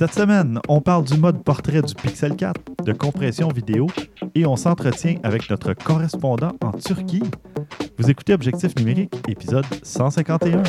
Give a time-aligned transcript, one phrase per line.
[0.00, 3.86] Cette semaine, on parle du mode portrait du Pixel 4, de compression vidéo
[4.34, 7.22] et on s'entretient avec notre correspondant en Turquie.
[7.98, 10.62] Vous écoutez Objectif numérique, épisode 151.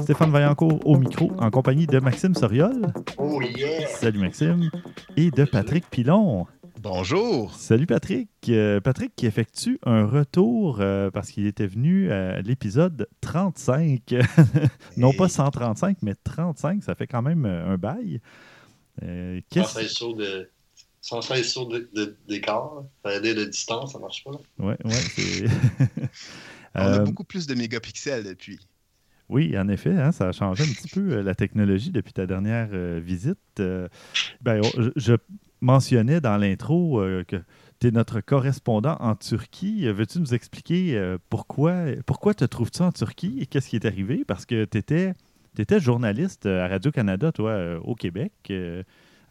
[0.00, 2.92] Stéphane Vaillancourt au micro en compagnie de Maxime Soriol.
[3.34, 3.86] Oh yeah!
[3.88, 4.70] Salut Maxime.
[5.16, 6.46] Et de Patrick Pilon.
[6.80, 7.54] Bonjour.
[7.54, 8.28] Salut Patrick.
[8.48, 14.14] Euh, Patrick qui effectue un retour euh, parce qu'il était venu à l'épisode 35.
[14.98, 16.82] non pas 135, mais 35.
[16.82, 18.20] Ça fait quand même euh, un bail.
[19.02, 20.50] Euh, qu'est-ce- 116 sauts de...
[21.00, 22.82] 116 sauts de- de- d'écart.
[23.22, 24.32] Dire de distance, ça marche pas.
[24.32, 24.38] là.
[24.58, 25.44] Ouais, ouais, c'est.
[26.74, 28.58] On a beaucoup plus de mégapixels depuis.
[29.32, 32.26] Oui, en effet, hein, ça a changé un petit peu euh, la technologie depuis ta
[32.26, 33.38] dernière euh, visite.
[33.60, 33.88] Euh,
[34.42, 35.14] ben, on- je,
[35.62, 37.36] mentionnais dans l'intro que
[37.78, 39.86] tu es notre correspondant en Turquie.
[39.86, 44.24] Veux-tu nous expliquer pourquoi, pourquoi te trouves-tu en Turquie et qu'est-ce qui est arrivé?
[44.26, 45.14] Parce que tu étais,
[45.78, 48.32] journaliste euh, à Radio-Canada, toi, au Québec,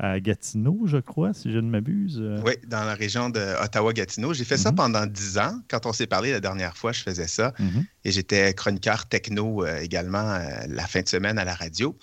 [0.03, 2.17] à Gatineau, je crois, si je ne m'abuse.
[2.19, 4.33] Euh, Oui, dans la région de Ottawa-Gatineau.
[4.33, 4.75] J'ai fait ça Mhm.
[4.75, 5.59] pendant 10 ans.
[5.69, 7.53] Quand on s'est parlé la dernière fois, je faisais ça.
[7.59, 7.85] mhm.
[8.03, 11.95] Et j'étais chroniqueur techno euh, également euh, la fin de semaine à la radio.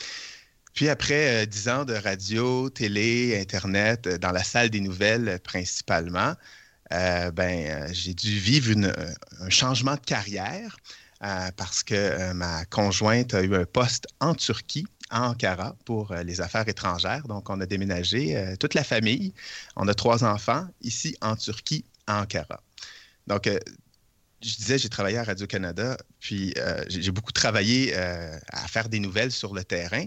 [0.74, 5.28] Puis après euh, 10 ans de radio, télé, Internet, euh, dans la salle des nouvelles
[5.28, 6.34] euh, principalement,
[6.92, 10.76] euh, ben, euh, j'ai dû vivre une- euh, un changement de carrière
[11.24, 16.12] euh, parce que euh, ma conjointe a eu un poste en Turquie, à Ankara, pour
[16.12, 17.26] euh, les affaires étrangères.
[17.26, 19.32] Donc, on a déménagé, euh, toute la famille.
[19.76, 22.62] On a trois enfants ici en Turquie, à Ankara.
[23.26, 23.58] Donc, euh,
[24.42, 26.54] je disais, j'ai travaillé à Radio-Canada, puis
[26.86, 30.04] j'ai beaucoup travaillé à faire des nouvelles sur le terrain.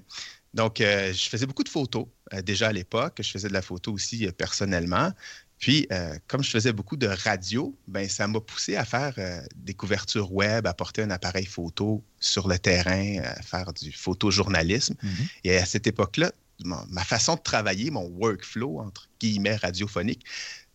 [0.54, 2.08] Donc, je faisais beaucoup de photos
[2.42, 3.20] déjà à l'époque.
[3.22, 5.12] Je faisais de la photo aussi personnellement.
[5.62, 9.40] Puis, euh, comme je faisais beaucoup de radio, ben, ça m'a poussé à faire euh,
[9.56, 14.96] des couvertures web, à porter un appareil photo sur le terrain, à faire du photojournalisme.
[15.02, 15.28] Mhm.
[15.44, 16.32] Et à cette époque-là,
[16.66, 20.26] ma façon de travailler, mon workflow, entre guillemets, radiophonique,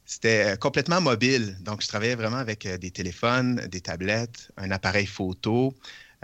[0.04, 1.56] c'était euh, complètement mobile.
[1.62, 5.74] Donc, je travaillais vraiment avec des téléphones, des tablettes, un appareil photo,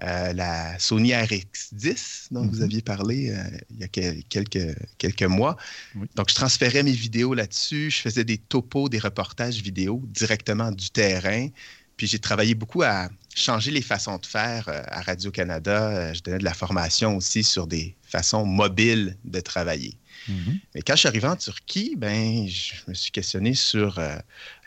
[0.02, 2.62] euh, la Sony RX10 dont vous Mhm.
[2.62, 5.56] aviez parlé euh, il y a quel- quelques, quelques mois.
[5.94, 6.06] Oui.
[6.14, 7.90] Donc, je transférais mes vidéos là-dessus.
[7.90, 11.48] Je faisais des topos, des reportages vidéo directement du terrain.
[11.96, 16.12] Puis j'ai travaillé beaucoup à changer les façons de faire euh, à Radio-Canada.
[16.14, 19.98] Je donnais de la formation aussi sur des façons mobiles de travailler.
[20.28, 20.58] Mhm.
[20.74, 24.00] Mais quand je suis arrivé en Turquie, ben, je me suis questionné sur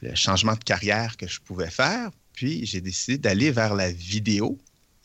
[0.01, 2.09] le changement de carrière que je pouvais faire.
[2.33, 4.57] Puis j'ai décidé d'aller vers la vidéo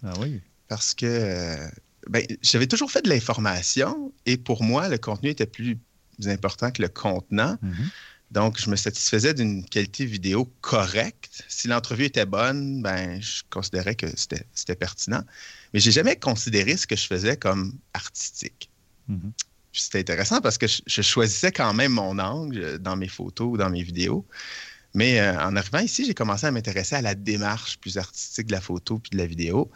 [0.03, 0.41] Ah oui.
[0.69, 1.69] parce que euh,
[2.09, 5.78] ben, j'avais toujours fait de l'information et pour moi, le contenu était plus
[6.27, 7.56] important que le contenant.
[7.62, 7.91] Mhm.
[8.31, 11.43] Donc, je me satisfaisais d'une qualité vidéo correcte.
[11.49, 15.25] Si l'entrevue était bonne, ben, je considérais que c'était pertinent.
[15.75, 18.71] Mais j'ai jamais considéré ce que je faisais comme artistique.
[19.09, 19.33] Mhm.
[19.72, 23.56] C'était intéressant parce que je, je choisissais quand même mon angle dans mes photos ou
[23.56, 24.25] dans mes vidéos.
[24.95, 28.53] Mais euh, en arrivant ici, j'ai commencé à m'intéresser à la démarche plus artistique de
[28.53, 29.71] la photo puis de la vidéo.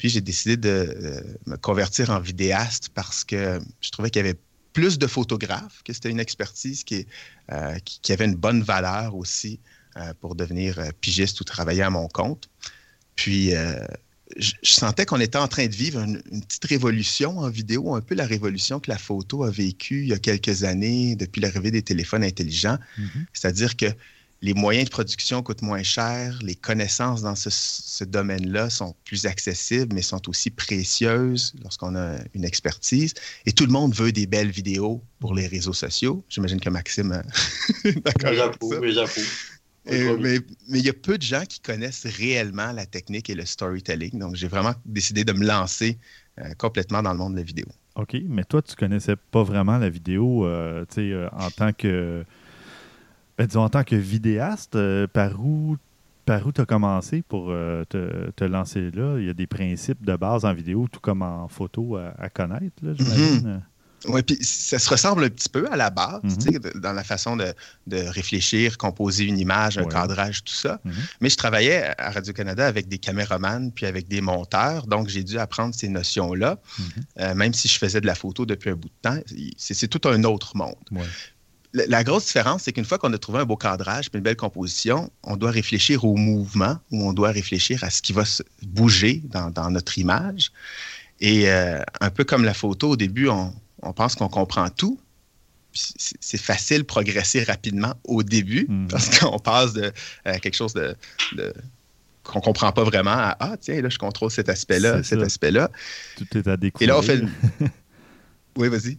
[0.00, 4.26] Puis j'ai décidé de euh, me convertir en vidéaste parce que je trouvais qu'il y
[4.26, 4.38] avait
[4.72, 7.06] plus de photographes, que c'était une expertise qui,
[7.52, 9.60] euh, qui, qui avait une bonne valeur aussi
[9.98, 12.48] euh, pour devenir pigiste ou travailler à mon compte.
[13.14, 17.50] Puis je, je sentais qu'on était en train de vivre une, une petite révolution en
[17.50, 21.14] vidéo, un peu la révolution que la photo a vécue il y a quelques années
[21.14, 22.78] depuis l'arrivée des téléphones intelligents.
[22.96, 23.26] Mhm.
[23.34, 23.86] C'est-à-dire que
[24.42, 29.26] les moyens de production coûtent moins cher, les connaissances dans ce, ce domaine-là sont plus
[29.26, 33.12] accessibles, mais sont aussi précieuses lorsqu'on a une expertise.
[33.44, 36.24] Et tout le monde veut des belles vidéos pour les réseaux sociaux.
[36.28, 37.12] J'imagine que Maxime
[37.84, 40.16] euh, est d'accord avec J'approuve, ça.
[40.18, 44.18] mais il y a peu de gens qui connaissent réellement la technique et le storytelling.
[44.18, 45.98] Donc, j'ai vraiment décidé de me lancer
[46.38, 47.66] euh, complètement dans le monde de la vidéo.
[47.96, 51.72] OK, mais toi, tu connaissais pas vraiment la vidéo euh, tu sais, euh, en tant
[51.72, 52.24] que.
[53.40, 55.76] Ben, disons, en tant que vidéaste, euh, par où
[56.26, 59.16] par où tu as commencé pour euh, te, te lancer là?
[59.18, 62.28] Il y a des principes de base en vidéo, tout comme en photo, à, à
[62.28, 63.62] connaître, j'imagine.
[64.06, 66.80] Oui, puis ça se ressemble un petit peu à la base, Mhm.
[66.80, 67.46] dans la façon de,
[67.86, 69.88] de réfléchir, composer une image, un Ouais.
[69.88, 70.80] cadrage, tout ça.
[70.84, 70.92] Mhm.
[71.20, 75.38] Mais je travaillais à Radio-Canada avec des caméramans puis avec des monteurs, donc j'ai dû
[75.38, 76.58] apprendre ces notions-là.
[76.78, 76.84] Mhm.
[77.20, 79.18] Euh, même si je faisais de la photo depuis un bout de temps,
[79.56, 80.76] c'est c'est tout un autre monde.
[80.92, 81.00] Ouais.
[81.72, 84.34] La, grosse différence, c'est qu'une fois qu'on a trouvé un beau cadrage et une belle
[84.36, 88.42] composition, on doit réfléchir au mouvement ou on doit réfléchir à ce qui va se
[88.62, 90.50] bouger dans, dans notre image.
[91.20, 94.98] Et euh, un peu comme la photo, au début, on, on pense qu'on comprend tout.
[95.72, 98.88] C'est facile de progresser rapidement au début Mhm.
[98.88, 99.92] parce qu'on passe de
[100.26, 100.96] euh, quelque chose de,
[101.36, 101.54] de-
[102.24, 105.70] qu'on comprend pas vraiment à ah tiens là je contrôle cet aspect-là, cet aspect-là.
[106.16, 106.88] Tout est à Et découvrir.
[106.94, 107.22] là on fait
[108.60, 108.98] Oui, vas-y.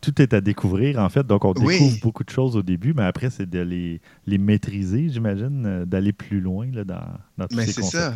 [0.00, 1.26] Tout est à découvrir, en fait.
[1.26, 1.74] Donc, on Oui.
[1.78, 5.84] découvre beaucoup de choses au début, mais après, c'est de les, les maîtriser, j'imagine, euh,
[5.84, 7.00] d'aller plus loin là, dans,
[7.38, 8.14] dans tous Mais ces c'est ça.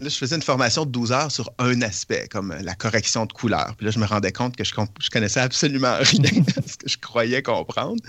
[0.00, 3.32] Là, je faisais une formation de 12 heures sur un aspect, comme la correction de
[3.34, 3.74] couleur.
[3.76, 6.88] Puis là, je me rendais compte que je, je connaissais absolument rien à ce que
[6.88, 8.02] je croyais comprendre.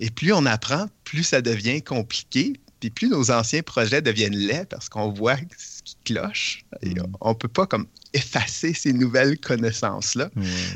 [0.00, 2.54] Et plus on apprend, plus ça devient compliqué.
[2.80, 6.64] Puis plus nos anciens projets deviennent laids parce qu'on voit ce qui cloche.
[6.82, 7.02] Et Mm.
[7.20, 10.30] on ne peut pas comme effacer ces nouvelles connaissances-là.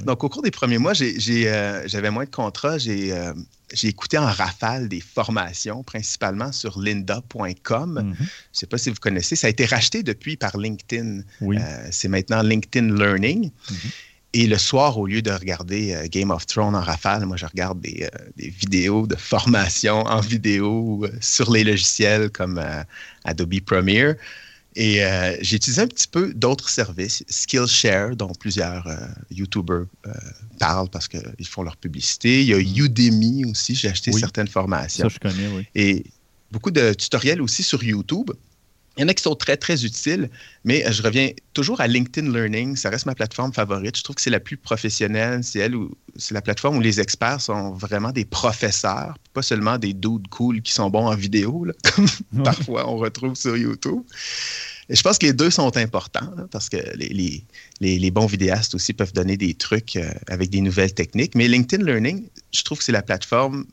[0.04, 2.78] Donc, au cours des premiers mois, euh, j'avais moins de contrats.
[2.78, 3.32] J'ai euh,
[3.74, 7.92] j'ai écouté en rafale des formations, principalement sur lynda.com.
[7.92, 8.14] Mhm.
[8.16, 9.34] Je ne sais pas si vous connaissez.
[9.34, 11.22] Ça a été racheté depuis par LinkedIn.
[11.40, 11.58] Oui.
[11.58, 13.50] Euh, c'est maintenant LinkedIn Learning.
[13.70, 13.76] Mhm.
[14.34, 17.80] Et le soir, au lieu de regarder Game of Thrones en rafale, moi, je regarde
[17.80, 18.06] des,
[18.36, 22.62] des vidéos de formation en vidéo sur les logiciels comme
[23.24, 24.16] Adobe Premiere.
[24.78, 28.96] Et euh, j'ai utilisé un petit peu d'autres services, Skillshare, dont plusieurs euh,
[29.30, 30.12] YouTubers euh,
[30.58, 32.42] parlent parce qu'ils font leur publicité.
[32.42, 34.20] Il y a Udemy aussi, j'ai acheté Oui.
[34.20, 35.66] certaines formations Ça, je connais, oui.
[35.74, 36.04] et
[36.52, 38.30] beaucoup de tutoriels aussi sur YouTube.
[38.96, 40.30] Il y en a qui sont très, très utiles,
[40.64, 42.76] mais euh, je reviens toujours à LinkedIn Learning.
[42.76, 43.96] Ça reste ma plateforme favorite.
[43.96, 45.44] Je trouve que c'est la plus professionnelle.
[45.44, 49.76] C'est elle où c'est la plateforme où les experts sont vraiment des professeurs, pas seulement
[49.76, 52.42] des dudes cool qui sont bons en vidéo, là, comme Ouais.
[52.44, 54.00] parfois on retrouve sur YouTube.
[54.88, 57.44] Et je pense que les deux sont importants là, parce que les, les-
[57.80, 61.34] les- les bons vidéastes aussi peuvent donner des trucs euh, avec des nouvelles techniques.
[61.34, 63.66] Mais LinkedIn Learning, je trouve que c'est la plateforme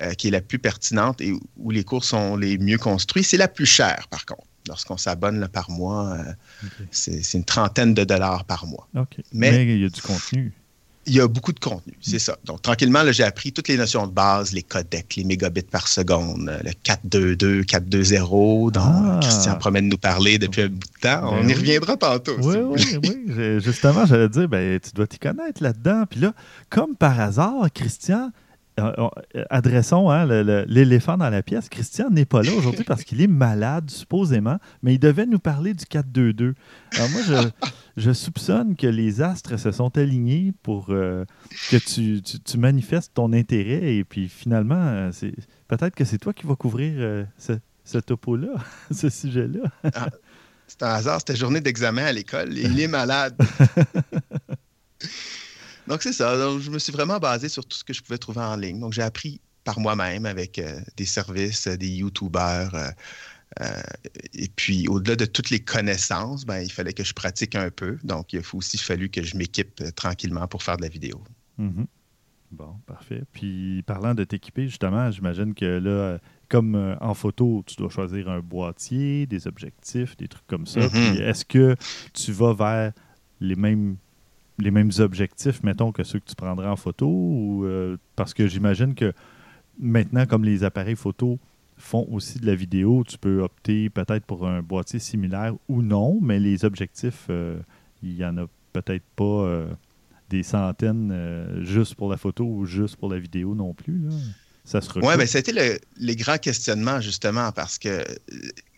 [0.00, 3.24] euh, qui est la plus pertinente et où les cours sont les mieux construits.
[3.24, 4.44] C'est la plus chère, par contre.
[4.68, 8.88] Lorsqu'on s'abonne là, par mois, euh, c'est c'est une trentaine de dollars par mois.
[8.94, 9.04] Mais-
[9.52, 10.52] Mais il y a du contenu.
[11.06, 12.38] Il y a beaucoup de contenu, c'est ça.
[12.46, 15.86] Donc, tranquillement, là, j'ai appris toutes les notions de base, les codecs, les mégabits par
[15.86, 19.20] seconde, le 422, 420 dont Ah.
[19.20, 21.28] Christian promet de nous parler depuis un bout de temps.
[21.30, 21.54] On Ben y oui.
[21.58, 22.36] reviendra tantôt.
[22.40, 23.60] Oui, oui, oui.
[23.60, 26.04] Justement, j'allais dire, ben, tu dois t'y connaître là-dedans.
[26.08, 26.32] Puis là,
[26.70, 28.30] comme par hasard, Christian,
[28.80, 28.92] euh,
[29.36, 30.26] euh, adressons hein,
[30.66, 31.68] l'éléphant dans la pièce.
[31.68, 35.74] Christian n'est pas là aujourd'hui parce qu'il est malade, supposément, mais il devait nous parler
[35.74, 36.54] du 4-2-2.
[36.96, 41.24] Alors moi, je, je soupçonne que les astres se sont alignés pour euh,
[41.70, 45.34] que tu, tu- tu manifestes ton intérêt et puis finalement, c'est
[45.68, 47.52] peut-être que c'est toi qui vas couvrir euh, ce,
[47.84, 48.54] ce topo-là,
[48.90, 49.70] ce sujet-là.
[50.66, 53.36] C'est un hasard, c'était journée d'examen à l'école il est malade.
[55.86, 56.36] Donc, c'est ça.
[56.38, 58.80] Donc, je me suis vraiment basé sur tout ce que je pouvais trouver en ligne.
[58.80, 62.74] Donc, j'ai appris par moi-même avec euh, des services, euh, des YouTubers.
[62.74, 62.90] euh,
[63.60, 63.82] euh,
[64.32, 67.98] et puis, au-delà de toutes les connaissances, ben, il fallait que je pratique un peu.
[68.02, 71.22] Donc, il a aussi fallu que je m'équipe tranquillement pour faire de la vidéo.
[71.58, 71.86] Mhm.
[72.50, 73.22] Bon, parfait.
[73.32, 78.40] Puis parlant de t'équiper, justement, j'imagine que là, comme en photo, tu dois choisir un
[78.40, 80.80] boîtier, des objectifs, des trucs comme ça.
[80.80, 80.90] Mhm.
[80.90, 81.74] Puis est-ce que
[82.12, 82.92] tu vas vers
[83.40, 83.96] les mêmes
[84.58, 87.06] les mêmes objectifs, mettons, que ceux que tu prendrais en photo?
[87.08, 89.12] Ou, euh, parce que j'imagine que
[89.78, 91.38] maintenant, comme les appareils photo
[91.76, 96.20] font aussi de la vidéo, tu peux opter peut-être pour un boîtier similaire ou non,
[96.22, 97.58] mais les objectifs, euh,
[98.02, 99.66] il n'y en a peut-être pas euh,
[100.30, 103.98] des centaines juste pour la photo ou juste pour la vidéo non plus.
[103.98, 104.14] Là.
[104.64, 104.88] Ça se.
[104.98, 108.02] Oui, bien, ça a été le- les grands questionnements, justement, parce que,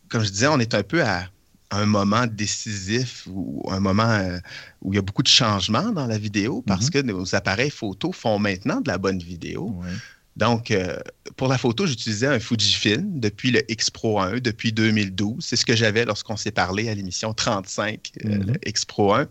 [0.08, 1.28] comme je disais, on est un peu à
[1.70, 4.38] un moment décisif ou un moment euh,
[4.82, 6.90] où il y a beaucoup de changements dans la vidéo parce Mhm.
[6.90, 9.74] que nos appareils photo font maintenant de la bonne vidéo.
[10.36, 10.98] Donc, euh,
[11.36, 15.42] pour la photo, j'utilisais un Fujifilm depuis le X Pro 1, depuis 2012.
[15.42, 18.46] C'est ce que j'avais lorsqu'on s'est parlé à l'émission 35, euh, Mhm.
[18.48, 19.26] le X Pro 1.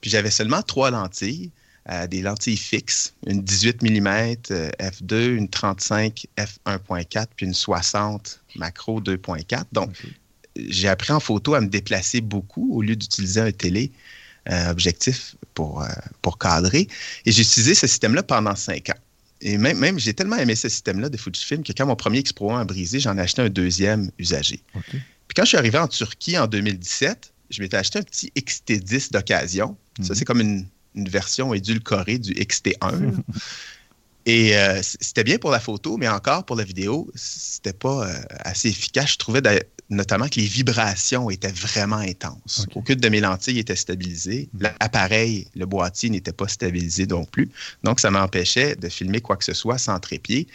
[0.00, 1.50] Puis j'avais seulement trois lentilles,
[1.90, 4.36] euh, des lentilles fixes, une 18 mm
[4.80, 9.66] f2, une 35 f1.4, puis une 60 macro 2.4.
[9.72, 9.90] Donc.
[10.68, 13.92] J'ai appris en photo à me déplacer beaucoup au lieu d'utiliser un télé
[14.50, 15.88] euh, objectif pour, euh,
[16.22, 16.88] pour cadrer.
[17.24, 18.98] Et j'ai utilisé ce système-là pendant cinq ans.
[19.40, 22.32] Et même, même j'ai tellement aimé ce système-là de Fujifilm que quand mon premier X
[22.32, 24.60] Pro 1 a brisé, j'en ai acheté un deuxième usagé.
[25.28, 29.12] Puis quand je suis arrivé en Turquie en 2017, je m'étais acheté un petit XT10
[29.12, 29.76] d'occasion.
[30.00, 30.14] Ça, Mhm.
[30.14, 33.12] c'est comme une, une version édulcorée du XT1.
[34.26, 38.14] Et euh, c'était bien pour la photo, mais encore pour la vidéo, c'était pas euh,
[38.40, 39.12] assez efficace.
[39.12, 39.40] Je trouvais
[39.88, 42.66] notamment que les vibrations étaient vraiment intenses.
[42.74, 44.48] Aucune de mes lentilles était stabilisée.
[44.58, 47.48] L'appareil, le boîtier n'était pas stabilisé non plus.
[47.84, 50.48] Donc, ça m'empêchait de filmer quoi que ce soit sans trépied.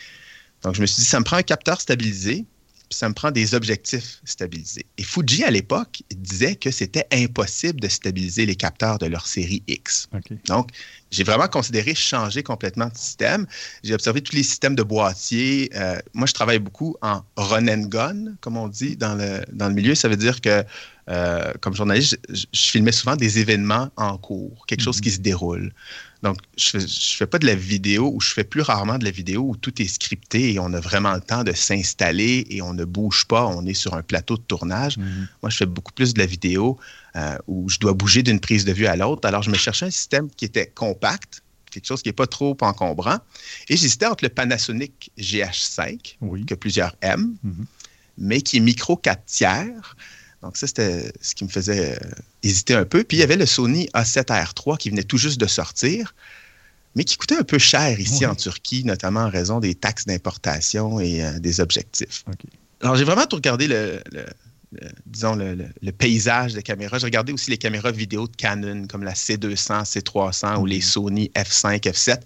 [0.63, 2.45] Donc, je me suis dit, ça me prend un capteur stabilisé
[2.91, 4.85] ça me prend des objectifs stabilisés.
[4.97, 9.63] Et Fuji, à l'époque, disait que c'était impossible de stabiliser les capteurs de leur série
[9.67, 10.09] X.
[10.45, 10.69] Donc,
[11.09, 13.47] j'ai vraiment considéré changer complètement de système.
[13.83, 15.69] J'ai observé tous les systèmes de boîtiers.
[15.75, 19.67] Euh, moi, je travaille beaucoup en run and gun, comme on dit dans le, dans
[19.67, 19.95] le milieu.
[19.95, 20.63] Ça veut dire que,
[21.09, 25.03] euh, comme journaliste, je, filmais souvent des événements en cours, quelque chose mhm.
[25.03, 25.73] qui se déroule.
[26.23, 29.11] Donc, je ne fais, pas de la vidéo ou je fais plus rarement de la
[29.11, 32.73] vidéo où tout est scripté et on a vraiment le temps de s'installer et on
[32.73, 34.97] ne bouge pas, on est sur un plateau de tournage.
[34.97, 35.27] Mhm.
[35.41, 36.77] Moi, je fais beaucoup plus de la vidéo
[37.15, 39.27] euh, où je dois bouger d'une prise de vue à l'autre.
[39.27, 42.55] Alors, je me cherchais un système qui était compact, quelque chose qui n'est pas trop
[42.61, 43.17] encombrant.
[43.69, 47.65] Et j'hésitais entre le Panasonic GH5, que plusieurs aiment, mhm.
[48.19, 49.95] mais qui est micro 4 tiers.
[50.41, 52.09] Donc, ça, c'était ce qui me faisait euh,
[52.43, 53.03] hésiter un peu.
[53.03, 56.15] Puis, il y avait le Sony A7R3 qui venait tout juste de sortir,
[56.95, 60.99] mais qui coûtait un peu cher ici en Turquie, notamment en raison des taxes d'importation
[60.99, 62.25] et euh, des objectifs.
[62.81, 64.01] Alors, j'ai vraiment tout regardé le,
[65.05, 66.97] disons, le, paysage de caméras.
[66.97, 70.81] J'ai regardé aussi les caméras vidéo de Canon, comme la C200, C300 ou les mhm.
[70.81, 72.19] Sony F5, F7.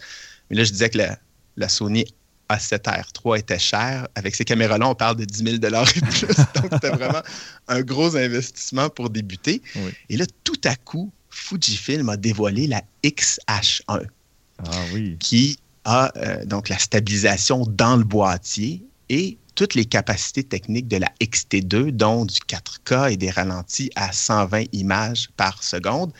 [0.50, 1.20] Mais là, je disais que la,
[1.58, 2.06] la Sony
[2.50, 4.08] a7R3 était cher.
[4.16, 6.22] Avec ces caméras-là, on parle de 10 000 et plus.
[6.56, 7.22] Donc, c'était vraiment
[7.68, 9.62] un gros investissement pour débuter.
[10.10, 15.18] Et là, tout à coup, Fujifilm a dévoilé la XH1, ah, oui.
[15.20, 20.98] qui a euh, donc la stabilisation dans le boîtier et toutes les capacités techniques de
[20.98, 26.12] la XT2, dont du 4K et des ralentis à 120 images par seconde.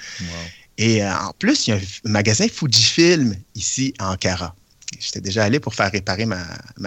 [0.78, 4.56] Et euh, en plus, il y a un magasin Fujifilm ici à Ankara.
[5.00, 6.46] J'étais déjà allé pour faire réparer ma,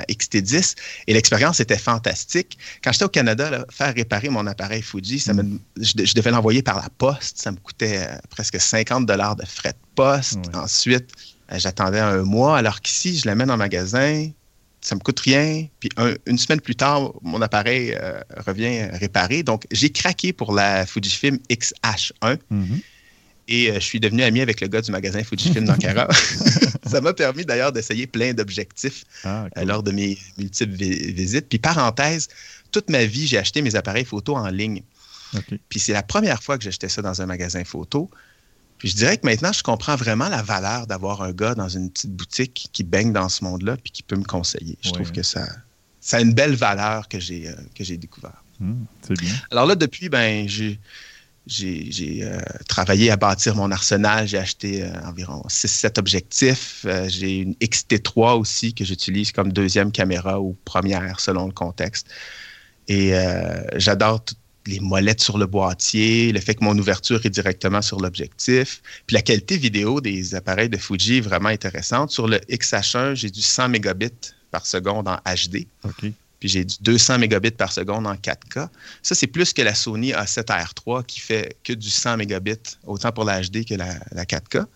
[0.09, 0.77] XT10
[1.07, 2.59] et l'expérience était fantastique.
[2.83, 5.59] Quand j'étais au Canada, faire réparer mon appareil Fuji, ça mm.
[5.77, 7.39] je, devais l'envoyer par la poste.
[7.39, 10.39] Ça me coûtait euh, presque 50 dollars de frais de poste.
[10.55, 11.11] Ensuite,
[11.53, 14.31] euh, j'attendais un mois, alors qu'ici, je l'amène en magasin,
[14.81, 15.67] ça me coûte rien.
[15.81, 15.91] Puis
[16.27, 19.43] une semaine plus tard, mon appareil euh, revient réparé.
[19.43, 22.39] Donc, j'ai craqué pour la Fujifilm XH1.
[23.49, 26.07] Et euh, je suis devenu ami avec le gars du magasin Fujifilm d'Ankara.
[26.87, 31.49] ça m'a permis d'ailleurs d'essayer plein d'objectifs ah, euh, lors de mes multiples visites.
[31.49, 32.29] Puis parenthèse,
[32.71, 34.83] toute ma vie, j'ai acheté mes appareils photo en ligne.
[35.69, 38.11] Puis c'est la première fois que j'achetais ça dans un magasin photo.
[38.79, 41.91] Puis je dirais que maintenant, je comprends vraiment la valeur d'avoir un gars dans une
[41.91, 44.79] petite boutique qui baigne dans ce monde-là puis qui peut me conseiller.
[44.83, 45.47] Je trouve que ça,
[46.01, 48.43] ça a une belle valeur que j'ai euh, découvert.
[48.61, 49.35] Hum, c'est bien.
[49.51, 50.79] Alors là, depuis, ben, j'ai
[51.49, 52.39] j'ai euh,
[52.69, 54.29] travaillé à bâtir mon arsenal.
[54.29, 56.85] J'ai acheté euh, environ 6-7 objectifs.
[56.87, 62.07] Euh, j'ai une XT3 aussi que j'utilise comme deuxième caméra ou première selon le contexte.
[62.91, 63.13] Et
[63.77, 68.01] j'adore toutes les molettes sur le boîtier, le fait que mon ouverture est directement sur
[68.01, 68.81] l'objectif.
[69.07, 72.11] Puis la qualité vidéo des appareils de Fuji est vraiment intéressante.
[72.11, 75.67] Sur le XH1, j'ai du 100 mégabits par seconde en HD.
[76.41, 78.69] Puis j'ai du 200 mégabits par seconde en 4K.
[79.03, 83.25] Ça, c'est plus que la Sony A7R3 qui fait que du 100 mégabits, autant pour
[83.25, 84.67] la HD que la, 4K.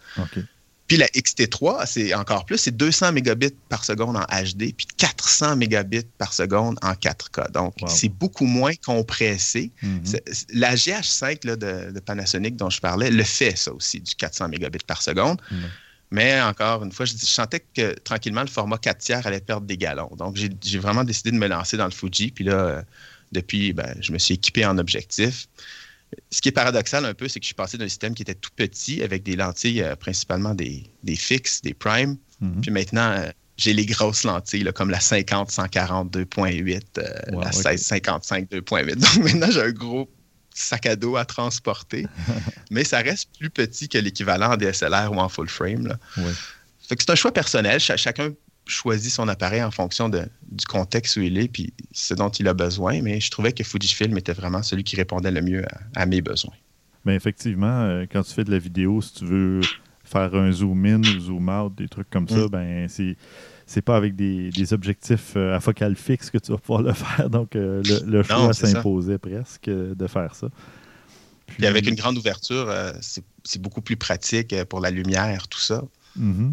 [0.88, 5.56] Puis la XT3, c'est encore plus, c'est 200 mégabits par seconde en HD, puis 400
[5.56, 7.50] mégabits par seconde en 4K.
[7.52, 9.70] Donc, c'est beaucoup moins compressé.
[9.82, 10.44] Mm-hmm.
[10.54, 15.00] La GH5 de, Panasonic dont je parlais le fait, ça aussi, du 400 mégabits par
[15.00, 15.40] seconde.
[15.50, 15.56] Mm.
[16.12, 19.78] Mais encore une fois, je, sentais que tranquillement, le format 4 tiers allait perdre des
[19.78, 20.10] galons.
[20.18, 22.30] Donc, j'ai vraiment décidé de me lancer dans le Fuji.
[22.30, 22.82] Puis là, euh,
[23.32, 25.48] depuis, ben, je me suis équipé en objectif.
[26.30, 28.34] Ce qui est paradoxal un peu, c'est que je suis passé d'un système qui était
[28.34, 30.84] tout petit avec des lentilles, euh, principalement des,
[31.16, 32.18] fixes, des primes.
[32.40, 32.60] Mhm.
[32.60, 36.82] Puis maintenant, euh, j'ai les grosses lentilles, comme la 50-140 2.8,
[37.30, 38.94] la 16-55 2.8.
[38.96, 40.10] Donc maintenant, j'ai un gros
[40.54, 42.06] sac à dos à transporter,
[42.70, 45.96] mais ça reste plus petit que l'équivalent en DSLR ou en full frame.
[46.88, 47.80] c'est un choix personnel.
[47.80, 48.32] chacun
[48.66, 52.54] choisit son appareil en fonction du contexte où il est puis ce dont il a
[52.54, 55.64] besoin, mais je trouvais que Fujifilm était vraiment celui qui répondait le mieux
[55.96, 56.54] à, mes besoins.
[57.04, 59.60] Mais effectivement, euh, quand tu fais de la vidéo, si tu veux
[60.04, 62.48] faire un zoom in ou zoom out, des trucs comme ça, mm.
[62.48, 63.16] ben c'est
[63.66, 67.30] c'est pas avec des, objectifs euh, à focale fixe que tu vas pouvoir le faire.
[67.30, 70.48] Donc, euh, le, choix s'imposait presque de faire ça.
[71.46, 75.82] Puis, avec une grande ouverture, euh, c'est beaucoup plus pratique pour la lumière, tout ça.
[76.18, 76.52] Mm-hmm.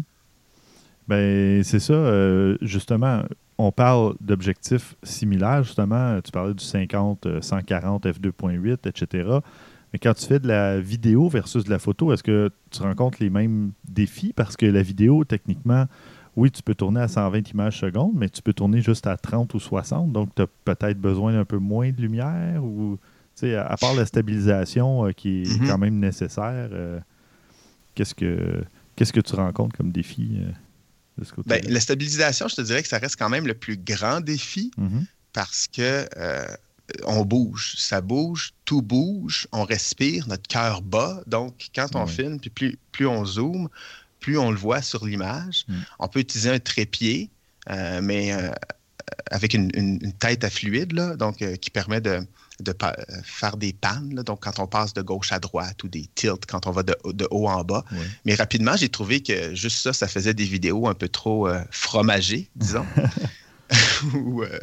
[1.08, 2.56] Ben, c'est ça.
[2.60, 3.22] justement,
[3.58, 5.64] on parle d'objectifs similaires.
[5.64, 9.40] Justement, tu parlais du 50, 140, f2.8, etc.
[9.92, 13.18] Mais quand tu fais de la vidéo versus de la photo, est-ce que tu rencontres
[13.20, 14.32] les mêmes défis?
[14.32, 15.86] Parce que la vidéo, techniquement,
[16.36, 19.52] oui, tu peux tourner à 120 images secondes, mais tu peux tourner juste à 30
[19.54, 22.98] ou 60, donc tu as peut-être besoin d'un peu moins de lumière ou
[23.42, 25.68] à, part la stabilisation euh, qui est mhm.
[25.68, 26.98] quand même nécessaire, euh,
[27.94, 28.62] qu'est-ce que
[28.96, 30.50] qu'est-ce que tu rencontres comme défi euh,
[31.18, 33.54] de ce côté ben, La stabilisation, je te dirais que ça reste quand même le
[33.54, 34.70] plus grand défi.
[34.76, 35.06] Mhm.
[35.32, 36.06] parce que
[37.06, 41.22] on bouge, ça bouge, tout bouge, on respire, notre cœur bat.
[41.28, 43.68] Donc, quand on filme, puis plus, plus on zoome,
[44.20, 45.64] plus on le voit sur l'image.
[45.68, 45.74] Mm.
[45.98, 47.30] On peut utiliser un trépied,
[47.70, 48.50] euh, mais euh,
[49.30, 52.20] avec une, tête à fluide, là, donc, qui permet de,
[52.60, 52.74] de
[53.24, 56.66] faire des pannes, donc quand on passe de gauche à droite ou des tilts quand
[56.66, 56.94] on va de,
[57.30, 57.84] haut en bas.
[58.24, 62.50] Mais rapidement, j'ai trouvé que juste ça, ça faisait des vidéos un peu trop fromagées,
[62.54, 62.86] disons.
[64.14, 64.58] ou euh,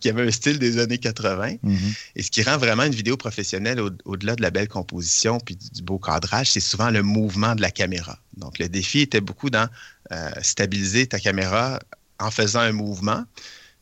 [0.00, 1.56] qui avait un style des années 80.
[1.64, 1.78] Mm-hmm.
[2.16, 5.82] Et ce qui rend vraiment une vidéo professionnelle au-delà de la belle composition puis du,
[5.82, 8.18] beau cadrage, c'est souvent le mouvement de la caméra.
[8.36, 9.68] Donc, le défi était beaucoup dans
[10.10, 11.78] euh, stabiliser ta caméra
[12.18, 13.24] en faisant un mouvement.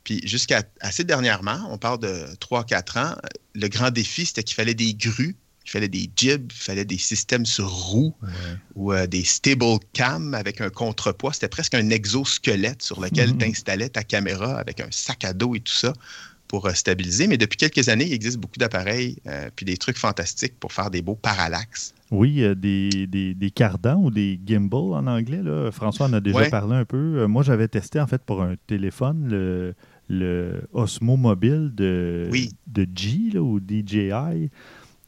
[0.04, 3.16] Puis jusqu'à assez dernièrement, on parle de 3-4 ans,
[3.54, 6.98] le grand défi, c'était qu'il fallait des grues il fallait des jibs, il fallait des
[6.98, 8.14] systèmes sur roues
[8.74, 11.32] ou euh, des stable cam avec un contrepoids.
[11.32, 13.38] C'était presque un exosquelette sur lequel mhm.
[13.38, 15.92] tu installais ta caméra avec un sac à dos et tout ça
[16.48, 17.26] pour euh, stabiliser.
[17.26, 20.90] Mais depuis quelques années, il existe beaucoup d'appareils euh, puis des trucs fantastiques pour faire
[20.90, 21.94] des beaux parallaxes.
[22.10, 25.42] Oui, des, des, des, cardans ou des gimbals en anglais.
[25.44, 25.70] Là.
[25.70, 27.26] François en a déjà parlé un peu.
[27.26, 29.74] moi, j'avais testé en fait pour un téléphone le,
[30.08, 32.28] le Osmo Mobile de,
[32.66, 34.50] de G ou DJI.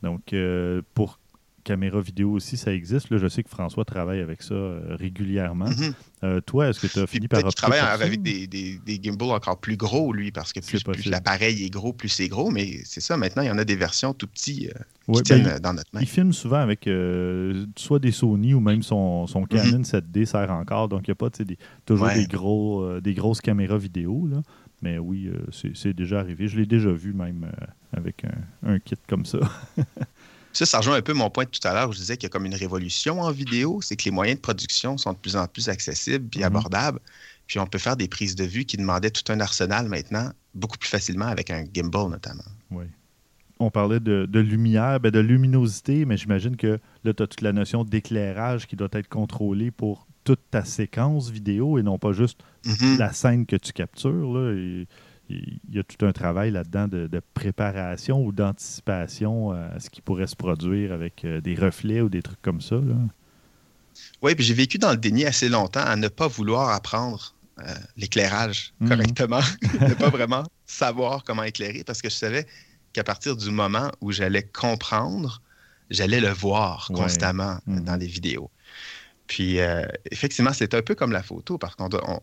[0.03, 1.19] Donc, euh, pour
[1.65, 3.11] caméra vidéo aussi, ça existe.
[3.11, 5.69] Là, je sais que François travaille avec ça euh, régulièrement.
[5.69, 5.95] Mhm.
[6.25, 9.59] Euh, toi, est-ce que tu as fini par opter travaille avec des, des, gimbals encore
[9.59, 12.51] plus gros, lui, parce que plus, l'appareil est gros, plus c'est gros.
[12.51, 14.69] Mais c'est ça, maintenant, il y en a des versions tout petits
[15.13, 16.01] qui tiennent ben, dans notre main.
[16.01, 16.91] Il filme souvent avec
[17.77, 19.49] soit des Sony ou même son, son mhm.
[19.49, 20.89] Canon 7D sert encore.
[20.89, 21.31] Donc, il n'y a pas
[21.87, 24.27] toujours des, gros, des grosses caméras vidéo.
[24.29, 24.43] Là.
[24.81, 26.49] Mais oui, c'est déjà arrivé.
[26.49, 27.47] Je l'ai déjà vu même
[27.93, 28.25] avec
[28.67, 29.39] un, kit comme ça.
[30.53, 32.25] ça, ça rejoint un peu mon point de tout à l'heure où je disais qu'il
[32.25, 33.81] y a comme une révolution en vidéo.
[33.83, 36.45] C'est que les moyens de production sont de plus en plus accessibles et mhm.
[36.45, 37.01] abordables.
[37.47, 40.79] Puis on peut faire des prises de vue qui demandaient tout un arsenal maintenant, beaucoup
[40.79, 42.45] plus facilement avec un gimbal notamment.
[42.71, 42.85] Oui.
[43.59, 47.53] On parlait de, lumière, ben, de luminosité, mais j'imagine que là, tu as toute la
[47.53, 52.41] notion d'éclairage qui doit être contrôlée pour toute ta séquence vidéo et non pas juste
[52.65, 52.99] mm-hmm.
[52.99, 54.33] la scène que tu captures.
[54.33, 54.85] Là,
[55.33, 60.27] il y a tout un travail là-dedans de, préparation ou d'anticipation à ce qui pourrait
[60.27, 62.77] se produire avec euh, des reflets ou des trucs comme ça.
[64.23, 67.75] Oui, puis j'ai vécu dans le déni assez longtemps à ne pas vouloir apprendre euh,
[67.97, 68.89] l'éclairage mm-hmm.
[68.89, 69.41] correctement,
[69.81, 72.47] ne pas vraiment savoir comment éclairer parce que je savais
[72.93, 75.43] qu'à partir du moment où j'allais comprendre,
[75.91, 77.85] j'allais le voir constamment mm-hmm.
[77.85, 78.51] dans les vidéos.
[79.27, 82.21] Puis, euh, effectivement, c'est un peu comme la photo, parce qu'on doit,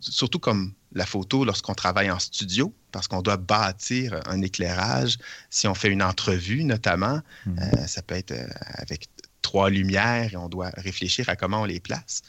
[0.00, 5.18] surtout comme la photo lorsqu'on travaille en studio, parce qu'on doit bâtir un éclairage.
[5.50, 7.58] Si on fait une entrevue, notamment, mhm.
[7.58, 9.08] euh, ça peut être euh, avec
[9.42, 12.22] trois lumières et on doit réfléchir à comment on les place.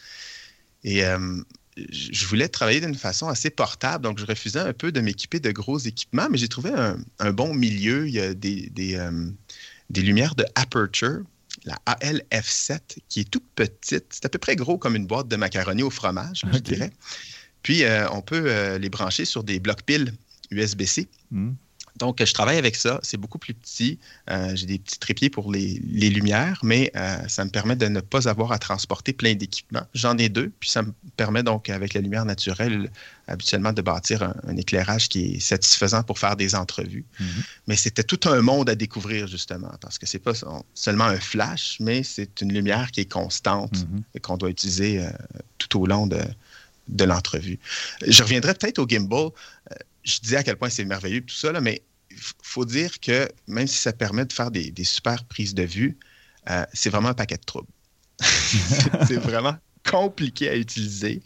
[0.83, 1.03] Et
[1.91, 5.51] je voulais travailler d'une façon assez portable, donc je refusais un peu de m'équiper de
[5.51, 6.71] gros équipements, mais j'ai trouvé
[7.19, 8.07] un, bon milieu.
[8.07, 11.23] Il y a des, des lumières de aperture
[11.65, 14.05] la ALF7, qui est toute petite.
[14.09, 16.91] C'est à peu près gros comme une boîte de macaroni au fromage, je dirais.
[17.63, 20.13] Puis, euh, on peut euh, les brancher sur des blocs piles
[20.51, 21.07] USB-C.
[21.31, 21.53] Hmm.
[21.99, 22.99] Donc, je travaille avec ça.
[23.03, 23.99] C'est beaucoup plus petit.
[24.29, 27.99] Euh, j'ai des petits trépieds pour les, lumières, mais euh, ça me permet de ne
[27.99, 29.85] pas avoir à transporter plein d'équipements.
[29.93, 32.89] J'en ai deux, puis ça me permet donc, avec la lumière naturelle,
[33.27, 37.05] habituellement, de bâtir un, éclairage qui est satisfaisant pour faire des entrevues.
[37.19, 37.27] Mhm.
[37.67, 40.33] Mais c'était tout un monde à découvrir, justement, parce que c'est pas
[40.73, 44.03] seulement un flash, mais c'est une lumière qui est constante mhm.
[44.15, 45.09] et qu'on doit utiliser euh,
[45.57, 46.21] tout au long de,
[46.89, 47.59] de l'entrevue.
[48.05, 49.29] Je reviendrai peut-être au gimbal
[50.03, 53.67] je disais à quel point c'est merveilleux tout ça, mais il faut dire que même
[53.67, 55.97] si ça permet de faire des, super prises de vue,
[56.49, 57.71] euh, c'est vraiment un paquet de troubles.
[58.19, 59.55] c'est vraiment
[59.89, 61.21] compliqué à utiliser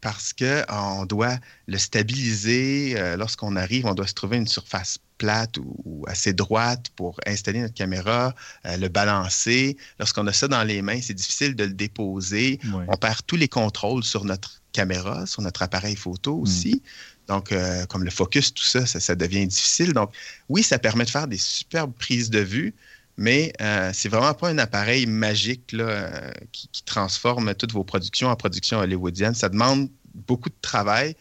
[0.00, 2.94] parce qu'on doit le stabiliser.
[2.96, 7.60] Euh, lorsqu'on arrive, on doit se trouver une surface plate ou, assez droite pour installer
[7.60, 9.76] notre caméra, euh, le balancer.
[9.98, 12.58] Lorsqu'on a ça dans les mains, c'est difficile de le déposer.
[12.88, 16.42] On perd tous les contrôles sur notre caméra, sur notre appareil photo mm.
[16.42, 16.82] aussi.
[17.28, 19.92] Donc, euh, comme le focus, tout ça, ça, devient difficile.
[19.92, 20.12] Donc,
[20.48, 22.74] oui, ça permet de faire des superbes prises de vue,
[23.16, 28.28] mais euh, c'est vraiment pas un appareil magique là, euh, qui, transforme toutes vos productions
[28.28, 29.34] en productions hollywoodiennes.
[29.34, 31.14] Ça demande beaucoup de travail.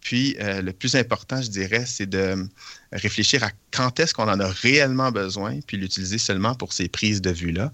[0.00, 2.46] Puis, euh, le plus important, je dirais, c'est de
[2.92, 7.22] réfléchir à quand est-ce qu'on en a réellement besoin, puis l'utiliser seulement pour ces prises
[7.22, 7.72] de vue-là.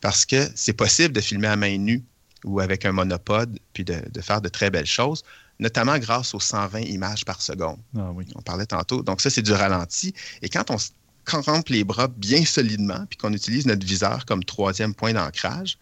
[0.00, 2.02] Parce que c'est possible de filmer à main nue
[2.44, 5.22] ou avec un monopode, puis de, de faire de très belles choses
[5.62, 7.78] notamment grâce aux 120 images par seconde.
[7.96, 9.02] Ah on parlait tantôt.
[9.02, 10.12] Donc ça, c'est du ralenti.
[10.42, 10.76] Et quand on
[11.24, 15.78] campe les bras bien solidement, puis qu'on utilise notre viseur comme troisième point d'ancrage,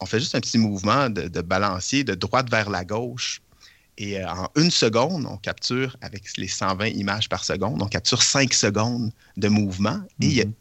[0.00, 3.41] on fait juste un petit mouvement de, balancier de droite vers la gauche.
[3.98, 8.22] Et euh, en une seconde, on capture, avec les 120 images par seconde, on capture
[8.22, 10.52] 5 secondes de mouvement et il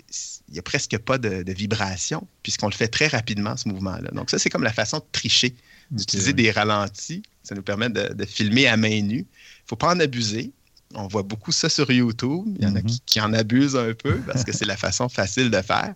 [0.52, 4.12] n'y a, presque pas de, vibration, puisqu'on le fait très rapidement, ce mouvement-là.
[4.12, 5.56] Donc, ça, c'est comme la façon de tricher,
[5.91, 7.24] d'utiliser des ralentis.
[7.44, 9.15] Ça nous permet de, filmer à main nue.
[9.15, 10.52] Il ne faut pas en abuser.
[10.94, 12.54] On voit beaucoup ça sur YouTube.
[12.60, 15.50] Il y en a qui, en abusent un peu parce que c'est la façon facile
[15.50, 15.96] de faire.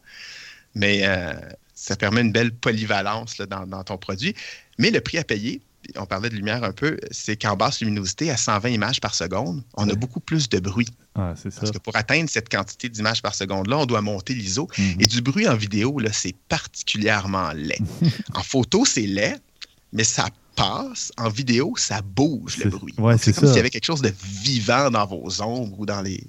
[0.73, 1.33] Mais euh,
[1.73, 4.33] ça permet une belle polyvalence dans, dans, ton produit.
[4.77, 5.61] Mais le prix à payer,
[5.95, 9.63] on parlait de lumière un peu, c'est qu'en basse luminosité, à 120 images par seconde,
[9.75, 10.89] on a beaucoup plus de bruit.
[11.15, 11.61] Ah, c'est ça.
[11.61, 14.67] Parce que pour atteindre cette quantité d'images par seconde-là, on doit monter l'ISO.
[14.77, 14.97] Mhm.
[14.99, 17.81] Et du bruit en vidéo, là, c'est particulièrement laid.
[18.33, 19.39] en photo, c'est laid,
[19.93, 21.11] mais ça passe.
[21.17, 22.93] En vidéo, ça bouge le bruit.
[23.17, 26.23] c'est comme s'il y avait quelque chose de vivant dans vos ombres ou dans les,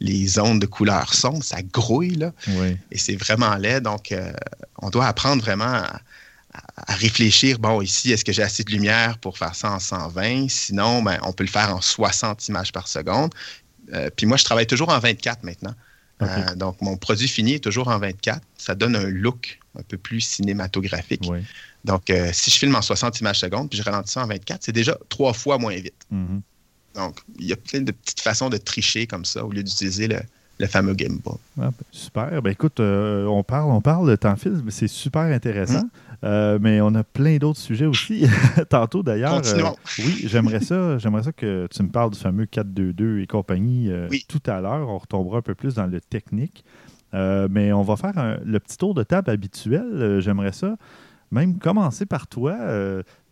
[0.00, 1.42] les, zones de couleur sombre.
[1.42, 2.32] Ça grouille, là.
[2.90, 3.80] Et c'est vraiment laid.
[3.80, 4.32] Donc, euh,
[4.78, 6.00] on doit apprendre vraiment à
[6.76, 10.48] à réfléchir, bon, ici, est-ce que j'ai assez de lumière pour faire ça en 120?
[10.48, 13.32] Sinon, ben, on peut le faire en 60 images par seconde.
[13.92, 15.74] Euh, puis moi, je travaille toujours en 24 maintenant.
[16.22, 18.40] Euh, donc, mon produit fini est toujours en 24.
[18.56, 21.28] Ça donne un look un peu plus cinématographique.
[21.84, 24.26] Donc, euh, si je filme en 60 images par seconde, puis je ralentis ça en
[24.26, 26.06] 24, c'est déjà trois fois moins vite.
[26.12, 26.40] Mm-hmm.
[26.94, 30.08] Donc, il y a plein de petites façons de tricher comme ça au lieu d'utiliser
[30.08, 30.20] le,
[30.58, 31.34] le fameux Gimbal.
[31.58, 32.42] Ah, ben, super.
[32.42, 35.82] Ben, écoute, on parle, on parle de temps film, c'est super intéressant.
[35.82, 35.90] Mm.
[36.24, 38.26] Euh, mais on a plein d'autres sujets aussi.
[38.68, 39.42] Tantôt d'ailleurs.
[39.44, 43.90] Euh, oui, j'aimerais ça, j'aimerais ça que tu me parles du fameux 422 et compagnie
[43.90, 44.88] euh, tout à l'heure.
[44.88, 46.64] On retombera un peu plus dans le technique.
[47.12, 50.20] mais on va faire le petit tour de table habituel.
[50.20, 50.76] j'aimerais ça
[51.32, 52.56] même commencer par toi,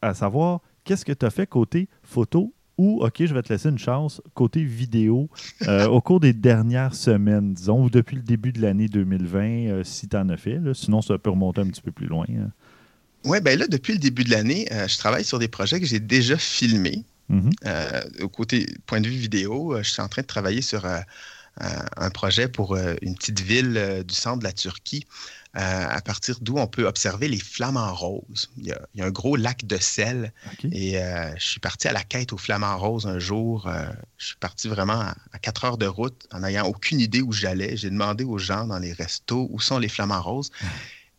[0.02, 3.68] à savoir qu'est-ce que tu as fait côté photo ou, OK, je vais te laisser
[3.68, 5.28] une chance, côté vidéo,
[5.68, 9.84] euh, au cours des dernières semaines, disons, ou depuis le début de l'année 2020, euh,
[9.84, 10.58] si tu en as fait.
[10.74, 12.26] sinon, ça peut remonter un petit peu plus loin.
[12.28, 12.50] Hein.
[13.24, 15.86] Oui, bien là, depuis le début de l'année, euh, je travaille sur des projets que
[15.86, 17.04] j'ai déjà filmés.
[17.30, 18.22] Mm-hmm.
[18.22, 22.48] au côté point de vue vidéo, je suis en train de travailler sur un projet
[22.48, 25.06] pour une petite ville du centre de la Turquie
[25.54, 28.50] à partir d'où on peut observer les flamants roses.
[28.56, 30.32] Il y a, un gros lac de sel
[30.72, 33.68] et euh, je suis parti à la quête aux flamants roses un jour.
[33.68, 33.86] Euh,
[34.18, 37.76] je suis parti vraiment à, quatre heures de route en n'ayant aucune idée où j'allais.
[37.76, 40.50] J'ai demandé aux gens dans les restos où sont les flamants roses.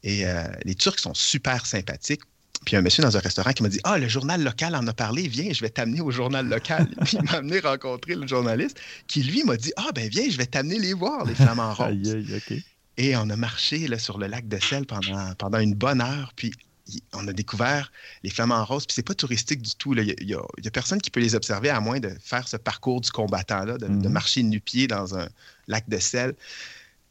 [0.03, 0.25] Et
[0.65, 2.21] les Turcs sont super sympathiques.
[2.65, 4.93] Puis un monsieur dans un restaurant qui m'a dit Ah, le journal local en a
[4.93, 6.87] parlé, viens, je vais t'amener au journal local.
[7.05, 10.37] Puis il m'a amené rencontrer le journaliste qui, lui, m'a dit Ah, ben viens, je
[10.37, 12.15] vais t'amener les voir, les flamants roses.
[12.15, 12.63] aïe,
[12.97, 16.31] et on a marché là, sur le lac de Sel pendant, pendant une bonne heure.
[16.35, 16.53] Puis
[17.13, 17.91] on a découvert
[18.23, 18.85] les flamants roses.
[18.85, 19.93] Puis c'est pas touristique du tout.
[19.93, 23.11] Il n'y a, personne qui peut les observer à moins de faire ce parcours du
[23.11, 24.09] combattant-là, de, de, mm-hmm.
[24.09, 25.27] marcher nu-pied dans un
[25.67, 26.35] lac de sel.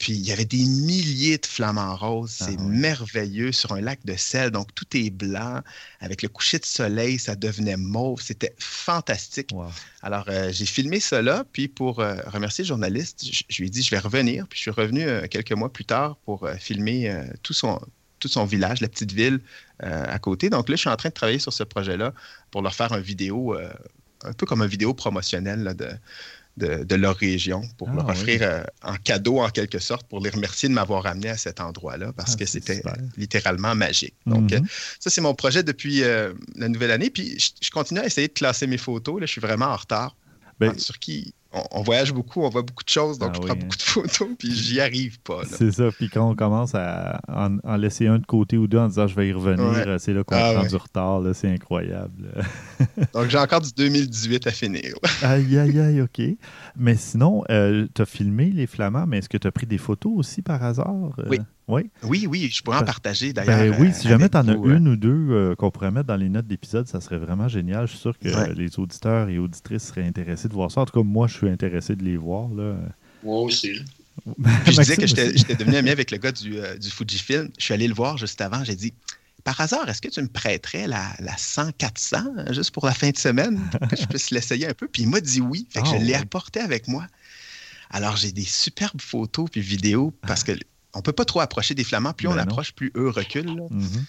[0.04, 2.36] Puis il y avait des milliers de flamants roses.
[2.40, 4.50] Ah c'est merveilleux sur un lac de sel.
[4.50, 5.62] Donc tout est blanc.
[5.98, 8.20] Avec le coucher de soleil, ça devenait mauve.
[8.20, 9.54] C'était fantastique.
[10.02, 11.46] Alors euh, j'ai filmé cela.
[11.50, 14.46] Puis pour euh, remercier le journaliste, je, lui ai dit je vais revenir.
[14.46, 17.80] Puis je suis revenu euh, quelques mois plus tard pour filmer tout son,
[18.20, 19.40] tout son village, la petite ville
[19.78, 20.50] à côté.
[20.50, 22.12] Donc là, je suis en train de travailler sur ce projet-là
[22.50, 23.56] pour leur faire une vidéo,
[24.22, 25.88] un peu comme une vidéo promotionnelle de,
[26.56, 30.30] de, leur région pour leur ah, offrir euh, un cadeau en quelque sorte pour les
[30.30, 32.82] remercier de m'avoir amené à cet endroit-là parce ah, que c'était
[33.16, 34.14] littéralement magique.
[34.26, 34.66] Donc, euh, mhm.
[35.00, 37.10] ça, c'est mon projet depuis euh, la nouvelle année.
[37.10, 39.20] Puis, je, continue à essayer de classer mes photos.
[39.20, 40.16] Là, je suis vraiment en retard.
[40.60, 41.34] Ben, en Turquie,
[41.70, 44.28] on, voyage beaucoup, on voit beaucoup de choses, donc ah je prends beaucoup de photos,
[44.38, 45.42] puis j'y arrive pas.
[45.46, 48.88] C'est ça, puis quand on commence à en, laisser un de côté ou deux en
[48.88, 52.32] disant je vais y revenir, c'est là qu'on ah prend du retard, c'est incroyable.
[53.12, 54.94] donc j'ai encore du 2018 à finir.
[55.22, 56.20] aïe, aïe, aïe, OK.
[56.76, 59.78] Mais sinon, euh, tu as filmé les Flamands, mais est-ce que tu as pris des
[59.78, 61.12] photos aussi par hasard?
[61.18, 61.24] Euh?
[61.28, 61.38] Oui.
[61.66, 61.90] Oui?
[62.02, 63.58] Oui, oui, je pourrais en partager d'ailleurs.
[63.58, 66.16] Ben oui, si jamais tu en as une ou deux euh, qu'on pourrait mettre dans
[66.16, 67.86] les notes d'épisode, ça serait vraiment génial.
[67.86, 70.82] Je suis sûr que les auditeurs et auditrices seraient intéressés de voir ça.
[70.82, 72.48] En tout cas, moi, je suis intéressé de les voir.
[72.50, 72.76] Là.
[73.22, 73.76] Moi aussi.
[74.66, 77.48] je disais que j'étais devenu ami avec le gars du, du, Fujifilm.
[77.58, 78.62] Je suis allé le voir juste avant.
[78.62, 78.92] J'ai dit
[79.42, 83.16] Par hasard, est-ce que tu me prêterais la, la 100-400 juste pour la fin de
[83.16, 83.58] semaine?
[83.88, 85.66] Que je puisse l'essayer un peu Puis il m'a dit oui.
[85.70, 87.06] Fait que je ah l'ai apporté avec moi.
[87.90, 90.52] Alors, j'ai des superbes photos puis vidéos parce ah.
[90.52, 90.58] que
[90.94, 92.12] on peut pas trop approcher des flamands.
[92.12, 93.68] Plus on ben approche, plus eux reculent.
[93.70, 94.04] Mm-hmm.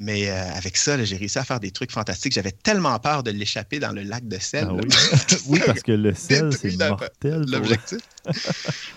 [0.00, 2.32] Mais euh, avec ça, j'ai réussi à faire des trucs fantastiques.
[2.32, 4.68] J'avais tellement peur de l'échapper dans le lac de sel.
[4.70, 4.74] Ah
[5.48, 5.60] oui.
[5.66, 7.44] parce que le sel, c'est mortel.
[7.48, 8.00] L'objectif.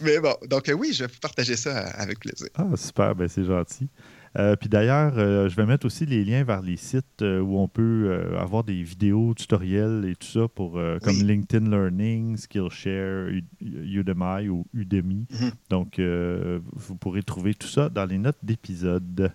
[0.00, 2.48] Mais bon, donc euh, oui, je vais partager ça avec plaisir.
[2.54, 3.88] Ah, super, ben, c'est gentil.
[4.36, 7.58] Euh, puis d'ailleurs, euh, je vais mettre aussi les liens vers les sites euh, où
[7.58, 13.28] on peut avoir des vidéos, tutoriels et tout ça pour comme LinkedIn Learning, Skillshare,
[13.60, 15.26] Udemy ou Udemy.
[15.30, 15.50] Mhm.
[15.70, 19.32] Donc, vous pourrez trouver tout ça dans les notes d'épisode.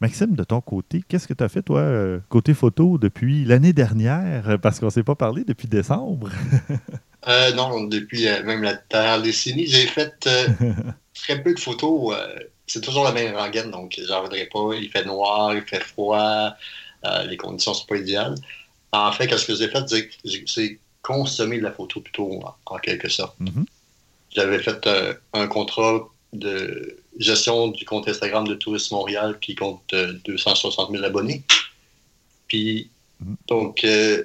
[0.00, 4.58] Maxime, de ton côté, qu'est-ce que tu as fait, toi, côté photo, depuis l'année dernière?
[4.60, 6.30] Parce qu'on ne s'est pas parlé depuis décembre.
[7.56, 10.14] Non, depuis même la dernière décennie, j'ai fait
[11.14, 12.14] très peu de photos.
[12.68, 14.70] C'est toujours la même rengaine, donc j'en voudrais pas.
[14.74, 16.54] Il fait noir, il fait froid,
[17.26, 18.34] les conditions ne sont pas idéales.
[18.92, 19.84] En fait, ce que j'ai fait,
[20.46, 23.38] c'est consommer de la photo plutôt, en, quelque sorte.
[23.40, 23.64] Mm-hmm.
[24.34, 24.88] J'avais fait
[25.32, 31.04] un contrat de gestion du compte Instagram de Tourisme Montréal qui compte 260 euh, 000
[31.04, 31.42] abonnés.
[32.46, 32.90] Puis,
[33.22, 33.34] mm-hmm.
[33.48, 34.22] donc, euh,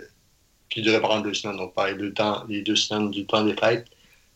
[0.70, 3.44] qui durait pendant deux semaines, donc par les deux, temps, les deux semaines du temps
[3.44, 3.88] des fêtes.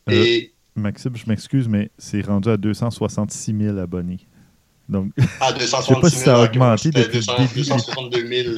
[0.08, 4.20] Euh, Et, Maxime, je m'excuse, mais c'est rendu à 266 000 abonnés.
[4.88, 5.80] Donc, ah, 266 000.
[5.80, 8.54] je sais pas si ça a augmenté depuis 262 000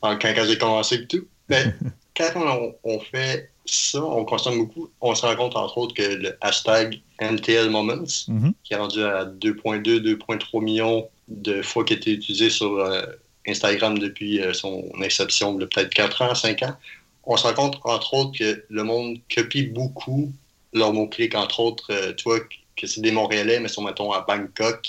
[0.00, 1.26] quand, quand j'ai commencé et tout.
[1.48, 1.74] Mais
[2.16, 4.90] quand on, on fait ça, on consomme beaucoup.
[5.00, 8.52] On se rend compte, entre autres, que le hashtag MTL Moments, mhm.
[8.64, 13.02] qui est rendu à 2,2, 2,3 millions de fois qui a été utilisé sur euh,
[13.46, 16.76] Instagram depuis euh, son inception, de peut-être 4 ans, 5 ans,
[17.24, 20.32] on se rend compte, entre autres, que le monde copie beaucoup
[20.72, 22.40] leurs mots-clics, entre autres, euh, tu vois,
[22.76, 24.88] que c'est des Montréalais, mais sont, mettons, à Bangkok,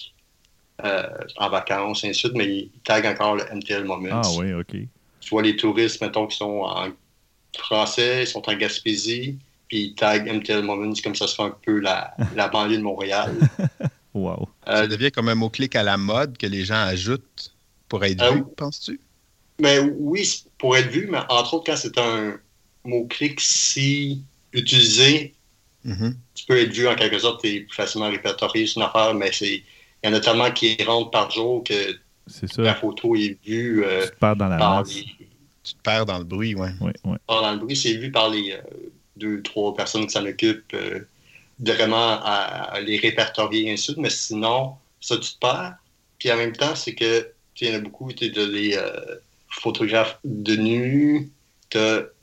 [0.82, 4.22] en vacances, et ainsi de suite, mais ils taguent encore le MTL Moments.
[4.24, 4.76] Ah oui, OK.
[5.20, 6.89] Tu vois les touristes, mettons, qui sont en
[7.58, 9.38] français, ils sont en Gaspésie,
[9.68, 12.84] puis ils taguent MTL Moments, comme ça se fait un peu la, la banlieue de
[12.84, 13.36] Montréal.
[14.13, 14.48] wow.
[14.68, 17.54] Euh, ça devient comme un mot-clic à la mode que les gens ajoutent
[17.88, 19.00] pour être euh, vu, penses-tu?
[19.60, 22.38] Mais ben oui, pour être vu, mais entre autres, quand c'est un
[22.86, 25.34] mot-clic si utilisé,
[25.86, 26.13] mm-hmm.
[26.36, 29.13] tu peux être vu en quelque sorte, tu es plus facilement répertorié sur une affaire,
[29.13, 29.63] mais c'est
[30.04, 31.98] il y en a tellement qui rentrent par jour que
[32.58, 34.84] la photo est vue euh, dans la par
[35.70, 36.72] tu te perds dans le bruit, ouais.
[36.82, 37.18] Oui, oui.
[37.28, 38.62] Dans le bruit, c'est vu par les euh,
[39.18, 41.02] deux, trois personnes qui s'en occupent euh,
[41.60, 45.76] vraiment à, les répertorier et ainsi mais sinon, ça, tu te perds.
[46.18, 47.30] Puis en même temps, c'est que
[47.62, 49.18] il y en a beaucoup, tu de les euh,
[49.50, 51.30] photographes de nu.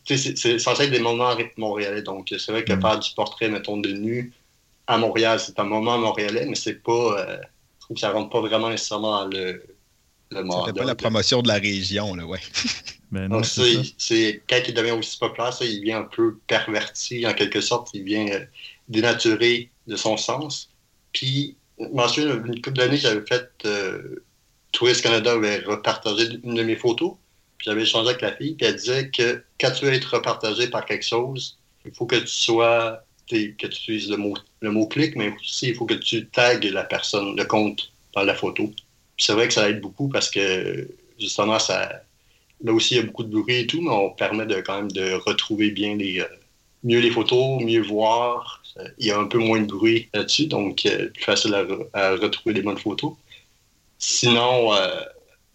[0.07, 2.03] C'est censé être des moments montréalais.
[2.03, 2.81] Donc, c'est vrai que mm.
[2.81, 4.33] faire du portrait, mettons, de nu
[4.87, 7.17] à Montréal, c'est un moment montréalais, mais c'est pas.
[7.19, 9.63] je trouve que ça rentre pas vraiment nécessairement dans le,
[10.31, 12.41] le C'était pas la promotion de la région, là, ouais.
[13.13, 17.35] Ben Donc, c'est quand il devient aussi populaire, ça, il vient un peu perverti en
[17.35, 18.45] quelque sorte, il vient euh,
[18.89, 20.71] dénaturer de son sens.
[21.13, 24.25] Puis, je m'en souviens, une couple d'années, j'avais fait euh,
[24.73, 27.13] Tourist Canada avait repartagé une de mes photos,
[27.65, 30.85] j'avais échangé avec la fille, puis elle disait que quand tu veux être repartagé par
[30.85, 35.17] quelque chose, il faut que tu sois, que tu utilises le mot, le mot clic,
[35.17, 38.73] mais aussi il faut que tu tagues la personne, le compte dans la photo.
[39.19, 40.89] C'est vrai que ça aide beaucoup parce que
[41.19, 42.03] justement, ça
[42.65, 44.77] Là aussi, il y a beaucoup de bruit et tout, mais on permet de, quand
[44.77, 46.27] même de retrouver bien les, euh,
[46.85, 48.63] mieux les photos, mieux voir.
[48.99, 51.55] Il y a un peu moins de bruit là-dessus, donc euh, plus facile
[51.93, 53.13] à, retrouver les bonnes photos.
[53.99, 55.03] Sinon, euh,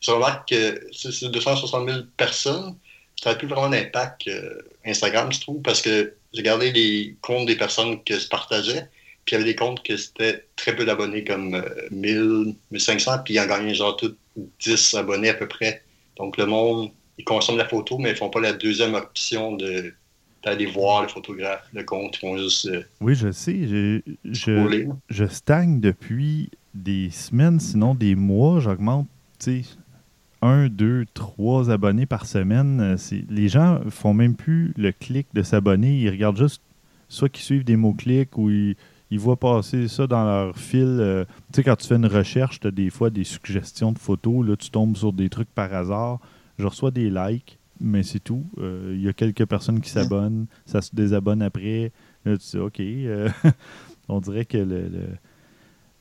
[0.02, 2.76] je remarque que c'est 260 000 personnes.
[3.22, 4.30] Ça n'a plus vraiment d'impact
[4.86, 8.88] Instagram, je trouve, parce que j'ai regardé les comptes des personnes que je partageais,
[9.26, 13.36] puis il y avait des comptes que c'était très peu d'abonnés, comme 1000, 1500, puis
[13.36, 14.16] ils en gagnaient genre tout
[14.60, 15.84] 10 abonnés à peu près
[16.22, 19.56] donc, le monde, ils consomment la photo, mais ils ne font pas la deuxième option
[19.56, 19.94] de
[20.44, 22.18] d'aller voir le photographe, le compte.
[22.18, 22.66] Ils font juste.
[22.66, 23.68] Euh, oui, je sais.
[23.68, 28.60] Je, je, je, stagne depuis des semaines, sinon des mois.
[28.60, 29.70] J'augmente, tu sais,
[30.41, 32.80] un, deux, trois abonnés par semaine.
[32.82, 32.97] Euh,
[33.30, 35.99] les gens font même plus le clic de s'abonner.
[35.99, 36.62] Ils regardent juste
[37.10, 38.75] soit qu'ils suivent des mots-clics ou ils,
[39.12, 40.97] ils, voient passer ça dans leur fil.
[40.99, 43.99] Euh, tu sais, quand tu fais une recherche, tu as des fois des suggestions de
[43.99, 44.47] photos.
[44.47, 46.19] Là, tu tombes sur des trucs par hasard
[46.62, 48.45] je reçois des likes, mais c'est tout.
[48.60, 51.91] Euh, il y a quelques personnes qui s'abonnent, ça se désabonne après.
[52.23, 52.82] Là, tu dis, OK.
[54.08, 54.89] On dirait que le,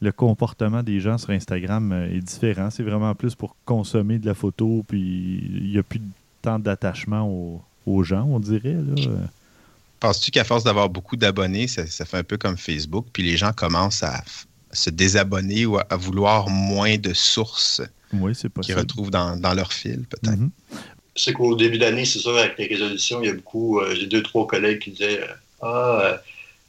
[0.08, 2.70] comportement des gens sur Instagram euh, est différent.
[2.70, 6.00] C'est vraiment plus pour consommer de la photo, puis il n'y a plus
[6.42, 7.28] tant d'attachement
[7.86, 8.76] aux, gens, on dirait.
[9.98, 13.52] Penses-tu qu'à force d'avoir beaucoup d'abonnés, ça, fait un peu comme Facebook, puis les gens
[13.52, 14.22] commencent à
[14.72, 17.82] se désabonner ou à vouloir moins de sources
[18.12, 20.36] oui, c'est Qu'ils retrouvent dans, leur fil, peut-être?
[20.36, 20.50] Mhm.
[21.16, 23.80] Je sais qu'au début d'année, c'est sûr, avec les résolutions, il y a beaucoup.
[23.80, 26.16] Euh, j'ai deux, trois collègues qui disaient euh, Ah, euh,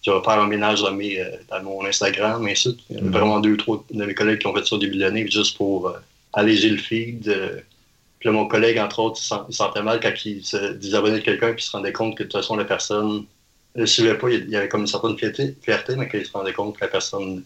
[0.01, 2.69] tu vas faire un ménage dans, dans mon Instagram, et ça.
[2.89, 3.11] Il y a mhm.
[3.11, 5.57] vraiment deux, trois de mes collègues qui ont fait ça au début de l'année, juste
[5.57, 5.93] pour
[6.33, 7.63] alléger le feed.
[8.21, 11.53] Puis là, mon collègue, entre autres, il, sentait mal quand il se désabonnait de quelqu'un,
[11.53, 13.25] puis il se rendait compte que de toute façon, la personne
[13.75, 14.29] ne suivait pas.
[14.29, 16.87] Il y avait comme une certaine fierté, fierté mais qu'il se rendait compte que la
[16.87, 17.43] personne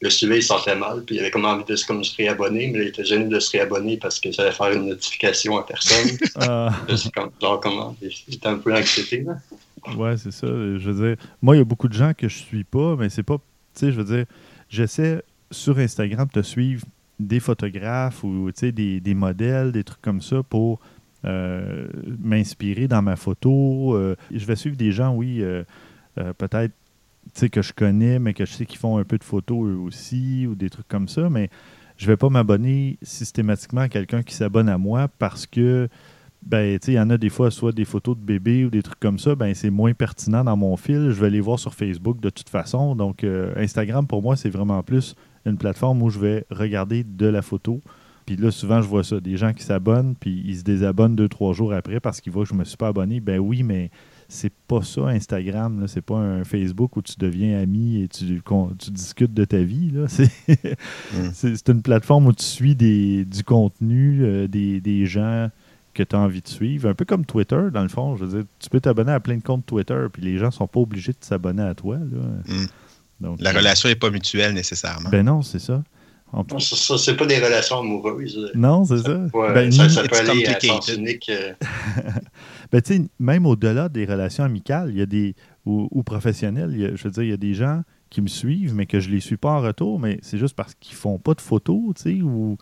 [0.00, 2.66] le suivait, il sentait mal, puis il avait comme envie de se, comme, se réabonner,
[2.68, 5.64] mais il était gêné de se réabonner parce que ça allait faire une notification à
[5.64, 6.18] personne.
[7.14, 7.96] Comme, genre, comment?
[8.02, 9.36] J'étais un peu anxiété, là.
[9.96, 10.46] Ouais, c'est ça.
[10.46, 13.08] Je veux dire, moi, il y a beaucoup de gens que je suis pas, mais
[13.08, 13.42] c'est pas, tu
[13.74, 14.26] sais, je veux dire,
[14.68, 16.84] j'essaie sur Instagram de te suivre
[17.18, 20.80] des photographes ou des, des modèles, des trucs comme ça pour
[21.24, 21.88] euh,
[22.20, 23.94] m'inspirer dans ma photo.
[23.94, 25.64] Euh, je vais suivre des gens, oui, euh,
[26.14, 26.72] peut-être
[27.50, 30.46] que je connais, mais que je sais qu'ils font un peu de photos eux aussi,
[30.46, 31.50] ou des trucs comme ça, mais
[31.96, 35.88] je vais pas m'abonner systématiquement à quelqu'un qui s'abonne à moi parce que
[36.46, 39.00] ben, il y en a des fois, soit des photos de bébés ou des trucs
[39.00, 41.10] comme ça, ben, c'est moins pertinent dans mon fil.
[41.10, 42.94] Je vais les voir sur Facebook de toute façon.
[42.96, 43.24] Donc,
[43.56, 47.82] Instagram, pour moi, c'est vraiment plus une plateforme où je vais regarder de la photo,
[48.26, 49.20] puis là, souvent, je vois ça.
[49.20, 52.42] Des gens qui s'abonnent, puis ils se désabonnent deux, trois jours après parce qu'ils voient
[52.42, 53.20] que je ne me suis pas abonné.
[53.20, 53.90] Ben oui, mais
[54.28, 55.84] c'est pas ça, Instagram.
[55.86, 58.42] C'est pas un Facebook où tu deviens ami et tu,
[58.78, 59.92] tu discutes de ta vie.
[61.14, 61.30] Mm.
[61.32, 65.48] C'est une plateforme où tu suis des, du contenu, euh, des, gens
[65.96, 66.88] que tu as envie de suivre.
[66.88, 68.16] Un peu comme Twitter, dans le fond.
[68.16, 70.66] Je veux dire, tu peux t'abonner à plein de comptes Twitter, puis les gens sont
[70.66, 71.96] pas obligés de s'abonner à toi.
[71.96, 72.66] Mm.
[73.20, 75.08] Donc, La relation n'est pas mutuelle nécessairement.
[75.08, 75.82] Ben non, c'est ça.
[76.58, 78.50] Ça, c'est pas des relations amoureuses.
[78.54, 79.16] Non, c'est ça.
[79.32, 81.30] Ben, ça, peut aller à sens unique.
[81.30, 81.54] Euh.
[82.72, 82.82] ben,
[83.18, 87.30] même au-delà des relations amicales, il y a des ou, professionnelles, je veux dire, il
[87.30, 89.98] y a des gens qui me suivent, mais que je les suis pas en retour,
[89.98, 92.56] mais c'est juste parce qu'ils font pas de photos, tu sais, ou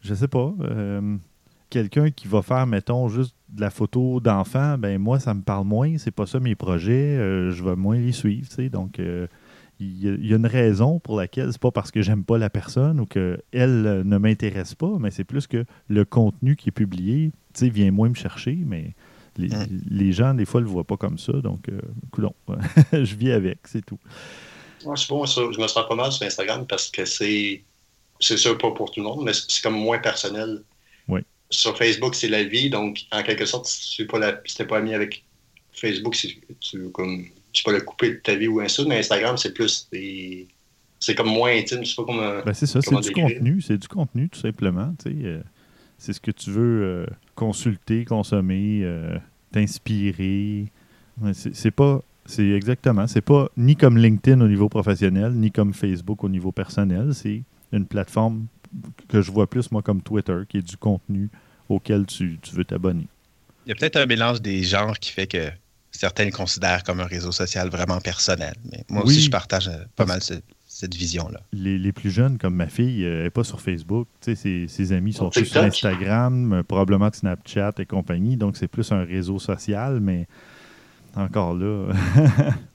[0.00, 0.52] je sais pas.
[0.60, 1.16] Euh,
[1.74, 5.66] quelqu'un qui va faire, mettons, juste de la photo d'enfant, ben moi, ça me parle
[5.66, 9.00] moins, c'est pas ça mes projets, euh, je vais moins les suivre, tu sais, donc
[9.80, 13.00] il y, a une raison pour laquelle c'est pas parce que j'aime pas la personne
[13.00, 17.90] ou qu'elle ne m'intéresse pas, mais c'est plus que le contenu qui est publié vient
[17.90, 18.94] moins me chercher, mais
[19.36, 21.32] les, gens, des fois, le voient pas comme ça.
[21.32, 21.80] Donc, euh,
[22.92, 23.98] je vis avec, c'est tout.
[24.84, 27.62] Moi, je, bon, je me sens pas mal sur Instagram parce que c'est.
[28.20, 30.62] C'est sûr pas pour tout le monde, mais c'est comme moins personnel.
[31.54, 34.32] Sur Facebook, c'est la vie, donc en quelque sorte, si tu n'es pas,
[34.68, 35.24] pas ami avec
[35.72, 36.16] Facebook,
[36.60, 39.54] tu comme tu peux le couper de ta vie ou un ça, mais Instagram, c'est
[39.54, 39.88] plus.
[41.00, 42.42] C'est comme moins intime, je sais pas comment.
[42.44, 44.92] Ben c'est ça, c'est du contenu, c'est du contenu, tout simplement.
[45.06, 45.42] Euh,
[45.98, 49.16] c'est ce que tu veux euh, consulter, consommer, euh,
[49.52, 50.66] t'inspirer.
[51.32, 52.02] C'est pas.
[52.26, 53.06] C'est exactement.
[53.06, 57.14] C'est pas ni comme LinkedIn au niveau professionnel, ni comme Facebook au niveau personnel.
[57.14, 58.46] C'est une plateforme
[59.08, 61.28] que je vois plus, moi, comme Twitter, qui est du contenu
[61.68, 63.06] auquel tu, tu veux t'abonner.
[63.66, 65.50] Il y a peut-être un mélange des genres qui fait que
[65.90, 68.54] certains le considèrent comme un réseau social vraiment personnel.
[68.70, 71.40] Mais moi aussi, je partage euh, pas mal cette vision-là.
[71.52, 74.08] Les, plus jeunes, comme ma fille, n'est euh, pas sur Facebook.
[74.20, 78.36] Ses, ses, amis sont sur Instagram, euh, probablement Snapchat et compagnie.
[78.36, 80.26] Donc, c'est plus un réseau social, mais
[81.14, 81.92] encore là,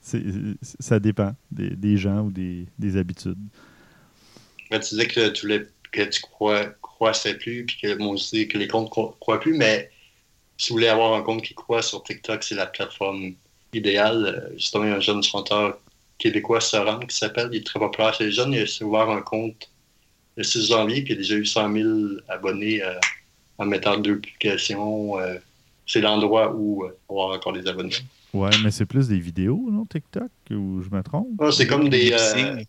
[0.80, 3.38] ça dépend des, gens ou des, habitudes.
[4.70, 6.68] tu disais que tu, voulais, que tu crois,
[7.00, 9.90] croissais plus, puis que moi aussi, que les comptes ne croient plus, mais
[10.58, 13.32] si vous voulez avoir un compte qui croit sur TikTok, c'est la plateforme
[13.72, 14.26] idéale.
[14.26, 15.78] Euh, justement, il y a un jeune chanteur
[16.18, 17.48] québécois, Soran, qui s'appelle.
[17.52, 18.52] Il est très populaire chez les jeunes.
[18.52, 19.70] Il a ouvert un compte
[20.36, 21.88] le 6 janvier, puis il a déjà eu 100 000
[22.28, 22.92] abonnés euh,
[23.56, 25.18] en mettant deux publications.
[25.18, 25.38] Euh,
[25.86, 27.96] c'est l'endroit où on va avoir encore des abonnés.
[28.34, 31.28] Ouais, mais c'est plus des vidéos, non, TikTok, ou je me trompe?
[31.50, 32.14] C'est comme des,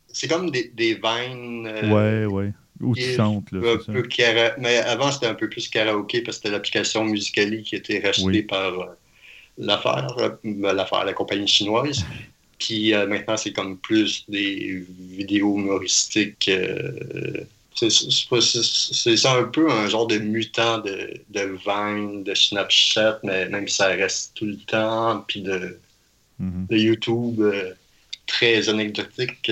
[0.08, 1.68] c'est comme des, des vines.
[1.92, 2.54] ouais, ouais.
[2.82, 3.78] Où tu chantes, là.
[4.58, 8.44] Mais avant, c'était un peu plus karaoké parce que c'était l'application Musicali qui était rachetée
[8.44, 8.86] par euh,
[9.58, 12.06] l'affaire, euh, l'affaire, la compagnie chinoise.
[12.60, 16.50] Puis euh, maintenant, c'est comme plus des vidéos humoristiques.
[17.76, 23.76] c'est un peu un genre de mutant de, de Vine, de Snapchat, mais même si
[23.76, 25.80] ça reste tout le temps, puis de,
[26.42, 26.68] mm-hmm.
[26.68, 27.42] de YouTube
[28.28, 29.52] très anecdotique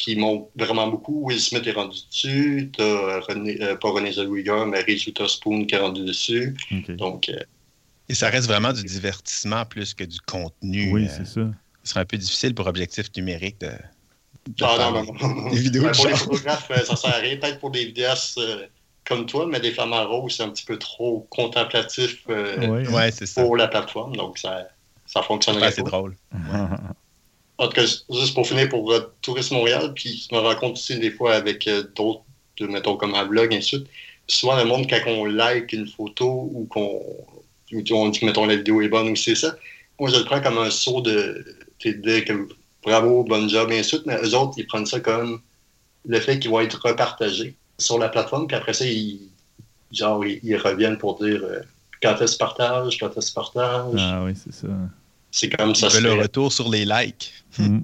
[0.00, 1.26] qui montent vraiment beaucoup.
[1.26, 2.72] Will Smith est rendu dessus.
[2.78, 6.56] René, euh, pas René Zellweger, mais Reese Spoon qui est rendu dessus.
[6.88, 7.38] Donc, euh,
[8.08, 10.90] Et ça reste vraiment du divertissement plus que du contenu.
[10.92, 11.40] Oui, euh, c'est ça.
[11.84, 13.72] Ce serait un peu difficile pour objectif numérique de.
[14.62, 17.36] ah, non, non, Des vidéos pour les photographes, ça sert à rien.
[17.36, 18.40] Peut-être pour des vidéastes
[19.06, 23.68] comme toi, mais des femmes à rose, c'est un petit peu trop contemplatif pour la
[23.68, 24.16] plateforme.
[24.16, 24.68] Donc, ça,
[25.04, 25.72] ça fonctionnerait pas.
[25.72, 26.16] C'est drôle.
[27.60, 30.72] En tout cas, juste pour finir pour euh, Tourisme Montréal, puis je me rends compte
[30.72, 32.22] aussi des fois avec euh, d'autres,
[32.58, 33.86] mettons comme un blog, ainsi de suite.
[34.28, 37.02] Souvent, le monde, quand on like une photo ou qu'on
[37.72, 39.56] on dit que mettons, la vidéo est bonne ou c'est ça,
[39.98, 41.44] moi, je le prends comme un saut de,
[42.82, 44.04] bravo, bonne job, ainsi de.
[44.06, 45.42] Mais eux autres, ils prennent ça comme
[46.06, 49.20] le fait qu'ils vont être repartagés sur la plateforme, puis après ça, ils,
[49.92, 51.60] genre, ils, reviennent pour dire euh,
[52.02, 53.98] quand est-ce partage, quand est-ce partage.
[53.98, 54.68] Ah oui, c'est ça.
[55.30, 55.88] C'est comme ça.
[56.00, 57.32] le retour sur les likes.
[57.58, 57.80] Mm.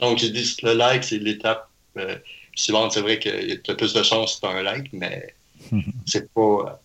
[0.00, 2.16] Donc, ils disent que le like, c'est l'étape euh,
[2.54, 2.92] suivante.
[2.92, 5.34] C'est vrai que tu as plus de chances tu un like, mais
[6.06, 6.80] c'est pas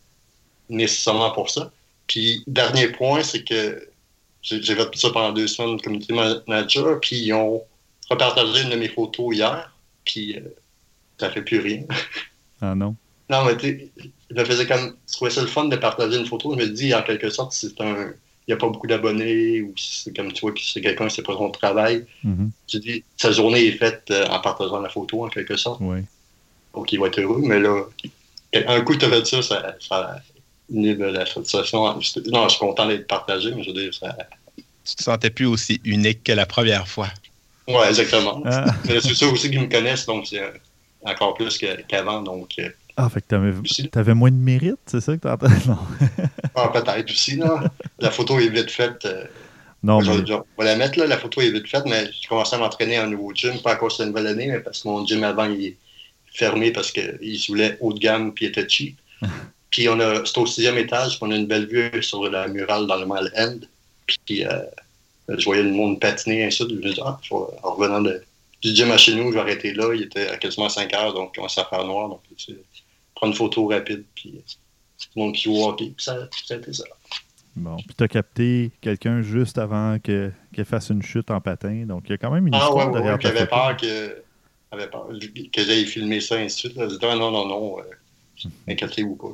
[0.69, 1.71] nécessairement pour ça.
[2.07, 3.89] Puis, dernier point, c'est que
[4.41, 7.61] j'ai fait ça pendant deux semaines community manager, puis ils ont
[8.09, 9.73] repartagé une de mes photos hier.
[10.05, 10.41] Puis, euh,
[11.19, 11.83] ça fait plus rien.
[12.61, 12.95] Ah non?
[13.29, 13.91] Non, mais tu
[14.29, 14.95] je me faisais comme.
[15.07, 16.53] Je trouvais ça le fun de partager une photo.
[16.53, 18.13] Je me dis, en quelque sorte, c'est un.
[18.47, 21.09] Il n'y a pas beaucoup d'abonnés ou si c'est comme tu vois que c'est quelqu'un
[21.09, 22.05] qui sait pas son travail.
[22.23, 22.49] Mhm.
[22.65, 25.79] Tu dis, sa journée est faite euh, en partageant la photo, en quelque sorte.
[25.81, 25.99] Oui.
[26.73, 27.41] Donc, il va être heureux.
[27.43, 27.83] Mais là,
[28.53, 30.21] un coup, tu as fait ça, ça, ça
[30.69, 31.83] inhibe la satisfaction.
[31.87, 34.15] Non, je suis content d'être partagé, mais je veux dire, ça.
[34.85, 37.09] Tu te sentais plus aussi unique que la première fois.
[37.67, 38.41] Oui, exactement.
[38.45, 38.63] Ah.
[38.85, 40.41] C'est ça aussi qui me connaissent, donc c'est
[41.03, 42.21] encore plus que- qu'avant.
[42.21, 42.69] donc, euh,
[42.99, 43.53] Ah, fait que t'avais,
[43.91, 45.47] t'avais moins de mérite, c'est ça que t'entends?
[45.67, 45.77] Non.
[46.55, 47.63] ah, peut-être aussi, là.
[47.99, 49.05] La photo est vite faite.
[49.05, 49.23] euh,
[49.83, 51.05] Non, mais on va la mettre, là.
[51.05, 53.73] La photo est vite faite, mais j'ai commencé à m'entraîner à un nouveau gym, pas
[53.73, 55.77] à cause de la nouvelle année, mais parce que mon gym avant, il est
[56.33, 58.97] fermé parce qu'il se voulait haut de gamme puis il était cheap.
[59.69, 62.47] puis on a, c'est au sixième étage, puis on a une belle vue sur la
[62.47, 63.59] murale dans le Mile End.
[64.25, 64.61] Puis euh,
[65.29, 66.69] je voyais le monde patiner, ainsi de.
[66.81, 67.19] Je me dis, ah,
[67.63, 68.23] en revenant de,
[68.63, 69.93] du gym à chez nous, je vais arrêter là.
[69.93, 72.09] Il était à quasiment 5 heures, donc il commençait à faire noir.
[72.09, 72.21] Donc,
[73.17, 74.39] prendre une photo rapide, puis euh,
[74.99, 75.93] tout le monde qui joue au hockey.
[75.95, 76.83] Puis ça, ça a été ça.
[77.55, 77.75] bon.
[77.77, 81.85] Puis t'as capté quelqu'un juste avant que, qu'elle fasse une chute en patin.
[81.85, 83.39] Donc, il y a quand même une Ah ouais, histoire ouais, derrière ouais, ta j'avais
[83.41, 83.55] photo.
[83.55, 84.23] peur que,
[84.71, 85.07] j'avais peur
[85.53, 86.75] que j'aille filmer ça, ainsi de suite.
[86.77, 86.87] Là.
[87.11, 87.83] Ah, non, non, non, euh,
[88.67, 89.33] inquiétez-vous pas.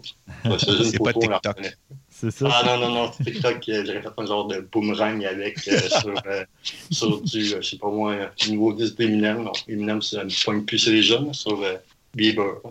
[0.59, 1.57] C'est juste C'est une pas photo, on la TikTok.
[1.57, 1.73] reconnaît.
[2.09, 2.49] C'est ça?
[2.51, 5.79] Ah non, non, non, c'est TikTok, euh, j'aurais fait un genre de boomerang avec euh,
[5.89, 6.45] sur, euh,
[6.91, 9.43] sur du, je sais pas moi, euh, niveau 10 d'Eminem.
[9.43, 11.75] Non, Eminem, ça me pointe plus les jeunes, sur euh,
[12.15, 12.61] Bieber.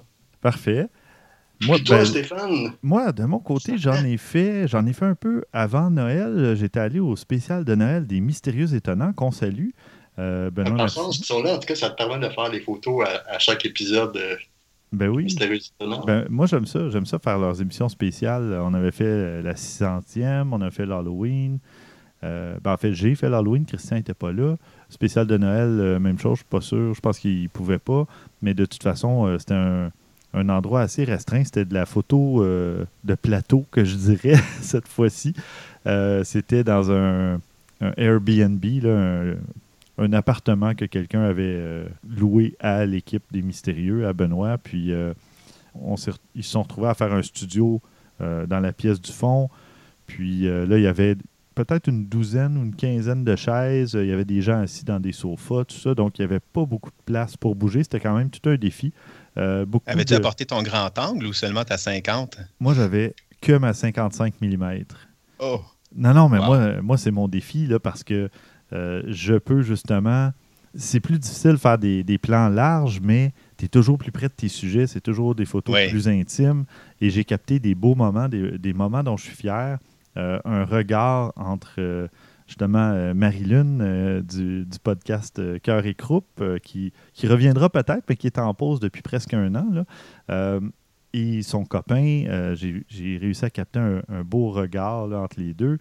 [0.40, 0.86] Parfait.
[1.66, 5.14] Moi, Toi, ben, Stéphane, Moi, de mon côté, j'en ai fait, j'en ai fait un
[5.14, 6.54] peu avant Noël.
[6.56, 9.70] J'étais allé au spécial de Noël des Mystérieux Étonnants qu'on salue.
[10.18, 13.06] Euh, Benoît par sont là, en tout cas, ça te permet de faire des photos
[13.06, 14.38] à, à chaque épisode de
[14.92, 15.24] Ben oui.
[15.24, 16.04] Mystérieux Étonnant.
[16.04, 16.90] Ben, moi, j'aime ça.
[16.90, 18.58] J'aime ça faire leurs émissions spéciales.
[18.62, 21.58] On avait fait euh, la 600e, on a fait l'Halloween.
[22.24, 23.64] Euh, ben, en fait, j'ai fait l'Halloween.
[23.66, 24.56] Christian n'était pas là.
[24.88, 26.34] Spécial de Noël, euh, même chose.
[26.34, 26.94] Je suis pas sûr.
[26.94, 28.06] Je pense qu'il pouvait pas.
[28.42, 29.90] Mais de toute façon, euh, c'était un,
[30.34, 31.44] un endroit assez restreint.
[31.44, 35.34] C'était de la photo euh, de plateau, que je dirais, cette fois-ci.
[35.86, 37.40] Euh, c'était dans un,
[37.96, 38.64] Airbnb,
[39.98, 44.58] un, appartement que quelqu'un avait euh, loué à l'équipe des Mystérieux, à Benoît.
[44.58, 45.94] Puis ils
[46.44, 47.80] se sont retrouvés à faire un studio
[48.20, 49.50] dans la pièce du fond.
[50.06, 51.16] Puis là, il y avait
[51.54, 53.94] peut-être une douzaine ou une quinzaine de chaises.
[53.94, 55.94] Il y avait des gens assis dans des sofas, tout ça.
[55.94, 57.82] Donc, il n'y avait pas beaucoup de place pour bouger.
[57.82, 58.92] C'était quand même tout un défi.
[59.38, 62.38] Euh, beaucoup Avais-tu de- apporté ton grand angle ou seulement ta 50?
[62.60, 64.84] Moi, j'avais que ma 55 mm.
[65.38, 65.60] Oh!
[65.96, 66.44] Non, non, mais Wow.
[66.46, 68.30] moi, moi c'est mon défi là, parce que
[68.72, 70.30] euh, je peux justement.
[70.74, 74.28] C'est plus difficile de faire des, des plans larges, mais tu es toujours plus près
[74.28, 74.86] de tes sujets.
[74.86, 75.88] C'est toujours des photos Oui.
[75.90, 76.64] plus intimes.
[77.02, 79.78] Et j'ai capté des beaux moments, des, des moments dont je suis fier.
[80.16, 82.08] Euh, un regard entre
[82.46, 88.04] justement euh, Marie-Lune du, du podcast euh, Cœur et Croupe, euh, qui, qui reviendra peut-être,
[88.08, 89.66] mais qui est en pause depuis presque un an.
[89.70, 90.60] là.
[91.14, 95.76] Et son copain, j'ai réussi à capter un, beau regard entre les deux.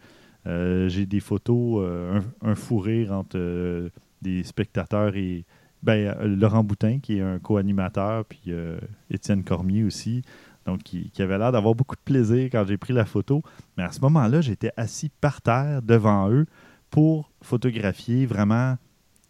[0.46, 3.90] J'ai des photos, un, un fou rire entre
[4.22, 5.46] des spectateurs et
[5.84, 8.52] ben, Laurent Boutin, qui est un co-animateur, puis
[9.10, 10.22] Étienne Cormier aussi,
[10.66, 13.42] donc qui, avait l'air d'avoir beaucoup de plaisir quand j'ai pris la photo.
[13.78, 16.46] Mais à ce moment-là, j'étais assis par terre devant eux
[16.90, 18.78] pour photographier vraiment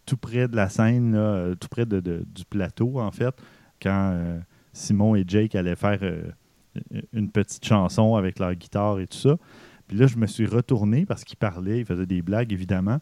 [0.04, 3.34] tout près de la scène, euh, tout près du plateau, en fait,
[3.80, 4.38] quand euh,
[4.72, 6.22] Simon et Jake allaient faire euh,
[7.12, 9.36] une petite chanson avec leur guitare et tout ça.
[9.86, 12.98] Puis là, je me suis retourné parce qu'ils parlaient, ils faisaient des blagues, évidemment.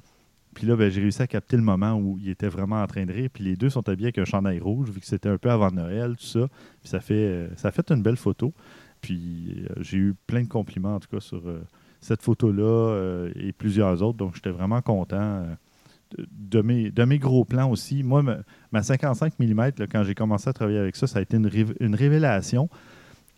[0.55, 3.05] Puis là, ben, j'ai réussi à capter le moment où ils étaient vraiment en train
[3.07, 3.31] de rire.
[3.33, 5.71] Puis les deux sont habillés avec un chandail rouge, vu que c'était un peu avant
[5.71, 6.49] Noël, tout ça.
[6.81, 8.53] Puis ça fait, euh, fait une belle photo.
[9.01, 11.63] Puis euh, j'ai eu plein de compliments, en tout cas, sur euh,
[12.01, 14.19] cette photo-là et plusieurs autres.
[14.19, 15.45] Donc, j'étais vraiment content
[16.17, 18.03] de, mes, gros plans aussi.
[18.03, 18.39] Moi, ma,
[18.73, 21.95] ma 55 mm, quand j'ai commencé à travailler avec ça, ça a été une, une
[21.95, 22.69] révélation.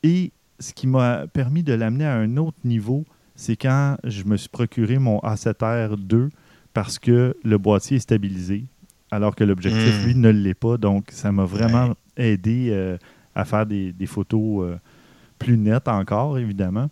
[0.03, 3.05] Et ce qui m'a permis de l'amener à un autre niveau,
[3.35, 6.31] c'est quand je me suis procuré mon A7R2
[6.73, 8.64] parce que le boîtier est stabilisé,
[9.11, 10.05] alors que l'objectif, Mm.
[10.07, 10.77] lui, ne l'est pas.
[10.79, 12.97] Donc, ça m'a vraiment aidé euh,
[13.35, 14.77] à faire des, des photos euh,
[15.39, 16.89] plus nettes encore, évidemment.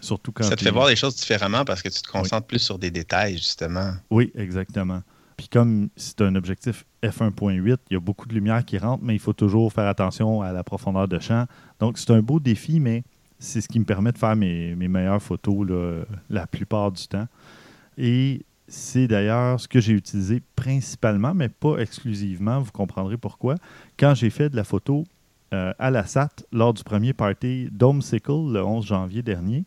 [0.00, 2.58] Surtout quand Ça te fait voir les choses différemment parce que tu te concentres plus
[2.58, 3.92] sur des détails, justement.
[4.10, 5.02] Oui, exactement.
[5.36, 9.14] Puis comme c'est un objectif f1.8, il y a beaucoup de lumière qui rentre, mais
[9.14, 11.46] il faut toujours faire attention à la profondeur de champ.
[11.80, 13.02] Donc c'est un beau défi, mais
[13.40, 17.04] c'est ce qui me permet de faire mes, mes meilleures photos là, la plupart du
[17.08, 17.26] temps.
[17.98, 22.60] Et c'est d'ailleurs ce que j'ai utilisé principalement, mais pas exclusivement.
[22.60, 23.56] Vous comprendrez pourquoi.
[23.98, 25.04] Quand j'ai fait de la photo
[25.52, 29.64] euh, à la SAT lors du premier party Dome Sickle le 11 janvier dernier,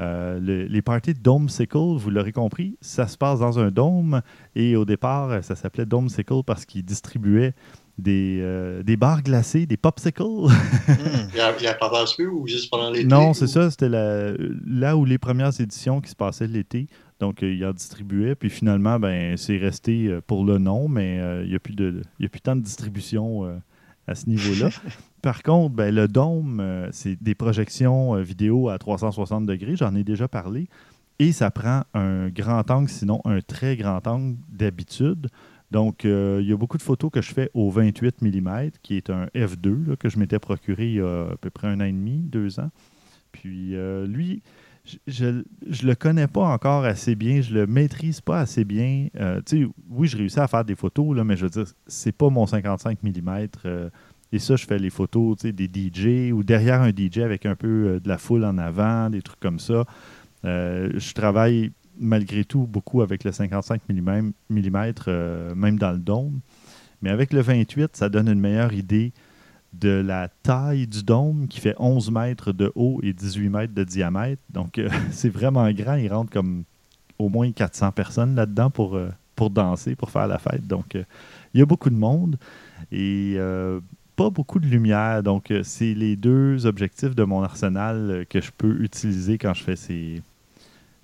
[0.00, 3.70] euh, le- les parties de Dome Sickle, vous l'aurez compris, ça se passe dans un
[3.70, 4.22] dôme.
[4.56, 7.54] Et au départ, ça s'appelait Dome Sickle parce qu'ils distribuaient
[7.98, 10.22] des, euh, des barres glacées, des popsicles.
[11.32, 13.04] il y a, a ce ou juste pendant l'été?
[13.06, 13.70] Non, c'est ça.
[13.70, 16.86] C'était là où les premières éditions qui se passaient l'été.
[17.20, 18.34] Donc, euh, il en distribuait.
[18.34, 22.02] Puis finalement, ben, c'est resté euh, pour le nom, mais il n'y a, plus de,
[22.18, 23.60] il y a plus tant de distribution
[24.06, 24.70] à ce niveau-là.
[25.22, 29.76] Par contre, ben, le dôme, c'est des projections vidéo à 360 degrés.
[29.76, 30.68] J'en ai déjà parlé.
[31.18, 35.28] Et ça prend un grand angle, sinon un très grand angle d'habitude.
[35.70, 38.96] Donc, euh, il y a beaucoup de photos que je fais au 28 mm, qui
[38.96, 41.84] est un F2 que je m'étais procuré il y a à peu près un an
[41.84, 42.70] et demi, deux ans.
[43.30, 44.42] Puis euh, lui,
[45.06, 49.08] je le connais pas encore assez bien, je le maîtrise pas assez bien.
[49.18, 49.40] Euh,
[49.88, 53.02] oui, je réussis à faire des photos, mais je veux dire, c'est pas mon 55
[53.02, 53.48] mm.
[54.32, 58.00] et ça, je fais les photos des DJ ou derrière un DJ avec un peu
[58.02, 59.84] de la foule en avant, des trucs comme ça.
[60.44, 66.40] je travaille malgré tout beaucoup avec le 55 mm, même dans le dôme.
[67.02, 69.12] Mais avec le 28, ça donne une meilleure idée
[69.72, 73.84] de la taille du dôme qui fait 11 mètres de haut et 18 mètres de
[73.84, 74.42] diamètre.
[74.50, 75.94] Donc, euh, c'est vraiment grand.
[75.94, 76.64] Il rentre comme
[77.18, 80.66] au moins 400 personnes là-dedans pour, euh, pour danser, pour faire la fête.
[80.66, 81.04] Donc, euh,
[81.54, 82.36] il y a beaucoup de monde
[82.92, 83.36] et
[84.16, 85.22] pas beaucoup de lumière.
[85.22, 89.76] Donc, c'est les deux objectifs de mon arsenal que je peux utiliser quand je fais
[89.76, 90.22] ces,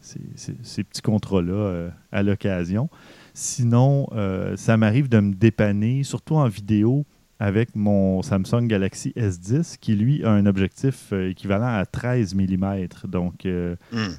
[0.01, 2.89] ces, petits contrats-là à l'occasion.
[3.35, 4.09] Sinon,
[4.55, 7.05] ça m'arrive de me dépanner, surtout en vidéo,
[7.39, 12.87] avec mon Samsung Galaxy S10, qui lui a un objectif euh, équivalent à 13 mm.
[13.05, 13.75] Donc, hmm.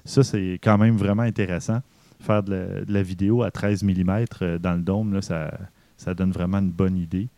[0.05, 1.81] ça, c'est quand même vraiment intéressant.
[2.19, 4.25] Faire de la, vidéo à 13 mm
[4.59, 5.51] dans le dôme, là, ça,
[5.97, 7.29] ça donne vraiment une bonne idée.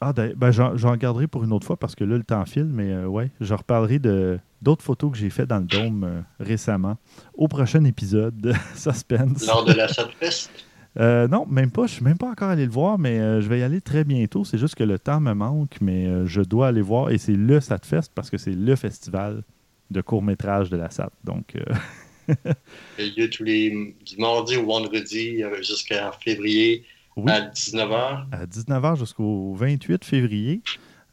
[0.00, 2.92] Ah, ben, j'en garderai pour une autre fois parce que là, le temps file, mais
[2.92, 6.98] euh, ouais, je reparlerai de d'autres photos que j'ai faites dans le dôme euh, récemment
[7.34, 9.46] au prochain épisode de Suspense.
[9.46, 10.50] Lors de la Satfest?
[10.98, 11.86] Euh, non, même pas.
[11.86, 14.04] Je suis même pas encore allé le voir, mais euh, je vais y aller très
[14.04, 14.44] bientôt.
[14.44, 17.10] C'est juste que le temps me manque, mais je dois aller voir.
[17.10, 19.42] Et c'est le Satfest parce que c'est le festival
[19.90, 21.10] de court-métrage de la SAT.
[21.24, 21.54] Donc.
[22.98, 26.84] Il y a tous les du mardi au vendredi jusqu'à février
[27.26, 28.26] à 19h.
[28.32, 30.62] À 19h jusqu'au 28 février.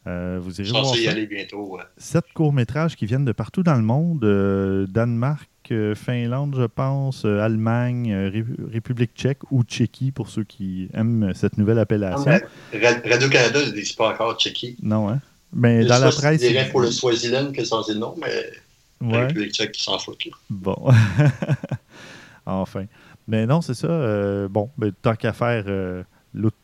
[0.07, 1.79] Euh, vous irez voir y aller bientôt.
[1.97, 4.23] Sept courts-métrages qui viennent de partout dans le monde.
[4.23, 5.54] Euh, Danemark, euh,
[5.95, 8.31] Finlande, je pense, Allemagne,
[8.71, 12.39] République tchèque ou Tchéquie pour ceux qui aiment cette nouvelle appellation.
[12.73, 14.77] Radio-Canada ne dit pas encore Tchéquie.
[14.81, 15.19] Non, hein?
[15.53, 16.41] Mais dans la presse.
[16.41, 19.21] C'est pour le Swaziland que sans dire non, mais ouais.
[19.21, 20.17] République tchèque qui s'en fout.
[20.49, 20.75] Bon.
[22.45, 22.85] enfin.
[23.27, 23.87] Mais non, c'est ça.
[23.87, 26.03] Euh, bon, ben, tant qu'à faire euh,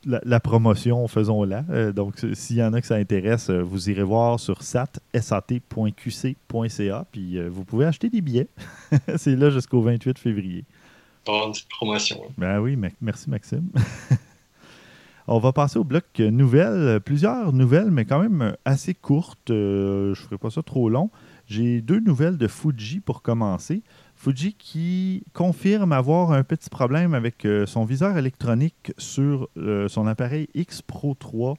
[0.06, 1.66] la, promotion, faisons-la.
[1.70, 5.06] Euh, donc, s'il y en a que ça intéresse, vous irez voir sur sat.qc.ca,
[7.12, 8.48] puis vous pouvez acheter des billets.
[9.18, 10.66] c'est là jusqu'au 28 février.
[11.26, 11.68] Bonne petite
[12.38, 13.70] Ben oui, merci Maxime.
[15.28, 17.00] On va passer au bloc nouvelles.
[17.00, 19.38] Plusieurs nouvelles, mais quand même assez courtes.
[19.48, 21.10] je ne ferai pas ça trop long.
[21.46, 23.84] J'ai deux nouvelles de Fuji pour commencer.
[24.22, 30.06] Fuji qui confirme avoir un petit problème avec euh, son viseur électronique sur euh, son
[30.06, 31.56] appareil X Pro 3.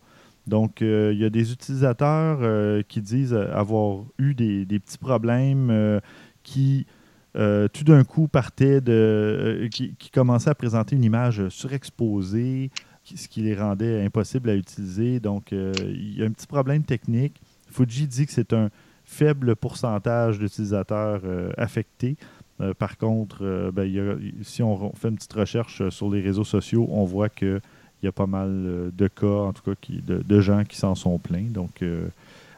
[0.47, 6.01] Donc, euh, il y a des utilisateurs qui disent avoir eu des, petits problèmes
[6.45, 6.87] qui,
[7.35, 9.69] tout d'un coup, partaient de.
[9.73, 12.71] Qui, commençaient à présenter une image surexposée,
[13.03, 15.19] ce qui les rendait impossible à utiliser.
[15.19, 17.41] Donc, il y a un petit problème technique.
[17.69, 18.71] Fuji dit que c'est un
[19.05, 21.23] faible pourcentage d'utilisateurs
[21.57, 22.17] affectés.
[22.61, 23.91] Euh, par contre, euh, ben,
[24.43, 27.61] si on fait une petite recherche euh, sur les réseaux sociaux, on voit qu'il
[28.03, 31.51] y a pas mal de cas, en tout cas, de, gens qui s'en sont plaints.
[31.51, 31.85] Donc,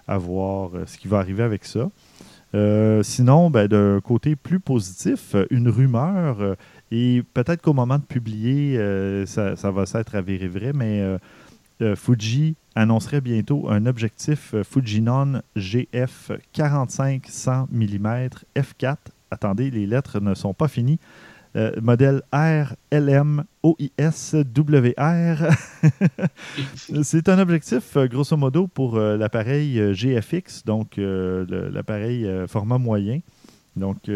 [0.06, 1.88] à voir ce qui va arriver avec ça.
[3.02, 6.56] sinon, ben, d'un côté plus positif, une rumeur,
[6.90, 8.76] et peut-être qu'au moment de publier,
[9.26, 11.02] ça, va s'être avéré vrai, mais
[11.94, 18.96] Fuji annoncerait bientôt un objectif Fujinon GF 45-100 mm f4
[19.34, 20.98] attendez, les lettres ne sont pas finies.
[21.56, 25.54] Euh, modèle R, LM, OIS, WR.
[27.02, 33.20] c'est un objectif, euh, grosso modo, pour euh, l'appareil GFX, donc l'appareil format moyen.
[33.76, 34.08] Donc,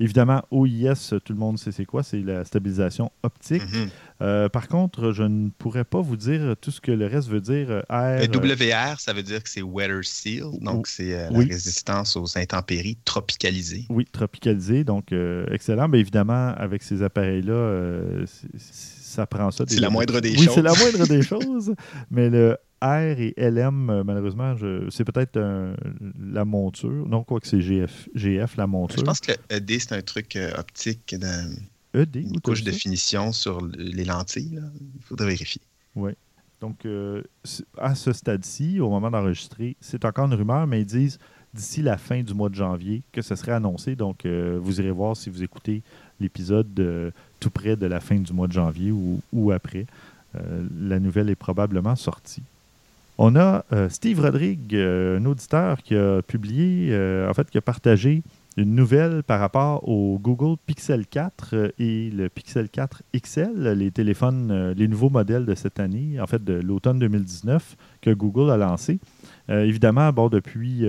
[0.00, 3.62] Évidemment, OIS, tout le monde sait c'est quoi, c'est la stabilisation optique.
[3.62, 3.88] Mhm.
[4.20, 7.40] Euh, par contre, je ne pourrais pas vous dire tout ce que le reste veut
[7.40, 7.70] dire.
[7.70, 12.16] Euh, R, WR, ça veut dire que c'est Weather Seal, donc c'est euh, la résistance
[12.16, 13.86] aux intempéries tropicalisées.
[13.88, 15.12] Oui, tropicalisées, donc
[15.50, 15.88] excellent.
[15.88, 18.24] Mais évidemment, avec ces appareils-là,
[18.58, 19.64] ça prend ça.
[19.66, 20.46] C'est la moindre des choses.
[20.46, 21.74] Oui, c'est la moindre des choses.
[22.10, 24.54] Mais le R et LM, euh, malheureusement,
[24.90, 25.38] c'est peut-être
[26.20, 27.06] la monture.
[27.06, 28.98] Non, quoi que c'est GF, GF, la monture.
[28.98, 31.26] Je pense que le ED, c'est un truc euh, optique de
[31.94, 34.60] ED, une couche de finition sur les lentilles.
[34.96, 35.62] Il faudrait vérifier.
[35.94, 36.12] Oui.
[36.60, 36.86] Donc,
[37.78, 41.18] à ce stade-ci, au moment d'enregistrer, c'est encore une rumeur, mais ils disent
[41.54, 43.94] d'ici la fin du mois de janvier que ce serait annoncé.
[43.94, 45.82] Donc, vous irez voir si vous écoutez
[46.20, 49.86] l'épisode tout près de la fin du mois de janvier ou, après.
[50.34, 52.42] la nouvelle est probablement sortie.
[53.18, 56.92] On a Steve Rodrigue, un auditeur qui a publié,
[57.28, 58.22] en fait, qui a partagé
[58.58, 63.92] une nouvelle par rapport au Google Pixel 4 euh, et le Pixel 4 XL, les
[63.92, 68.50] téléphones, euh, les nouveaux modèles de cette année, en fait de l'automne 2019 que Google
[68.50, 68.98] a lancé.
[69.48, 70.84] Euh, évidemment, bon, depuis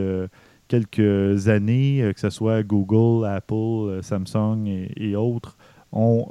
[0.68, 4.66] quelques années, que ce soit Google, Apple, Samsung
[4.96, 5.58] et, autres,
[5.92, 6.28] ont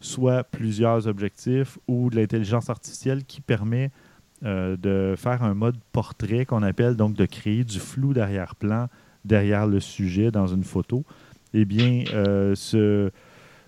[0.00, 3.90] soit plusieurs objectifs ou de l'intelligence artificielle qui permet
[4.42, 8.88] de faire un mode portrait qu'on appelle donc de créer du flou d'arrière-plan
[9.26, 11.04] derrière le sujet dans une photo,
[11.54, 12.54] eh bien, euh,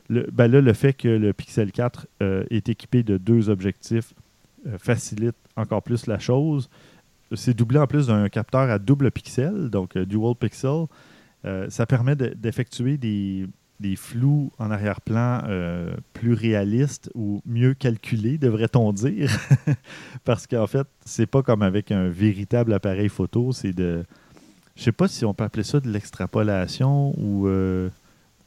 [0.09, 4.15] le, ben là, le fait que le Pixel 4 euh, est équipé de deux objectifs
[4.67, 6.69] euh, facilite encore plus la chose.
[7.35, 10.87] C'est doublé en plus d'un capteur à double pixel, donc dual pixel.
[11.69, 13.47] ça permet d'effectuer des,
[13.81, 15.43] des, flous en arrière-plan
[16.15, 19.31] plus réalistes ou mieux calculés, devrait-on dire.
[20.25, 24.05] Parce qu'en fait, c'est pas comme avec un véritable appareil photo, c'est de
[24.79, 27.91] je sais pas si on peut appeler ça de l'extrapolation ou euh,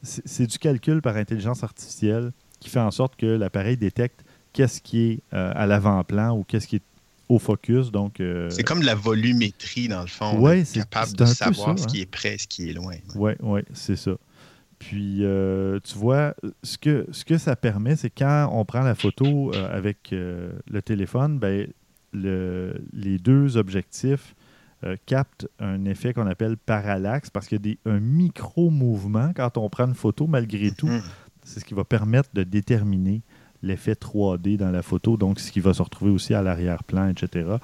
[0.02, 4.24] c'est du calcul par intelligence artificielle qui fait en sorte que l'appareil détecte
[4.54, 6.82] qu'est-ce qui est euh, à l'avant-plan ou qu'est-ce qui est
[7.28, 7.92] au focus.
[7.92, 10.38] Donc, euh, c'est comme la volumétrie dans le fond.
[10.40, 12.02] Ouais, c'est capable de savoir ce qui hein.
[12.02, 12.94] est près, ce qui est loin.
[13.14, 14.12] Oui, oui, c'est ça.
[14.78, 15.18] Puis,
[15.84, 20.08] tu vois, ce que, ce que ça permet, c'est quand on prend la photo avec
[20.10, 21.68] le téléphone, ben,
[22.12, 24.34] le, les deux objectifs
[24.84, 29.70] euh, capte un effet qu'on appelle parallaxe parce qu'il y a un micro-mouvement quand on
[29.70, 30.88] prend une photo, malgré tout.
[30.88, 31.02] Mm-hmm.
[31.44, 33.22] C'est ce qui va permettre de déterminer
[33.62, 37.58] l'effet 3D dans la photo, donc ce qui va se retrouver aussi à l'arrière-plan, etc.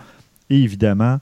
[0.49, 1.19] Et évidemment,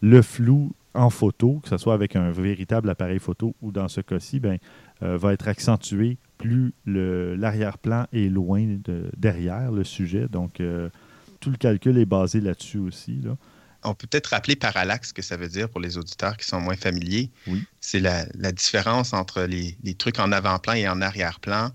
[0.00, 4.00] le flou en photo, que ce soit avec un véritable appareil photo ou dans ce
[4.00, 4.56] cas-ci, ben,
[5.02, 10.26] euh, va être accentué plus l'arrière-plan est loin de, derrière le sujet.
[10.28, 10.88] Donc, euh,
[11.40, 13.20] tout le calcul est basé là-dessus aussi.
[13.22, 13.36] Là
[13.84, 16.60] on peut peut-être rappeler parallaxe, ce que ça veut dire pour les auditeurs qui sont
[16.60, 17.30] moins familiers.
[17.80, 21.70] C'est la, différence entre les, trucs en avant-plan et en arrière-plan.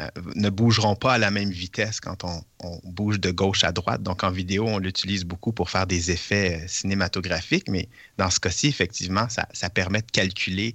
[0.00, 2.42] Euh, ne bougeront pas à la même vitesse quand on,
[2.82, 4.02] bouge de gauche à droite.
[4.02, 7.88] Donc, en vidéo, on l'utilise beaucoup pour faire des effets euh, cinématographiques, mais
[8.18, 10.74] dans ce cas-ci, effectivement, ça, permet de calculer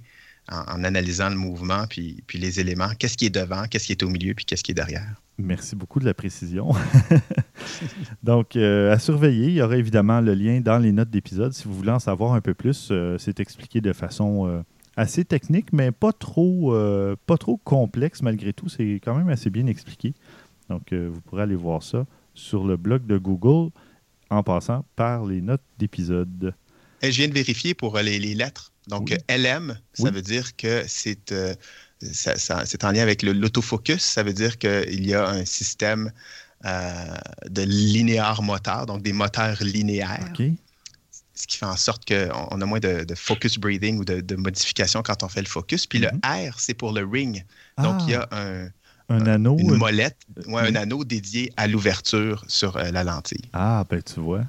[0.50, 4.02] en, analysant le mouvement puis, puis les éléments, qu'est-ce qui est devant, qu'est-ce qui est
[4.02, 5.20] au milieu, puis qu'est-ce qui est derrière.
[5.42, 6.70] Merci beaucoup de la précision.
[8.22, 11.52] Donc, euh, à surveiller, il y aura évidemment le lien dans les notes d'épisode.
[11.52, 14.62] Si vous voulez en savoir un peu plus, euh, c'est expliqué de façon euh,
[14.96, 16.74] assez technique, mais pas trop,
[17.26, 18.68] pas trop complexe malgré tout.
[18.68, 20.14] C'est quand même assez bien expliqué.
[20.68, 23.70] Donc, vous pourrez aller voir ça sur le blog de Google
[24.28, 26.54] en passant par les notes d'épisode.
[27.02, 28.72] Je viens de vérifier pour les, lettres.
[28.88, 31.32] Donc, LM, ça veut dire que c'est
[32.00, 34.02] c'est en lien avec l'autofocus.
[34.02, 36.12] Ça veut dire qu'il y a un système
[36.64, 37.14] euh,
[37.48, 40.32] de linéaire moteur, donc des moteurs linéaires.
[41.34, 45.22] Ce qui fait en sorte qu'on a moins de, focus breathing ou de, modification quand
[45.22, 45.86] on fait le focus.
[45.86, 46.50] Puis le mm-hmm.
[46.50, 47.44] R, c'est pour le ring.
[47.78, 48.44] Donc, il y a ah.
[49.08, 49.56] un, anneau.
[49.58, 53.48] Une molette, un anneau dédié à l'ouverture sur euh, la lentille.
[53.54, 54.44] Ah, ben tu vois.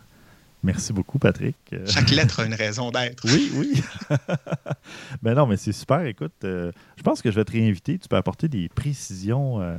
[0.63, 1.55] Merci beaucoup, Patrick.
[1.87, 3.23] Chaque lettre a une raison d'être.
[3.25, 3.81] oui, oui.
[5.23, 6.05] ben non, mais c'est super.
[6.05, 7.97] Écoute, euh, je pense que je vais te réinviter.
[7.97, 9.77] Tu peux apporter des précisions euh,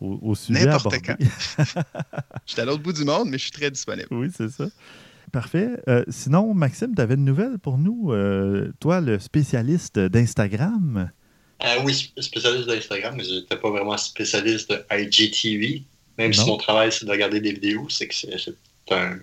[0.00, 1.16] au, sujet N'importe quand.
[1.20, 4.08] je suis à l'autre bout du monde, mais je suis très disponible.
[4.10, 4.68] Oui, c'est ça.
[5.32, 5.68] Parfait.
[5.88, 8.12] Euh, sinon, Maxime, tu avais une nouvelle pour nous?
[8.80, 11.10] toi, le spécialiste d'Instagram?
[11.84, 15.84] oui, spécialiste d'Instagram, mais je n'étais pas vraiment spécialiste de IGTV.
[16.18, 18.30] Même si mon travail, c'est de regarder des vidéos, c'est que c'est
[18.90, 19.18] un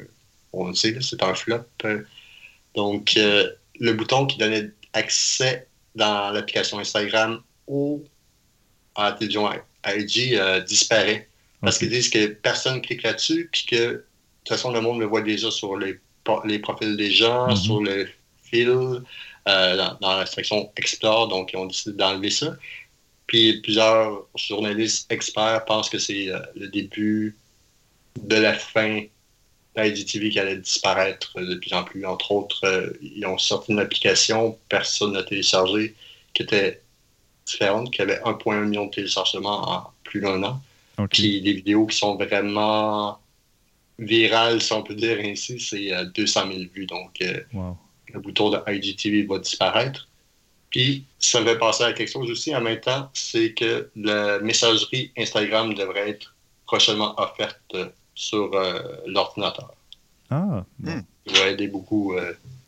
[0.53, 1.65] on le sait, c'est un flop.
[2.75, 8.03] Donc, euh, le bouton qui donnait accès dans l'application Instagram au,
[8.95, 9.49] à la télévision
[9.85, 11.27] IG euh, disparaît.
[11.61, 14.05] Parce qu'ils disent que personne clique là-dessus, puis que de
[14.43, 15.99] toute façon, le monde le voit déjà sur les,
[16.45, 17.63] les profils des gens, mm-hmm.
[17.63, 18.07] sur le
[18.43, 22.55] fil, euh, dans, la section Explore, donc ils ont décidé d'enlever ça.
[23.27, 27.35] Puis plusieurs journalistes experts pensent que c'est le début
[28.23, 29.03] de la fin
[29.77, 32.05] IGTV qui allait disparaître de plus en plus.
[32.05, 35.95] Entre autres, euh, ils ont sorti une application, personne n'a téléchargé,
[36.33, 36.81] qui était
[37.45, 40.61] différente, qui avait 1,1 million de téléchargements en plus d'un an.
[41.11, 43.19] Puis des vidéos qui sont vraiment
[43.97, 46.85] virales, si on peut dire ainsi, c'est 200 euh, 000 vues.
[46.85, 47.39] Donc, euh,
[48.13, 50.07] le bouton de IGTV va disparaître.
[50.69, 54.39] Puis, ça me fait penser à quelque chose aussi en même temps, c'est que la
[54.39, 56.35] messagerie Instagram devrait être
[56.67, 57.75] prochainement offerte
[58.19, 59.73] sur euh, l'ordinateur.
[60.29, 60.65] Ah.
[60.79, 61.01] Hmm.
[61.25, 62.13] Il va aider beaucoup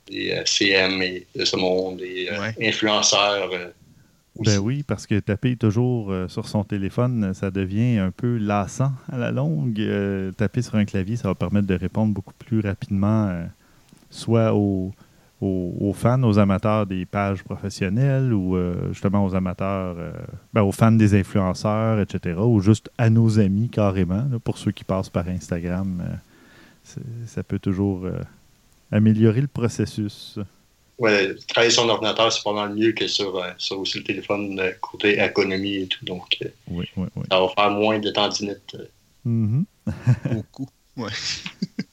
[0.08, 2.30] des CM et de ce monde, des
[2.62, 3.50] influenceurs.
[4.36, 9.18] Ben oui, parce que taper toujours sur son téléphone, ça devient un peu lassant à
[9.18, 9.82] la longue.
[10.38, 13.44] taper sur un clavier, ça va permettre de répondre beaucoup plus rapidement,
[14.12, 14.92] soit aux,
[15.42, 20.12] aux, fans, aux amateurs des pages professionnelles ou euh, justement aux amateurs, euh,
[20.54, 22.40] ben, aux fans des influenceurs, etc.
[22.40, 26.04] Ou juste à nos amis carrément, pour ceux qui passent par Instagram.
[26.06, 28.08] Euh, ça peut toujours
[28.92, 30.40] améliorer le processus.
[30.98, 31.12] Oui,
[31.48, 35.76] travailler sur l'ordinateur, c'est pas mal mieux que sur, sur aussi le téléphone côté économie
[35.76, 36.04] et tout.
[36.04, 37.24] Donc, oui, oui, oui.
[37.32, 38.30] ça va faire moins de temps
[39.24, 39.64] mm
[40.34, 40.68] Beaucoup,
[40.98, 41.12] oui.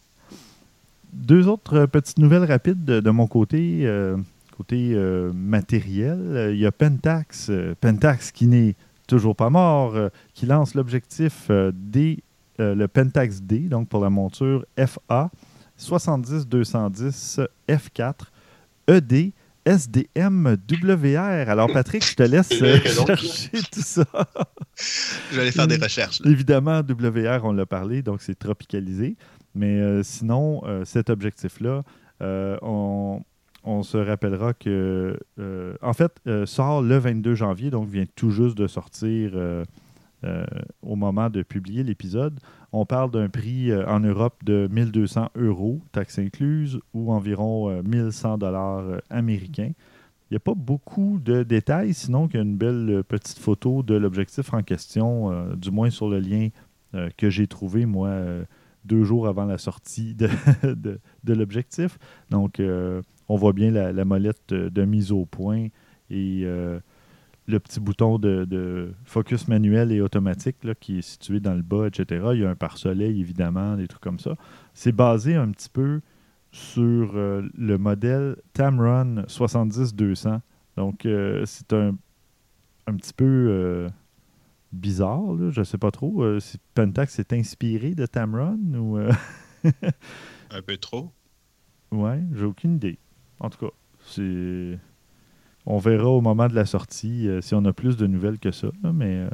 [1.18, 4.16] Deux autres euh, petites nouvelles rapides de, mon côté, euh,
[4.56, 6.52] côté euh, matériel.
[6.52, 7.50] Il y a Pentax,
[7.80, 8.76] Pentax qui n'est
[9.08, 9.96] toujours pas mort,
[10.32, 12.22] qui lance l'objectif D,
[12.58, 15.30] le Pentax D, donc pour la monture FA
[15.80, 18.14] 70-210 F4
[18.86, 19.32] ED
[19.64, 21.50] SDM WR.
[21.50, 22.48] Alors, Patrick, je te laisse
[23.06, 24.04] chercher tout ça.
[25.30, 26.20] je vais aller faire des recherches.
[26.24, 29.16] Évidemment, WR, on l'a parlé, donc c'est tropicalisé.
[29.58, 31.82] Mais euh, sinon, euh, cet objectif-là,
[32.22, 33.22] euh, on,
[33.82, 35.18] se rappellera que,
[35.82, 39.32] en fait, sort le 22 janvier, donc vient tout juste de sortir
[40.82, 42.40] au moment de publier l'épisode.
[42.72, 48.84] On parle d'un prix en Europe de 1200 euros, taxes incluses, ou environ 1100 dollars
[49.10, 49.72] américains.
[50.30, 53.82] Il n'y a pas beaucoup de détails, sinon qu'il y a une belle petite photo
[53.82, 56.48] de l'objectif en question, du moins sur le lien
[57.18, 58.10] que j'ai trouvé, moi,
[58.84, 60.28] deux jours avant la sortie de,
[60.64, 61.98] de, l'objectif.
[62.30, 65.68] Donc, euh, on voit bien la, molette de, mise au point
[66.10, 66.80] et euh,
[67.46, 72.28] le petit bouton de, focus manuel et automatique qui est situé dans le bas, etc.
[72.32, 74.34] Il y a un pare-soleil, évidemment, des trucs comme ça.
[74.74, 76.00] C'est basé un petit peu
[76.50, 80.40] sur euh, le modèle Tamron 70-200.
[80.76, 81.06] Donc,
[81.44, 81.96] c'est un,
[82.86, 83.88] un petit peu
[84.72, 85.34] bizarre.
[85.34, 85.50] Là.
[85.50, 88.98] Je sais pas trop euh, si Pentax est inspiré de Tamron ou.
[88.98, 89.12] Euh,
[90.50, 91.12] Un peu trop.
[91.90, 92.98] Ouais, j'ai aucune idée.
[93.40, 93.72] En tout cas,
[94.06, 94.78] c'est.
[95.66, 98.52] On verra au moment de la sortie euh, si on a plus de nouvelles que
[98.52, 99.28] ça, mais.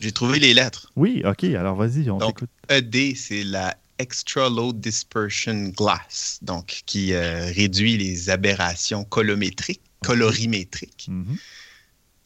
[0.00, 0.92] j'ai trouvé les lettres.
[0.96, 7.12] Oui, ok, alors vas-y, on donc, ED, c'est la Extra Low Dispersion Glass, donc qui
[7.16, 9.82] réduit les aberrations colorimétriques.
[10.04, 11.08] colorimétriques.
[11.10, 11.38] Mm-hmm.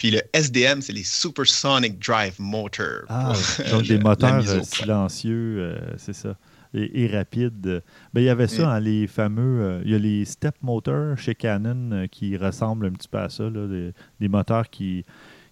[0.02, 3.04] Puis le SDM, c'est les Supersonic Drive Motors.
[3.08, 3.34] Ah,
[3.70, 6.34] donc des moteurs euh, silencieux, euh, c'est ça.
[6.74, 7.84] Et, rapides.
[8.12, 8.68] Ben, il y avait ça, mm.
[8.70, 9.62] hein, les fameux.
[9.62, 13.28] Euh, il y a les Step Motors chez Canon qui ressemblent un petit peu à
[13.28, 13.48] ça.
[13.48, 15.04] des, moteurs qui,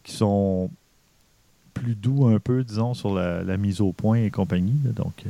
[0.03, 0.69] qui sont
[1.73, 4.81] plus doux un peu, disons, sur la, mise au point et compagnie.
[4.83, 5.27] donc,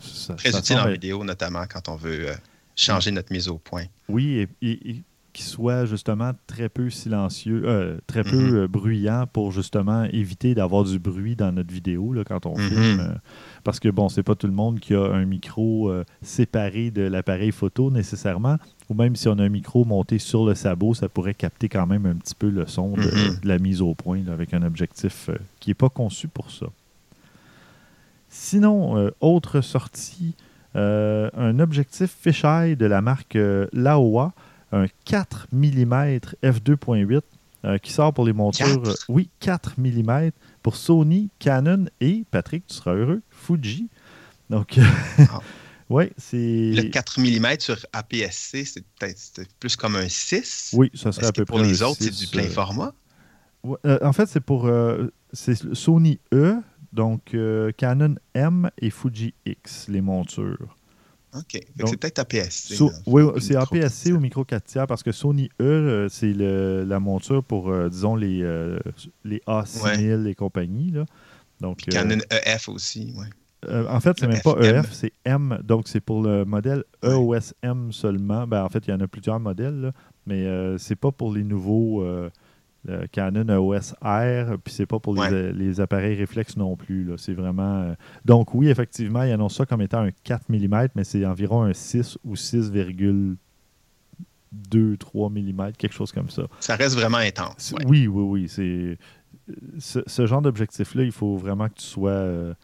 [0.00, 2.28] ça, Très utile en vidéo, notamment quand on veut
[2.74, 3.84] changer notre mise au point.
[4.08, 5.02] Oui, et,
[5.32, 8.54] qui soit justement très peu silencieux, euh, très peu mhm.
[8.54, 12.68] euh, bruyant pour justement éviter d'avoir du bruit dans notre vidéo là, quand on mhm.
[12.68, 13.00] filme.
[13.00, 13.14] Euh,
[13.62, 17.52] parce que bon, c'est pas tout le monde qui a un micro séparé de l'appareil
[17.52, 18.56] photo nécessairement.
[18.88, 21.86] Ou même si on a un micro monté sur le sabot, ça pourrait capter quand
[21.86, 23.40] même un petit peu le son de, mhm.
[23.44, 26.66] la mise au point avec un objectif qui n'est pas conçu pour ça.
[28.30, 30.34] Sinon, autre sortie,
[30.74, 33.38] un objectif fisheye de la marque
[33.72, 34.32] Laowa
[34.72, 37.22] un 4 mm f2.8
[37.82, 38.66] qui sort pour les montures.
[38.86, 40.30] Euh, oui, 4 mm
[40.62, 43.88] pour Sony, Canon et, Patrick, tu seras heureux, Fuji.
[44.48, 44.78] Donc,
[45.18, 45.40] ah.
[45.90, 46.36] ouais, c'est.
[46.36, 50.70] Le 4 mm sur APS-C, c'est peut-être plus comme un 6.
[50.74, 51.58] Oui, ça serait à peu près.
[51.58, 52.94] Pour les autres, c'est du plein euh, format.
[53.84, 54.70] Euh, en fait, c'est pour
[55.32, 56.56] c'est Sony E,
[56.92, 57.36] donc
[57.76, 60.76] Canon M et Fuji X, les montures.
[61.34, 61.60] OK.
[61.86, 62.76] C'est peut-être APS-C.
[63.06, 67.70] oui, c'est APS-C ou micro 4 tiers parce que Sony E, c'est la monture pour,
[67.70, 68.78] euh, disons, les, euh,
[69.24, 70.90] les A6000 et compagnie.
[70.90, 71.04] Là.
[71.60, 73.26] Donc, Canon EF aussi, oui.
[73.88, 75.58] en fait, c'est même pas EF, c'est M.
[75.62, 78.46] Donc, c'est pour le modèle EOS M seulement.
[78.46, 79.92] Ben, en fait, il y en a plusieurs modèles, là,
[80.26, 80.46] mais
[80.78, 82.04] c'est pas pour les nouveaux
[82.84, 87.10] le Canon EOS R, puis c'est pas pour les, appareils réflexes non plus.
[87.18, 87.82] C'est vraiment.
[87.82, 91.62] Euh, donc, oui, effectivement, il annonce ça comme étant un 4 mm, mais c'est environ
[91.62, 93.36] un 6 ou 6,2-3
[95.30, 96.44] mm, quelque chose comme ça.
[96.60, 97.74] Ça reste vraiment intense.
[97.86, 98.48] Oui, oui, oui.
[98.48, 98.98] C'est.
[99.78, 102.54] Ce, genre d'objectif-là, il faut vraiment que tu sois euh,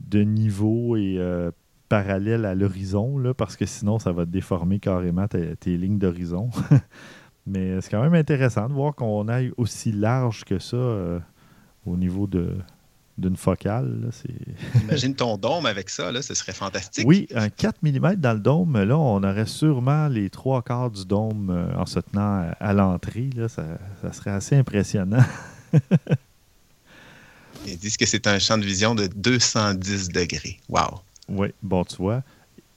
[0.00, 1.50] de niveau et euh,
[1.88, 6.50] parallèle à l'horizon, parce que sinon, ça va déformer carrément tes lignes d'horizon.
[7.46, 11.20] Mais c'est quand même intéressant de voir qu'on aille aussi large que ça euh,
[11.84, 12.56] au niveau de,
[13.18, 14.10] d'une focale.
[14.82, 17.06] Imagine ton dôme avec ça, là, ce serait fantastique.
[17.06, 21.04] Oui, un 4 mm dans le dôme, là, on aurait sûrement les trois quarts du
[21.06, 23.30] dôme euh, en se tenant à, l'entrée.
[23.48, 23.64] Ça,
[24.02, 25.24] ça serait assez impressionnant.
[27.66, 30.60] Ils disent que c'est un champ de vision de 210 degrés.
[30.68, 31.00] Wow!
[31.28, 32.22] Oui, bon, tu vois.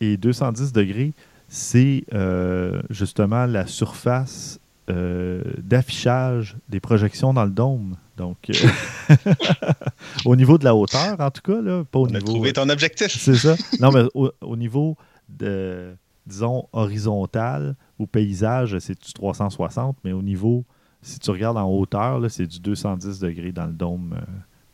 [0.01, 1.13] Et 210 degrés,
[1.49, 7.97] c'est euh, justement la surface euh, d'affichage des projections dans le dôme.
[8.17, 9.13] Donc, euh,
[10.25, 12.17] au niveau de la hauteur, en tout cas, là, pas au On niveau.
[12.17, 13.17] A trouvé ton objectif.
[13.17, 13.55] C'est ça.
[13.79, 14.95] Non, mais au, niveau
[15.27, 15.95] de,
[16.25, 20.65] disons, horizontal ou paysage, c'est du 360, mais au niveau,
[21.01, 24.15] si tu regardes en hauteur, c'est du 210 degrés dans le dôme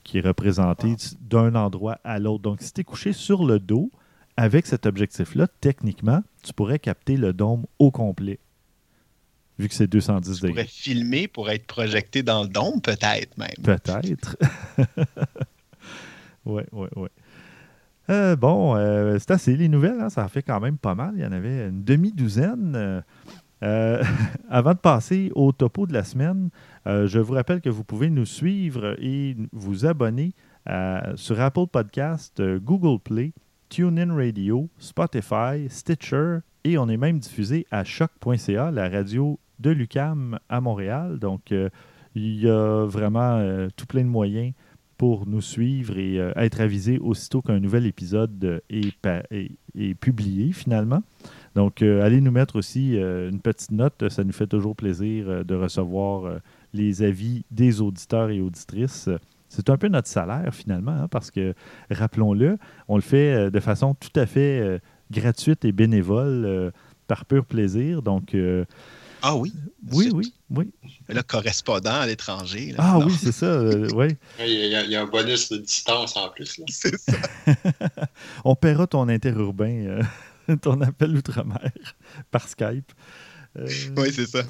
[0.03, 2.43] qui est représenté d'un endroit à l'autre.
[2.43, 3.91] Donc, si tu es couché sur le dos,
[4.37, 8.39] avec cet objectif-là, techniquement, tu pourrais capter le dôme au complet
[9.57, 10.47] vu que c'est 210 degrés.
[10.47, 13.47] Tu pourrais filmer pour être projeté dans le dôme, peut-être même.
[13.63, 14.37] Peut-être.
[16.45, 17.09] oui, oui, oui.
[18.09, 19.55] Euh, bon, euh, c'est assez.
[19.55, 21.13] Les nouvelles, hein, ça fait quand même pas mal.
[21.15, 23.03] Il y en avait une demi-douzaine.
[23.63, 24.03] Euh,
[24.49, 26.49] avant de passer au topo de la semaine,
[26.85, 30.33] je vous rappelle que vous pouvez nous suivre et vous abonner
[31.15, 33.33] sur Apple Podcast, Google Play,
[33.69, 40.39] TuneIn Radio, Spotify, Stitcher et on est même diffusé à choc.ca, la radio de l'UCAM
[40.49, 41.19] à Montréal.
[41.19, 41.69] Donc, euh,
[42.15, 44.53] il y a vraiment euh, tout plein de moyens
[44.97, 51.03] pour nous suivre et euh, être avisé aussitôt qu'un nouvel épisode est, publié finalement.
[51.53, 54.09] Donc, allez nous mettre aussi une petite note.
[54.09, 56.39] Ça nous fait toujours plaisir de recevoir
[56.73, 59.09] les avis des auditeurs et auditrices.
[59.55, 61.53] C'est un peu notre salaire finalement, hein, parce que,
[61.89, 64.81] rappelons-le, on le fait de façon tout à fait
[65.11, 66.71] gratuite et bénévole,
[67.07, 68.01] par pur plaisir.
[68.01, 68.33] Donc,
[69.27, 69.51] ah oui?
[69.91, 70.71] Oui, oui, oui.
[71.09, 72.75] Le correspondant à l'étranger.
[72.77, 74.09] Ah oui, c'est ça, euh, oui.
[74.39, 76.61] Il y, a, un bonus de distance en plus.
[76.67, 77.13] C'est ça.
[78.45, 80.03] On paiera ton interurbain,
[80.47, 81.71] euh, ton appel outre-mer
[82.29, 82.91] par Skype.
[83.57, 84.43] Euh, oui, c'est ça.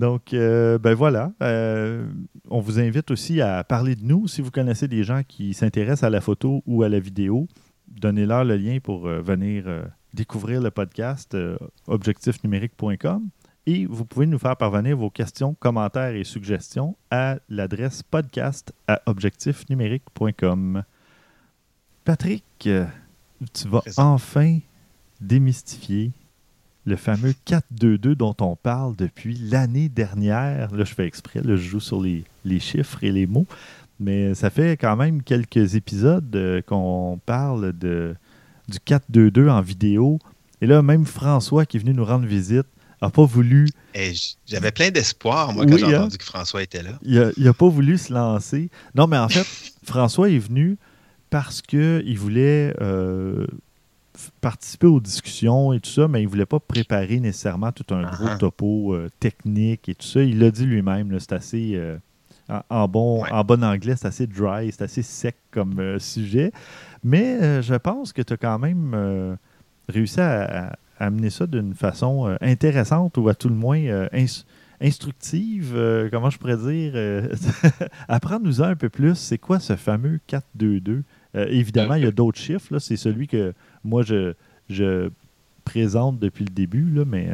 [0.00, 1.32] Donc, ben voilà.
[1.40, 4.26] on vous invite aussi à parler de nous.
[4.28, 7.46] Si vous connaissez des gens qui s'intéressent à la photo ou à la vidéo,
[7.88, 9.64] donnez-leur le lien pour venir
[10.14, 11.36] découvrir le podcast
[11.86, 13.28] objectifnumérique.com.
[13.66, 19.02] Et vous pouvez nous faire parvenir vos questions, commentaires et suggestions à l'adresse podcast à
[19.04, 20.82] objectifnumérique.com.
[22.04, 24.58] Patrick, tu vas enfin
[25.20, 26.12] démystifier
[26.84, 30.74] le fameux 4-2-2 dont on parle depuis l'année dernière.
[30.74, 32.24] Là, je fais exprès, là, je joue sur les,
[32.58, 33.46] chiffres et les mots,
[33.98, 38.14] mais ça fait quand même quelques épisodes euh, qu'on parle de,
[38.68, 40.18] du 4-2-2 en vidéo.
[40.62, 42.66] Et là, même François qui est venu nous rendre visite
[43.02, 43.68] n'a pas voulu.
[44.46, 46.00] J'avais plein d'espoir, moi, quand j'ai hein?
[46.00, 46.98] entendu que François était là.
[47.02, 48.70] Il n'a pas voulu se lancer.
[48.94, 49.46] Non, mais en fait,
[49.84, 50.76] François est venu
[51.30, 53.46] parce qu'il voulait euh,
[54.40, 58.02] participer aux discussions et tout ça, mais il ne voulait pas préparer nécessairement tout un
[58.02, 58.38] gros uh-huh.
[58.38, 60.22] topo euh, technique et tout ça.
[60.22, 61.72] Il l'a dit lui-même, c'est assez.
[61.74, 61.98] Euh,
[62.68, 66.50] en, bon, en bon anglais, c'est assez dry, c'est assez sec comme sujet.
[67.04, 69.38] Mais je pense que tu as quand même
[69.88, 74.08] réussi à, amener ça d'une façon euh, intéressante ou à tout le moins euh,
[74.80, 77.28] instructive, euh, comment je pourrais dire,
[78.08, 81.02] apprends-nous un peu plus, c'est quoi ce fameux 4-2-2?
[81.32, 83.54] évidemment, il y a d'autres chiffres, c'est celui que
[83.84, 84.34] moi je,
[84.68, 85.10] je
[85.64, 87.28] présente depuis le début, là, mais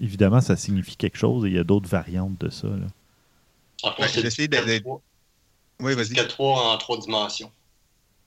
[0.00, 2.68] évidemment, ça signifie quelque chose et il y a d'autres variantes de ça.
[2.68, 2.86] Là.
[3.82, 5.00] En fait, c'est 4-3
[5.80, 5.94] oui,
[6.38, 7.52] en trois dimensions.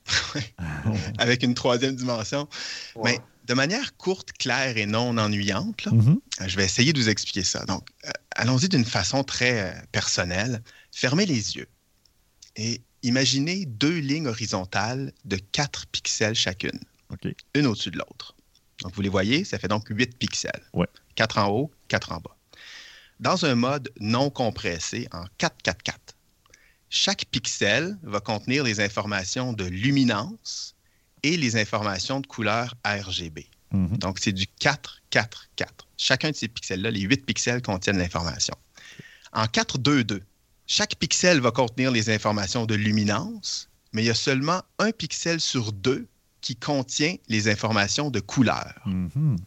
[1.17, 2.47] Avec une troisième dimension.
[3.03, 6.47] Mais de manière courte, claire et non ennuyante, mm-hmm.
[6.47, 7.65] je vais essayer de vous expliquer ça.
[7.65, 10.61] Donc, euh, allons-y d'une façon très euh, personnelle.
[10.91, 11.67] Fermez les yeux
[12.55, 16.79] et imaginez deux lignes horizontales de 4 pixels chacune,
[17.53, 18.35] une au-dessus de l'autre.
[18.81, 20.63] Donc, vous les voyez, ça fait donc 8 pixels.
[20.73, 20.87] Ouais.
[21.15, 22.35] 4 en haut, 4 en bas.
[23.19, 25.93] Dans un mode non compressé en 4-4-4,
[26.89, 30.75] chaque pixel va contenir les informations de luminance,
[31.23, 33.47] et les informations de couleur RGB.
[33.71, 33.97] Mhm.
[33.97, 35.87] Donc, c'est du 4, 4, 4.
[35.97, 38.55] Chacun de ces pixels-là, les 8 pixels contiennent l'information.
[39.33, 40.21] En 4, 2, 2,
[40.67, 45.39] chaque pixel va contenir les informations de luminance, mais il y a seulement un pixel
[45.39, 46.07] sur deux
[46.41, 48.73] qui contient les informations de couleur.
[48.85, 49.37] Mhm.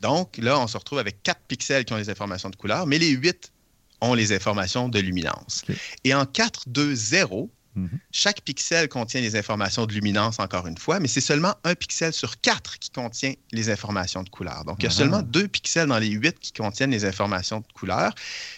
[0.00, 2.98] Donc, là, on se retrouve avec 4 pixels qui ont les informations de couleur, mais
[2.98, 3.52] les 8
[4.00, 5.64] ont les informations de luminance.
[6.04, 7.98] Et en 4, 2, 0, Mhm.
[8.12, 12.12] Chaque pixel contient les informations de luminance, encore une fois, mais c'est seulement un pixel
[12.12, 14.64] sur quatre qui contient les informations de couleur.
[14.64, 14.94] Donc, il y a ah.
[14.94, 18.14] seulement deux pixels dans les huit qui contiennent les informations de couleur.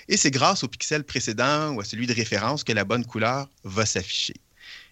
[0.08, 3.48] Et c'est grâce au pixel précédent ou à celui de référence que la bonne couleur
[3.64, 4.34] va s'afficher.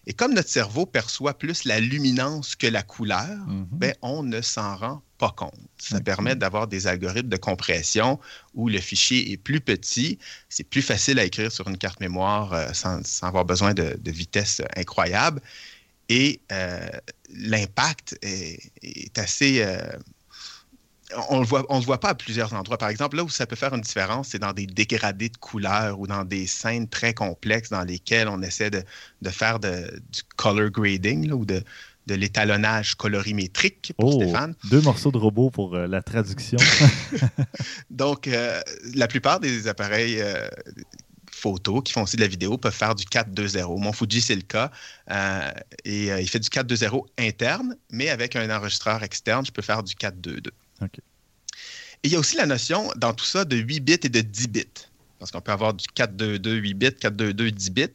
[0.07, 3.67] Et comme notre cerveau perçoit plus la luminance que la couleur, Mhm.
[3.73, 5.55] ben, on ne s'en rend pas compte.
[5.79, 8.21] Ça permet d'avoir des algorithmes de compression
[8.55, 12.53] où le fichier est plus petit, c'est plus facile à écrire sur une carte mémoire
[12.53, 15.41] euh, sans, sans avoir besoin de, de vitesse incroyable.
[16.11, 16.87] Et euh,
[17.31, 19.63] l'impact est, est assez...
[19.63, 19.79] euh,
[21.31, 22.79] on ne voit, on le voit pas à plusieurs endroits.
[22.79, 25.99] Par exemple, là où ça peut faire une différence, c'est dans des dégradés de couleurs
[26.01, 28.83] ou dans des scènes très complexes dans lesquelles on essaie de,
[29.23, 31.63] de faire de- du color grading là, ou de,
[32.07, 34.55] de l'étalonnage colorimétrique pour Oh, Stéphane.
[34.65, 36.59] deux morceaux de robot pour euh, la traduction.
[37.91, 38.61] Donc, euh,
[38.95, 40.49] la plupart des appareils euh,
[41.31, 43.81] photo qui font aussi de la vidéo peuvent faire du 4.2.0.
[43.81, 44.71] Mon Fuji, c'est le cas.
[45.11, 45.51] Euh,
[45.85, 49.83] et euh, il fait du 4.2.0 interne, mais avec un enregistreur externe, je peux faire
[49.83, 50.49] du 4.2.2.
[52.03, 54.21] Et il y a aussi la notion dans tout ça de 8 bits et de
[54.21, 54.65] 10 bits.
[55.19, 57.87] Parce qu'on peut avoir du 4.2.2 8 bits, 4.2.2 10 bits.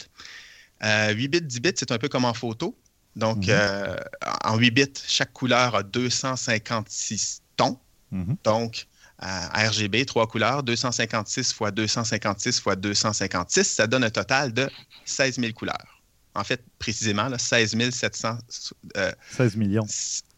[0.84, 2.76] Euh, 8 bits, 10 bits, c'est un peu comme en photo.
[3.16, 3.50] Donc, Mhm.
[3.50, 3.98] euh,
[4.46, 7.78] en 8 bits, chaque couleur a 256 tons.
[8.12, 8.38] Mhm.
[8.44, 8.88] Donc,
[9.22, 14.70] euh, RGB, trois couleurs, 256 fois 256 fois 256, ça donne un total de
[15.06, 16.02] 16 000 couleurs.
[16.36, 18.38] En fait, précisément, là, 16 700,
[18.98, 19.86] euh, 16 millions.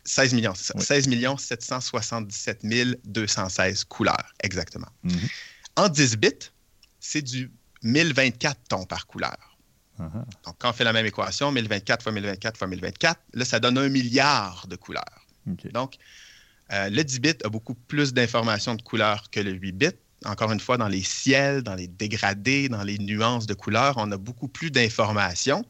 [0.03, 0.83] 16 millions, c'est ça, Oui.
[0.83, 2.61] 16 777
[3.05, 4.89] 216 couleurs, exactement.
[5.03, 5.19] Mhm.
[5.75, 6.51] En 10 bits,
[6.99, 7.51] c'est du
[7.83, 9.57] 1024 tons par couleur.
[9.99, 10.09] Ah.
[10.45, 13.77] Donc, quand on fait la même équation, 1024 fois 1024 fois 1024, là, ça donne
[13.77, 15.27] un milliard de couleurs.
[15.73, 15.95] Donc,
[16.71, 19.87] euh, le 10 bits a beaucoup plus d'informations de couleurs que le 8 bits.
[20.25, 24.11] Encore une fois, dans les ciels, dans les dégradés, dans les nuances de couleurs, on
[24.11, 25.65] a beaucoup plus d'informations.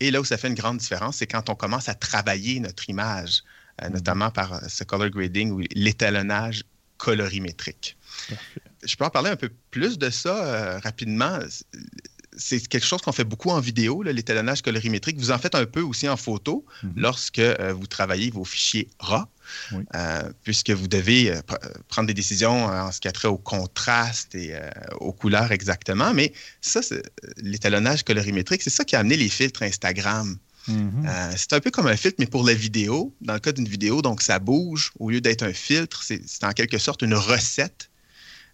[0.00, 2.90] Et là où ça fait une grande différence, c'est quand on commence à travailler notre
[2.90, 3.42] image,
[3.82, 6.64] euh, notamment par euh, ce color grading ou l'étalonnage
[6.96, 7.96] colorimétrique.
[8.28, 8.60] Parfait.
[8.84, 11.38] Je peux en parler un peu plus de ça euh, rapidement.
[12.36, 15.16] C'est quelque chose qu'on fait beaucoup en vidéo, l'étalonnage colorimétrique.
[15.18, 16.92] Vous en faites un peu aussi en photo Mhm.
[16.96, 19.24] lorsque euh, vous travaillez vos fichiers RAW,
[19.72, 19.84] Oui.
[20.42, 21.58] puisque vous devez pr-
[21.88, 24.54] prendre des décisions en ce qui a trait au contraste et
[25.00, 26.12] aux couleurs exactement.
[26.12, 26.80] Mais ça,
[27.36, 30.36] l'étalonnage colorimétrique, c'est ça qui a amené les filtres Instagram.
[30.68, 31.06] Mhm.
[31.06, 33.14] Euh, c'est un peu comme un filtre, mais pour la vidéo.
[33.20, 34.92] Dans le cas d'une vidéo, donc ça bouge.
[34.98, 37.90] Au lieu d'être un filtre, c'est c'est en quelque sorte une recette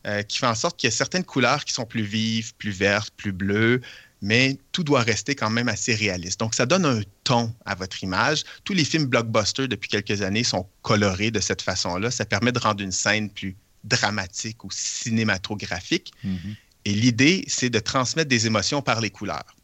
[0.07, 2.71] euh, qui fait en sorte qu'il y a certaines couleurs qui sont plus vives, plus
[2.71, 3.81] vertes, plus bleues,
[4.23, 6.41] mais tout doit rester quand même assez réaliste.
[6.41, 8.45] Donc ça donne un ton à votre image.
[8.65, 12.11] Tous les films blockbusters depuis quelques années sont colorés de cette façon-là.
[12.11, 16.13] Ça permet de rendre une scène plus dramatique ou cinématographique.
[16.25, 16.57] Mhm.
[16.87, 19.55] Et l'idée, c'est de transmettre des émotions par les couleurs.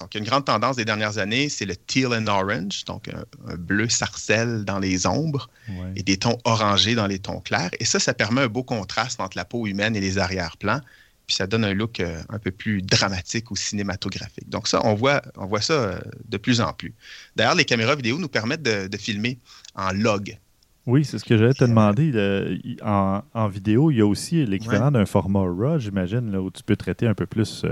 [0.00, 3.56] Donc, une grande tendance des dernières années, c'est le teal and orange, donc un, un
[3.56, 5.92] bleu sarcelle dans les ombres Ouais.
[5.96, 7.70] et des tons orangés dans les tons clairs.
[7.80, 10.80] Et ça, ça permet un beau contraste entre la peau humaine et les arrière-plans.
[11.26, 14.48] Puis ça donne un look euh, un peu plus dramatique ou cinématographique.
[14.48, 16.94] Donc ça, on voit, on voit ça euh, de plus en plus.
[17.34, 19.38] D'ailleurs, les caméras vidéo nous permettent de, de filmer
[19.74, 20.38] en log.
[20.86, 22.12] Oui, c'est ce que j'allais te demander.
[22.12, 26.40] le- y- en, en vidéo, il y a aussi l'équivalent d'un format RAW, j'imagine, là,
[26.40, 27.64] où tu peux traiter un peu plus.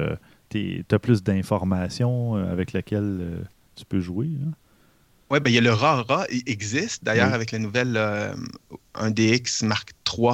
[0.62, 3.42] Tu as plus d'informations euh, avec lesquelles euh,
[3.76, 4.28] tu peux jouer.
[4.46, 4.52] hein?
[5.30, 7.02] Oui, ben, il y a le RAW, il existe.
[7.02, 7.34] D'ailleurs, Oui.
[7.34, 8.34] avec la nouvelle euh,
[8.94, 10.28] 1DX Mark III,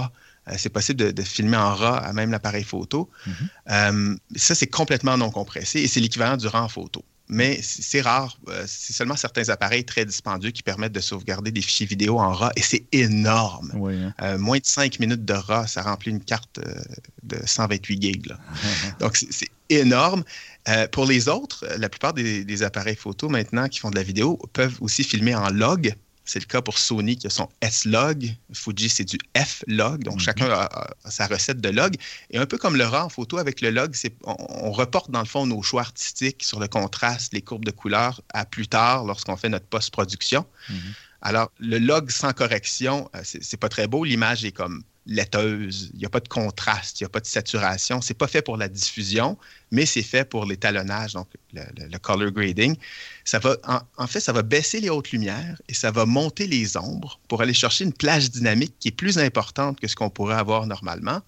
[0.49, 3.09] euh, c'est possible de, de filmer en RAW à même l'appareil photo.
[3.27, 3.33] Mhm.
[3.71, 7.05] Euh, ça, c'est complètement non compressé et c'est l'équivalent du RAW en photo.
[7.33, 8.37] Mais c'est rare.
[8.49, 12.33] euh, c'est seulement certains appareils très dispendieux qui permettent de sauvegarder des fichiers vidéo en
[12.33, 13.71] RAW et c'est énorme.
[13.75, 14.13] Oui, hein.
[14.21, 16.75] Euh, moins de 5 minutes de RAW, ça remplit une carte euh,
[17.23, 18.33] de 128 gigs.
[19.01, 20.25] Donc, c'est- énorme.
[20.69, 24.03] Euh, pour les autres, la plupart des, des appareils photo maintenant qui font de la
[24.03, 25.95] vidéo peuvent aussi filmer en log.
[26.33, 28.33] C'est le cas pour Sony qui a son S-Log.
[28.53, 30.05] Fuji, c'est du F-Log.
[30.05, 30.21] Donc, Mhm.
[30.21, 31.97] chacun a, sa recette de log.
[32.31, 35.19] Et un peu comme le RAW en photo avec le log, on, on reporte dans
[35.19, 39.07] le fond nos choix artistiques sur le contraste, les courbes de couleurs à plus tard
[39.07, 40.47] lorsqu'on fait notre post-production.
[40.69, 40.77] Mhm.
[41.23, 44.05] Alors, le log sans correction, euh, c'est pas très beau.
[44.05, 45.91] L'image est comme laiteuse.
[45.95, 48.01] Il n'y a pas de contraste, il n'y a pas de saturation.
[48.01, 49.37] C'est pas fait pour la diffusion,
[49.71, 52.77] mais c'est fait pour l'étalonnage, donc le, le- le color grading.
[53.25, 56.47] Ça va, en, en fait, ça va baisser les hautes lumières et ça va monter
[56.47, 60.11] les ombres pour aller chercher une plage dynamique qui est plus importante que ce qu'on
[60.11, 61.21] pourrait avoir normalement.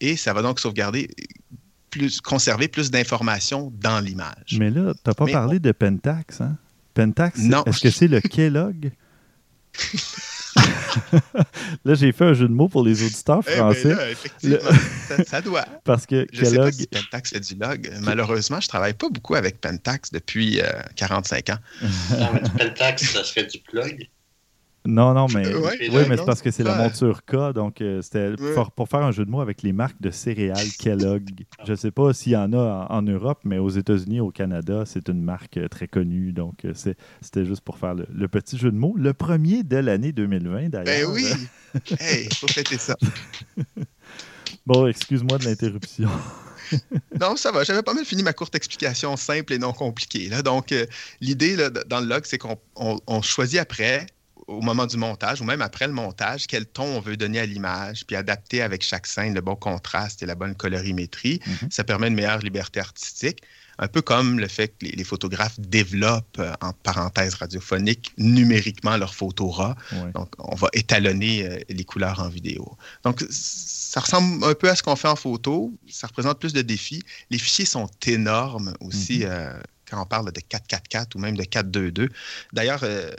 [0.00, 1.08] Et ça va donc sauvegarder,
[1.90, 4.56] plus, conserver plus d'informations dans l'image.
[4.58, 6.40] Mais là, tu n'as pas Mais parlé de Pentax.
[6.40, 6.56] Hein?
[6.94, 7.64] Pentax, Non.
[7.64, 8.92] est-ce que c'est le Kellogg?
[11.84, 14.58] là, j'ai fait un jeu de mots pour les auditeurs Eh ben français là, effectivement,
[15.08, 15.64] ça, ça doit.
[15.84, 17.90] parce que Je sais Kellogg, pas si Pentax fait du log.
[18.02, 21.58] Malheureusement, je travaille pas beaucoup avec Pentax depuis euh, 45 ans.
[22.18, 24.08] Non, mais du Pentax, ça serait du plug.
[24.86, 28.00] Non, non, mais, Ouais, oui, mais c'est parce que c'est la monture K, donc euh,
[28.00, 28.54] c'était Ouais.
[28.54, 31.28] pour, pour faire un jeu de mots avec les marques de céréales Kellogg.
[31.66, 34.30] Je ne sais pas s'il y en a en, en Europe, mais aux États-Unis, au
[34.30, 36.32] Canada, c'est une marque euh, très connue.
[36.32, 38.94] Donc, euh, c'est- c'était juste pour faire le, le petit jeu de mots.
[38.96, 41.10] Le premier de l'année 2020, Ben d'ailleurs.
[41.12, 41.26] oui!
[42.00, 42.96] hey, faut fêter ça.
[44.66, 46.08] Bon, excuse-moi de l'interruption.
[47.18, 47.64] Non, ça va.
[47.64, 50.28] J'avais pas mal fini ma courte explication simple et non compliquée.
[50.28, 50.42] Là.
[50.42, 50.84] Donc, euh,
[51.22, 51.56] l'idée
[51.86, 54.04] dans le log, c'est qu'on on- on choisit après,
[54.48, 57.46] au moment du montage, ou même après le montage, quel ton on veut donner à
[57.46, 61.40] l'image, puis adapter avec chaque scène le bon contraste et la bonne colorimétrie.
[61.46, 61.68] Mhm.
[61.70, 63.42] Ça permet une meilleure liberté artistique.
[63.80, 68.96] Un peu comme le fait que les, les photographes développent, euh, en parenthèse radiophonique, numériquement
[68.96, 69.74] leurs photos RAW.
[69.92, 70.12] Ouais.
[70.14, 72.76] Donc, on va étalonner euh, les couleurs en vidéo.
[73.04, 75.72] Donc, ça ressemble un peu à ce qu'on fait en photo.
[75.88, 77.02] Ça représente plus de défis.
[77.30, 79.26] Les fichiers sont énormes aussi Mhm.
[79.28, 82.08] euh, quand on parle de 444 ou même de 422.
[82.52, 83.10] D'ailleurs, euh,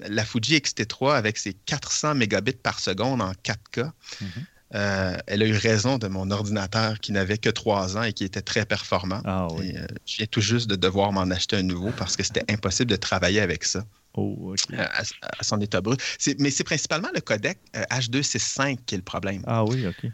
[0.00, 3.90] la Fuji X-T3 avec ses 400 mégabits par seconde en 4K,
[4.20, 4.28] Mhm.
[4.74, 8.24] euh, elle a eu raison de mon ordinateur qui n'avait que 3 ans et qui
[8.24, 9.20] était très performant.
[9.24, 9.68] Ah oui.
[9.70, 12.50] Et, euh, je viens tout juste de devoir m'en acheter un nouveau parce que c'était
[12.50, 13.84] impossible de travailler avec ça
[14.14, 15.02] Oh, euh, à,
[15.38, 15.98] à son état brut.
[16.38, 19.42] Mais c'est principalement le codec euh, H265 qui est le problème.
[19.46, 20.04] Ah oui, OK.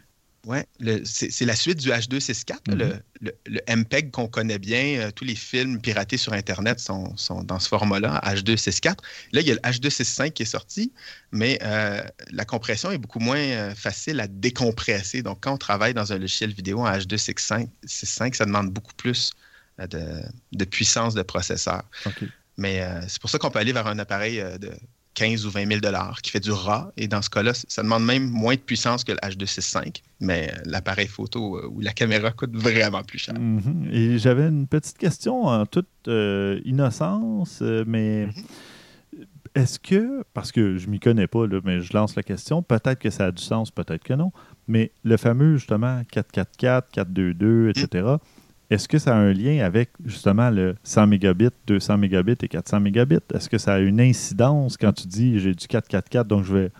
[0.45, 0.65] Ouais,
[1.03, 2.79] c'est la suite du H264, là, Mhm.
[2.79, 4.99] le, le- le MPEG qu'on connaît bien.
[5.01, 9.03] euh, tous les films piratés sur Internet sont, sont dans ce format-là, H264.
[9.33, 10.93] Là, il y a le H265 qui est sorti,
[11.33, 15.21] mais euh, la compression est beaucoup moins euh, facile à décompresser.
[15.23, 19.31] Donc, quand on travaille dans un logiciel vidéo en H265, 65, ça demande beaucoup plus
[19.77, 20.21] de,
[20.53, 21.83] de puissance de processeur.
[22.57, 24.71] Mais c'est pour ça qu'on peut aller vers un appareil de
[25.19, 26.91] 15 ou 20 000 dollars qui fait du RAW.
[26.95, 30.01] Et dans ce cas-là, ça demande même moins de puissance que le H265.
[30.21, 33.35] Mais euh, l'appareil photo euh, ou la caméra coûte vraiment plus cher.
[33.37, 33.89] Mhm.
[33.91, 38.33] Et j'avais une petite question en toute euh, innocence, mais Mhm.
[39.55, 42.99] est-ce que, parce que je m'y connais pas, là, mais je lance la question, peut-être
[42.99, 44.31] que ça a du sens, peut-être que non,
[44.67, 48.07] mais le fameux justement 444, 422, etc.,
[48.69, 52.79] est-ce que ça a un lien avec justement le 100 mégabits, 200 mégabits et 400
[52.79, 53.17] mégabits?
[53.33, 56.71] Est-ce que ça a une incidence quand tu dis j'ai du 444, donc je vais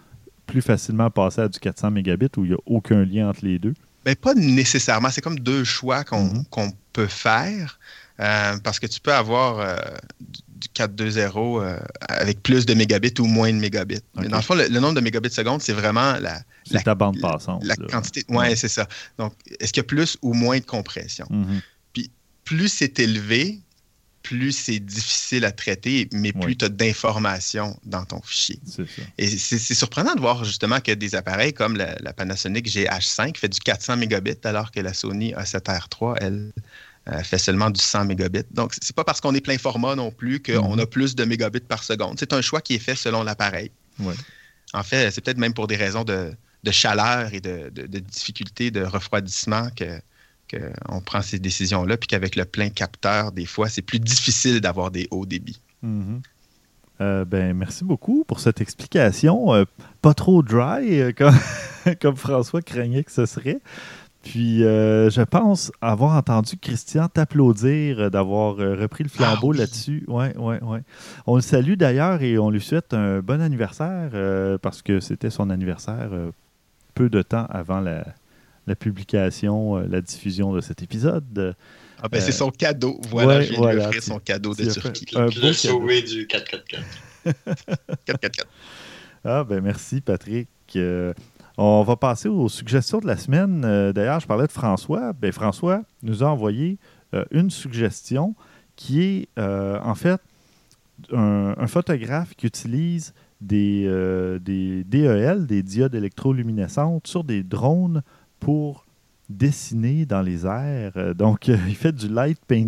[0.46, 3.60] plus facilement passer à du 400 mégabits ou il n'y a aucun lien entre les
[3.60, 3.74] deux?
[4.06, 5.10] Ben, pas nécessairement.
[5.10, 6.46] C'est comme deux choix qu'on Mhm.
[6.50, 7.80] qu'on peut faire.
[8.22, 9.78] euh, parce que tu peux avoir euh,
[10.20, 11.80] du du 4.2.0 euh,
[12.10, 14.02] avec plus de mégabits ou moins de mégabits.
[14.20, 16.96] Mais dans le fond, le, le nombre de mégabits seconde, c'est vraiment la, La- ta
[16.96, 17.64] bande passante.
[17.64, 18.26] la quantité.
[18.28, 18.56] Oui, Ouais.
[18.58, 18.86] c'est ça.
[19.18, 19.32] Donc,
[19.62, 21.26] est-ce qu'il y a plus ou moins de compression?
[21.30, 21.62] Mhm.
[22.50, 23.60] Plus c'est élevé,
[24.24, 26.58] plus c'est difficile à traiter, mais plus Oui.
[26.58, 28.60] tu as d'informations dans ton fichier.
[28.66, 29.02] C'est ça.
[29.18, 33.50] Et c'est surprenant de voir justement que des appareils comme la, la Panasonic GH5 fait
[33.50, 36.52] du 400 mégabits, alors que la Sony A7R3, elle,
[37.10, 38.43] euh, fait seulement du 100 mégabits.
[38.52, 40.80] Donc, c'est pas parce qu'on est plein format non plus qu'on Mhm.
[40.82, 42.18] a plus de mégabits par seconde.
[42.20, 43.72] C'est un choix qui est fait selon l'appareil.
[44.74, 46.34] En fait, c'est peut-être même pour des raisons de,
[46.64, 50.00] de chaleur et de, de, de difficulté de refroidissement que
[50.50, 54.91] qu'on prend ces décisions-là, puis qu'avec le plein capteur, des fois, c'est plus difficile d'avoir
[54.91, 55.62] des hauts débits.
[55.82, 56.22] Mhm.
[57.02, 59.54] Euh, ben, merci beaucoup pour cette explication.
[59.54, 59.64] Euh,
[60.02, 61.36] pas trop dry, euh, comme,
[62.02, 63.60] comme François craignait que ce serait.
[64.22, 69.58] Puis, euh, je pense avoir entendu Christian t'applaudir d'avoir repris le flambeau Ah oui.
[69.60, 70.04] là-dessus.
[70.10, 70.82] Ouais, ouais, ouais.
[71.26, 75.30] On le salue d'ailleurs et on lui souhaite un bon anniversaire euh, parce que c'était
[75.30, 76.32] son anniversaire euh,
[76.95, 78.04] peu de temps avant la,
[78.70, 81.55] la publication, euh, la diffusion de cet épisode.
[82.01, 83.01] Ah ben, Euh, c'est son cadeau.
[83.09, 85.05] Voilà, ouais, je viens voilà, lui offrir son cadeau de Turquie.
[85.15, 86.84] Un Je beau l'ai sauvé du 444.
[88.05, 88.47] 444.
[89.26, 90.47] Ah, ben merci, Patrick.
[90.78, 91.13] Euh,
[91.57, 93.63] on va passer aux suggestions de la semaine.
[93.65, 95.11] Euh, D'ailleurs, je parlais de François.
[95.11, 96.78] Ben, François nous a envoyé
[97.13, 98.33] euh, une suggestion
[98.78, 100.21] qui est, euh, en fait,
[101.12, 108.04] un, un photographe qui utilise des, euh, des DEL, des diodes électroluminescentes, sur des drones
[108.39, 108.86] pour
[109.29, 110.93] dessiner dans les airs.
[110.95, 112.67] Euh, donc, euh, il fait du light painting.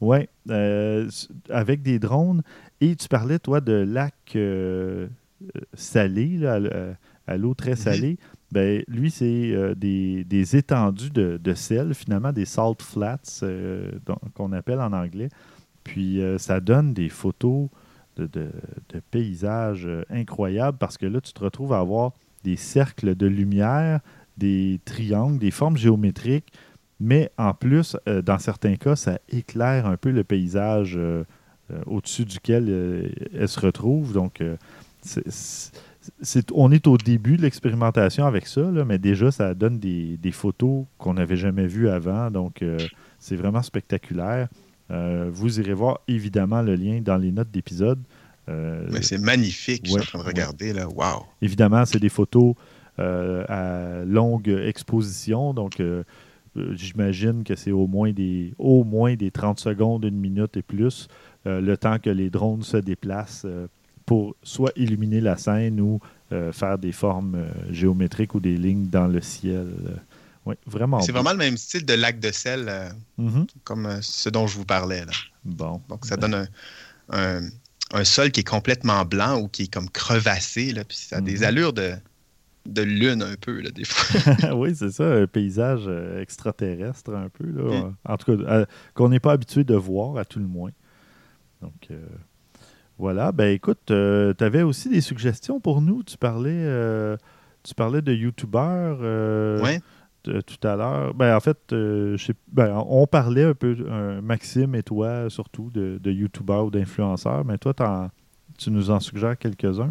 [0.00, 1.10] Ouais, euh,
[1.50, 2.42] avec des drones.
[2.80, 5.08] Et tu parlais, toi, de lac euh,
[5.74, 6.58] salé, là,
[7.26, 8.16] à l'eau très salée.
[8.52, 13.18] Ben, lui, c'est euh, des, des étendues de, de sel, finalement, des salt flats
[14.34, 15.28] qu'on appelle en anglais.
[15.84, 17.68] Puis ça donne des photos
[18.16, 18.50] de, de-
[18.90, 22.12] de paysages incroyables parce que là, tu te retrouves à avoir
[22.44, 24.00] des cercles de lumière,
[24.38, 26.52] des triangles, des formes géométriques,
[27.00, 31.24] mais en plus, euh, dans certains cas, ça éclaire un peu le paysage euh,
[31.70, 34.12] euh, au-dessus duquel elle se retrouve.
[34.12, 34.42] Donc,
[36.52, 40.32] on est au début de l'expérimentation avec ça, là, mais déjà, ça donne des, des
[40.32, 42.30] photos qu'on n'avait jamais vues avant.
[42.30, 42.64] Donc,
[43.18, 44.48] c'est vraiment spectaculaire.
[44.90, 48.00] Euh, vous irez voir évidemment le lien dans les notes d'épisode.
[48.48, 50.88] Mais c'est magnifique, je suis en train de regarder, là.
[50.88, 51.26] Wow!
[51.42, 52.54] Évidemment, c'est des photos
[52.98, 55.82] à longue exposition, donc
[56.72, 61.08] j'imagine que c'est au moins des au moins des 30 secondes, une minute et plus,
[61.44, 63.46] le temps que les drones se déplacent
[64.08, 66.00] pour soit illuminer la scène ou
[66.32, 69.68] euh, faire des formes euh, géométriques ou des lignes dans le ciel.
[70.46, 71.00] oui, vraiment.
[71.02, 72.72] C'est vraiment le même style de lac de sel,
[73.18, 73.46] mm-hmm.
[73.64, 75.04] comme euh, ce dont je vous parlais.
[75.04, 75.12] Là.
[75.44, 75.82] Bon.
[75.90, 76.48] Donc, ça donne
[77.10, 77.40] un,
[77.92, 81.20] un, sol qui est complètement blanc ou qui est comme crevassé, là, puis ça a
[81.20, 81.44] des mm-hmm.
[81.44, 81.92] allures de,
[82.68, 84.52] de lune un peu, là, des fois.
[84.54, 85.88] oui, c'est ça, un paysage
[86.20, 87.46] extraterrestre un peu.
[87.46, 87.92] Là.
[88.04, 90.70] En tout cas, qu'on n'est pas habitué de voir, à tout le moins.
[91.62, 91.90] Donc,
[92.98, 96.02] voilà, ben écoute, euh, tu avais aussi des suggestions pour nous.
[96.02, 97.16] Tu parlais, euh,
[97.62, 99.78] tu parlais de YouTubeurs euh,
[100.24, 101.14] tout à l'heure.
[101.14, 101.58] Ben, en fait,
[102.52, 103.76] ben, on parlait un peu,
[104.20, 108.10] Maxime et toi surtout, de, de YouTubeurs ou d'influenceurs, mais toi,
[108.58, 109.90] tu nous en suggères quelques-uns.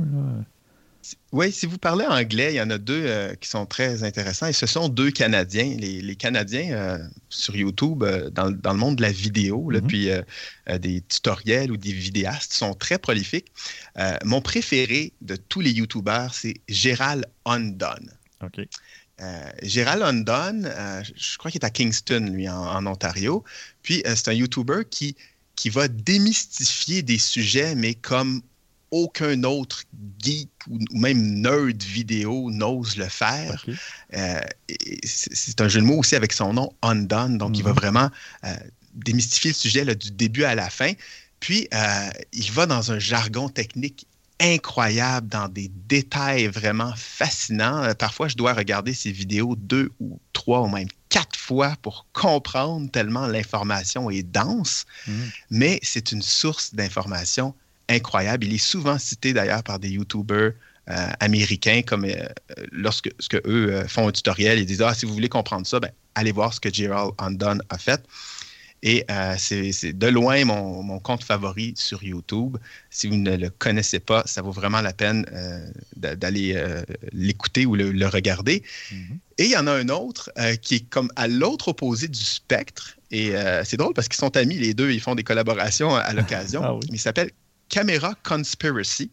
[1.31, 4.47] Oui, si vous parlez anglais, il y en a deux euh, qui sont très intéressants
[4.47, 5.75] et ce sont deux Canadiens.
[5.77, 6.97] Les, Canadiens euh,
[7.29, 9.87] sur YouTube, euh, dans, le monde de la vidéo, mm-hmm.
[9.87, 10.09] puis
[10.79, 13.51] des tutoriels ou des vidéastes sont très prolifiques.
[14.23, 18.11] mon préféré de tous les YouTubers, c'est Gérald Undone.
[18.43, 18.61] OK.
[19.63, 20.71] Gérald Undone,
[21.15, 23.43] je crois qu'il est à Kingston, lui, en, Ontario.
[23.81, 25.15] Puis c'est un YouTuber qui,
[25.55, 28.41] qui va démystifier des sujets, mais comme
[28.91, 29.83] aucun autre
[30.19, 33.65] geek ou même nerd vidéo n'ose le faire.
[34.13, 34.39] Euh,
[35.03, 37.37] c'est un jeu de mots aussi avec son nom, Undone.
[37.37, 37.75] Donc, il va mhm.
[37.75, 38.09] vraiment
[38.45, 38.55] euh,
[38.93, 40.93] démystifier le sujet du début à la fin.
[41.39, 44.07] Puis, euh, il va dans un jargon technique
[44.39, 47.93] incroyable, dans des détails vraiment fascinants.
[47.95, 52.91] parfois, je dois regarder ces vidéos deux ou trois ou même quatre fois pour comprendre
[52.91, 54.85] tellement l'information est dense.
[55.07, 55.31] Mhm.
[55.49, 57.55] Mais c'est une source d'information
[57.89, 58.45] incroyable.
[58.45, 60.53] Il est souvent cité d'ailleurs par des YouTubers
[60.89, 62.15] euh, américains, comme euh,
[62.71, 65.91] lorsque, eux euh, font un tutoriel, ils disent Ah, si vous voulez comprendre ça, ben,
[66.15, 68.01] allez voir ce que Gerald Undone a fait.
[68.83, 69.05] Et
[69.37, 72.57] c'est de loin mon, compte favori sur YouTube.
[72.91, 75.25] Si vous ne le connaissez pas, ça vaut vraiment la peine
[75.95, 76.63] d'aller
[77.11, 78.61] l'écouter ou le, regarder.
[78.91, 79.17] Mm-hmm.
[79.39, 80.31] Et il y en a un autre
[80.61, 82.97] qui est comme à l'autre opposé du spectre.
[83.09, 83.33] Et
[83.63, 86.61] c'est drôle parce qu'ils sont amis, les deux, ils font des collaborations à, l'occasion.
[86.63, 87.31] Ah il s'appelle
[87.69, 89.11] Camera Conspiracy.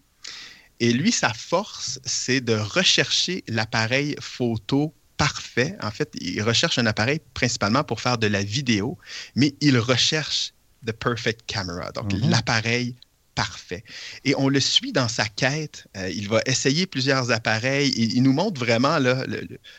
[0.81, 5.77] Et lui, sa force, c'est de rechercher l'appareil photo parfait.
[5.81, 8.99] En fait, il recherche un appareil principalement pour faire de la vidéo,
[9.37, 10.53] mais il recherche
[10.87, 12.29] the perfect camera, donc mm-hmm.
[12.31, 12.97] l'appareil
[13.35, 13.85] parfait.
[14.25, 15.87] Et on le suit dans sa quête.
[15.97, 17.93] Euh, il va essayer plusieurs appareils.
[17.97, 19.17] Il, il nous montre vraiment le,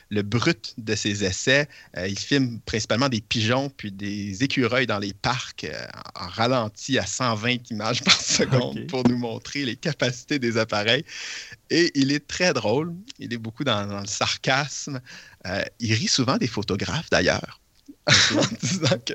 [0.09, 1.67] le, brut de ses essais.
[1.97, 6.99] Euh, il filme principalement des pigeons puis des écureuils dans les parcs euh, en ralenti
[6.99, 11.05] à 120 images par seconde pour nous montrer les capacités des appareils.
[11.69, 12.93] Et il est très drôle.
[13.19, 14.99] Il est beaucoup dans, dans le sarcasme.
[15.79, 17.61] il rit souvent des photographes d'ailleurs.
[18.35, 19.13] en disant que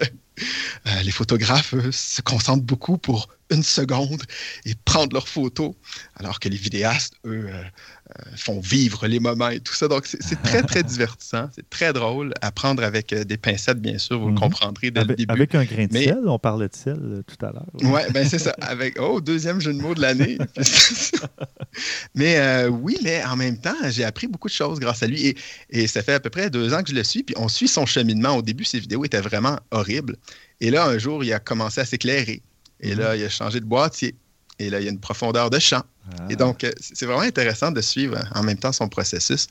[1.05, 4.23] les photographes se concentrent beaucoup pour une seconde
[4.65, 5.73] et prendre leurs photos,
[6.17, 9.89] alors que les vidéastes, eux, euh, euh, font vivre les moments et tout ça.
[9.89, 11.49] Donc, c'est très, très divertissant.
[11.55, 14.41] C'est très drôle à prendre avec des pincettes, bien sûr, vous le mhm.
[14.41, 15.33] comprendrez dès avec, le début.
[15.33, 17.67] Avec un grain de sel, on parlait de sel tout à l'heure.
[17.83, 18.55] Oui, ben c'est ça.
[18.61, 20.39] Avec, oh, deuxième jeu de mots de l'année.
[22.15, 25.29] mais oui, mais en même temps, j'ai appris beaucoup de choses grâce à lui.
[25.29, 25.37] Et,
[25.71, 27.69] et ça fait à peu près deux ans que je le suis, puis on suit
[27.69, 28.37] son cheminement.
[28.37, 30.17] Au début, ses vidéos étaient vraiment horribles.
[30.61, 32.43] Et là, un jour, il a commencé à s'éclairer.
[32.81, 34.15] Et là, il a changé de boîtier.
[34.59, 35.83] Et là, il y a une profondeur de champ.
[36.29, 36.37] Et ah.
[36.37, 39.47] donc, euh, c'est vraiment intéressant de suivre en même temps son processus,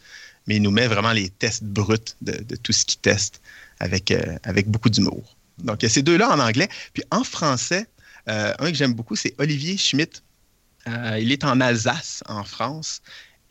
[0.47, 3.41] mais il nous met vraiment les tests bruts de, tout ce qu'il teste
[3.79, 5.35] avec, euh, avec beaucoup d'humour.
[5.57, 6.69] Donc, il y a ces deux-là en anglais.
[6.93, 7.87] Puis en français,
[8.27, 10.23] euh, un que j'aime beaucoup, c'est Olivier Schmitt.
[10.87, 13.01] il est en Alsace, en France.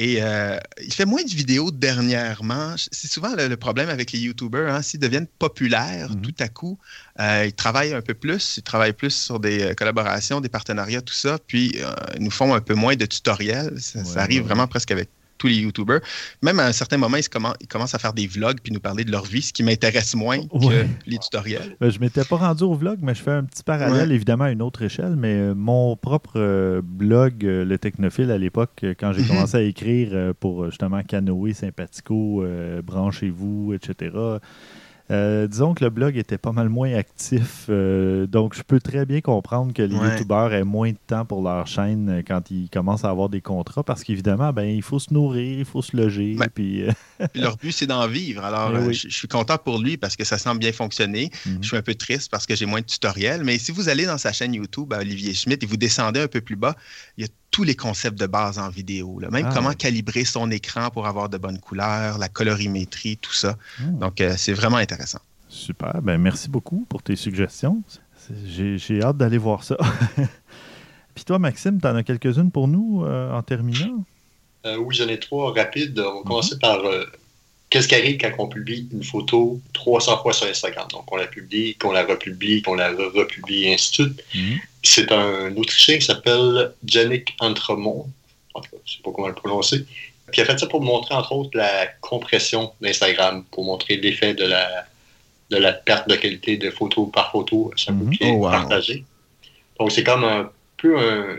[0.00, 2.74] Et euh, il fait moins de vidéos dernièrement.
[2.92, 4.72] C'est souvent le, problème avec les YouTubers.
[4.72, 6.22] Hein, S'ils deviennent populaires mhm.
[6.22, 6.78] tout à coup,
[7.18, 8.58] euh, ils travaillent un peu plus.
[8.58, 11.38] Ils travaillent plus sur des euh, collaborations, des partenariats, tout ça.
[11.44, 11.76] Puis,
[12.16, 13.74] ils nous font un peu moins de tutoriels.
[13.80, 15.08] Ça, arrive vraiment presque avec
[15.38, 16.00] tous les YouTubers.
[16.42, 19.10] Même à un certain moment, ils, commencent à faire des vlogs puis nous parler de
[19.10, 21.76] leur vie, ce qui m'intéresse moins que les tutoriels.
[21.80, 24.44] Ben, je ne m'étais pas rendu au vlog, mais je fais un petit parallèle, évidemment,
[24.44, 25.16] à une autre échelle.
[25.16, 29.28] Mais euh, mon propre euh, blog, euh, Le Technophile, à l'époque, quand j'ai mhm.
[29.28, 32.44] commencé à écrire pour justement Canoë, Sympathico,
[32.82, 34.10] Branchez-vous, etc.,
[35.10, 39.06] Euh, disons que le blog était pas mal moins actif, euh, donc je peux très
[39.06, 42.68] bien comprendre que les youtubeurs aient moins de temps pour leur chaîne euh, quand ils
[42.68, 45.96] commencent à avoir des contrats, parce qu'évidemment, ben, il faut se nourrir, il faut se
[45.96, 46.36] loger.
[46.54, 46.84] puis,
[47.34, 48.44] leur but, c'est d'en vivre.
[48.44, 51.30] Alors, eh je, suis content pour lui parce que ça semble bien fonctionner.
[51.46, 51.58] Mhm.
[51.62, 54.04] Je suis un peu triste parce que j'ai moins de tutoriels, mais si vous allez
[54.04, 56.76] dans sa chaîne YouTube, Olivier Schmidt, et vous descendez un peu plus bas,
[57.16, 59.20] il y a tous les concepts de base en vidéo.
[59.30, 63.56] Même ah, comment calibrer son écran pour avoir de bonnes couleurs, la colorimétrie, tout ça.
[63.80, 63.82] Ah.
[63.84, 65.20] Donc, euh, c'est vraiment intéressant.
[65.48, 66.00] Super.
[66.02, 67.82] Ben, merci beaucoup pour tes suggestions.
[68.44, 69.76] J'ai hâte d'aller voir ça.
[71.14, 74.04] Puis toi, Maxime, tu en as quelques-unes pour nous euh, en terminant?
[74.66, 75.98] Euh, oui, j'en ai trois rapides.
[75.98, 76.80] On va commencer par
[77.70, 80.86] qu'est-ce qui arrive quand on publie une photo 300 fois sur Instagram?
[80.90, 84.24] Donc, on la publie, qu'on la republie, qu'on la republie, et ainsi de suite.
[84.34, 84.58] Mhm.
[84.82, 88.06] C'est un Autrichien qui s'appelle Yannick Entremont.
[88.54, 89.84] En tout cas, je ne sais pas comment le prononcer.
[90.30, 94.34] Puis il a fait ça pour montrer, entre autres, la compression d'Instagram, pour montrer l'effet
[94.34, 94.86] de la,
[95.50, 99.04] de la perte de qualité de photo par photo sur un mm partagé.
[99.78, 101.38] Donc, c'est comme un peu un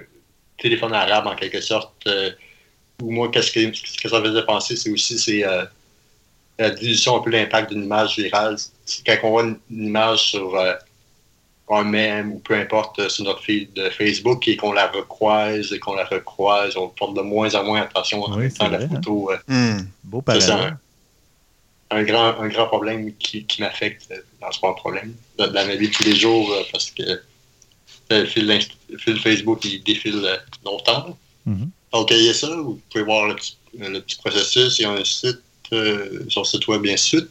[0.57, 1.93] téléphone arabe, en quelque sorte.
[2.07, 2.31] Euh,
[3.01, 5.63] ou moi, qu'est-ce que, ce que ça faisait penser, c'est aussi c'est, euh,
[6.59, 8.57] la dilution un peu l'impact d'une image virale.
[8.85, 10.73] C'est quand on voit une, image sur euh,
[11.69, 15.71] un mème ou peu importe euh, sur notre fil de Facebook et qu'on la recroise
[15.71, 19.31] et qu'on la recroise, on porte de moins en moins attention à la photo.
[19.31, 19.39] Hein.
[19.49, 19.87] Euh, hmm.
[20.03, 20.77] Beau parallèle.
[21.91, 25.93] Un, grand, un grand problème qui, qui m'affecte, dans ce problème, dans, ma vie de
[25.93, 27.19] tous les jours, parce que
[28.11, 28.59] le fil,
[28.99, 31.17] fil, Facebook, il défile longtemps.
[31.47, 31.69] Mm-hmm.
[31.93, 34.85] Donc, il y a ça, vous pouvez voir le petit, le petit processus, il y
[34.85, 35.41] a un site
[35.73, 37.23] euh, sur ce site web, bien sûr.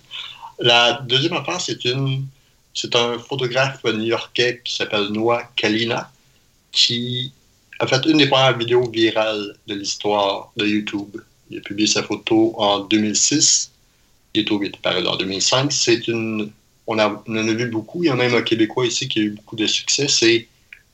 [0.59, 2.27] La deuxième affaire, c'est une
[2.74, 6.10] c'est un photographe new-yorkais qui s'appelle Noah Kalina,
[6.70, 7.32] qui
[7.81, 11.16] a fait une des premières vidéos virales de l'histoire de YouTube.
[11.51, 13.73] Il a publié sa photo en 2006.
[14.35, 15.73] YouTube est paru en 2005.
[15.73, 16.52] C'est une,
[16.86, 18.05] on, a, on en a vu beaucoup.
[18.05, 20.06] Il y a même un Québécois ici qui a eu beaucoup de succès.
[20.06, 20.47] C'est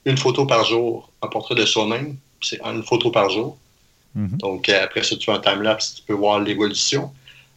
[0.06, 2.16] une photo par jour, un portrait de soi-même.
[2.40, 3.58] C'est une photo par jour.
[4.16, 4.36] Mm-hmm.
[4.38, 7.12] Donc, après ça, tu fais un time-lapse, tu peux voir l'évolution.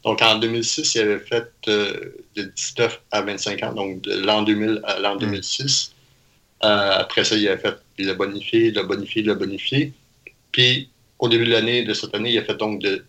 [0.08, 4.42] Donc, en 2006, il avait fait euh, de 19 à 25 ans, donc de l'an
[4.42, 5.92] 2000 à l'an 2006.
[6.64, 6.66] Hmm.
[6.66, 9.92] Euh, après ça, il a fait, il a bonifié, il a bonifié, il a bonifié.
[10.54, 10.90] Puis,
[11.20, 13.04] au début de l'année, de cette année, il a fait donc de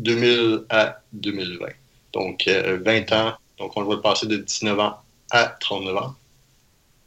[0.00, 1.66] 2000 à 2020.
[2.12, 3.32] Donc, 20 euh, ans.
[3.58, 4.98] Donc, on le voit passer de 19 ans
[5.30, 6.14] à 39 ans.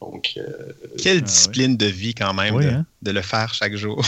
[0.02, 0.34] Donc,
[0.98, 2.86] Quelle ah discipline de vie quand même hein?
[3.04, 4.04] de, le faire chaque jour.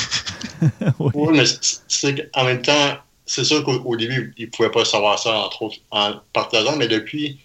[0.98, 1.12] oui.
[1.14, 1.44] oui, mais
[1.88, 2.98] c'est en même temps,
[3.32, 6.90] c'est sûr qu'au début, il ne pouvait pas savoir ça, entre autres, en partageant, mais
[6.90, 7.40] depuis,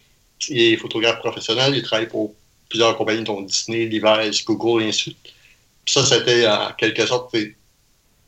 [0.49, 2.35] il est photographe professionnel, il travaille pour
[2.69, 5.33] plusieurs compagnies, dont Disney, Levi's, Google, et ainsi de suite.
[5.87, 7.33] ça, c'était en quelque sorte,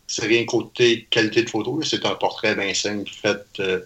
[0.06, 3.80] c'est rien côté qualité de photo, c'est un portrait bien simple fait euh,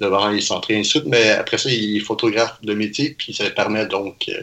[0.00, 2.72] devant, il est centré, et ainsi de suite, mais après ça, il est photographe de
[2.72, 4.40] métier, puis ça permet donc euh,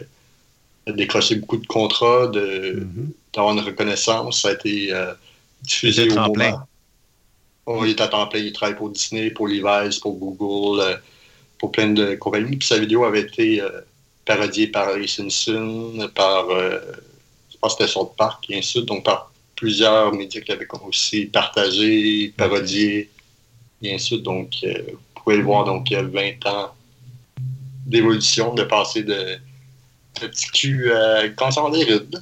[0.86, 3.08] de décrocher beaucoup de contrats, mm-hmm.
[3.34, 4.42] d'avoir une reconnaissance.
[4.42, 5.12] Ça a été euh,
[5.64, 6.68] diffusé au moment.
[7.66, 10.96] Oh, il est à temps plein, il travaille pour Disney, pour Levi's, pour Google, euh,
[11.58, 12.56] pour plein de compagnies.
[12.56, 13.80] Puis sa vidéo avait été euh,
[14.24, 16.78] parodiée par Ray Simpson, par, euh,
[17.50, 20.52] je pense que c'était South Park, et ainsi de suite, donc par plusieurs médias qui
[20.52, 23.10] avaient aussi partagé, parodié,
[23.82, 24.22] et ainsi de suite.
[24.22, 26.72] Donc, vous pouvez le voir, donc il y a 20 ans
[27.84, 29.38] d'évolution, de passer de,
[30.20, 32.20] petit cul à cancer des rides.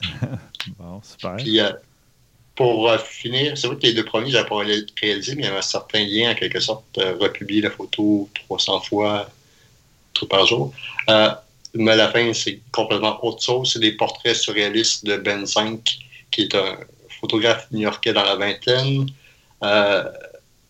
[0.78, 1.36] bon, super.
[1.36, 1.60] Puis,
[2.56, 5.48] pour euh, finir, c'est vrai que les deux premiers, j'avais pas réalisé, mais il y
[5.48, 9.30] avait un certain lien, en quelque sorte, euh, republier la photo 300 fois
[10.30, 10.72] par jour.
[11.10, 11.30] Euh,
[11.74, 13.72] mais à la fin, c'est complètement autre chose.
[13.72, 15.98] C'est des portraits surréalistes de Ben Zink,
[16.30, 16.78] qui est un
[17.20, 19.06] photographe new-yorkais dans la vingtaine.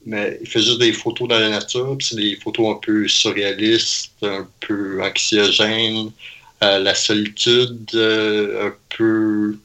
[0.05, 4.23] mais il fait juste des photos dans la nature, c'est des photos un peu surréalistes,
[4.23, 6.11] un peu anxiogènes.
[6.61, 9.57] la solitude, un peu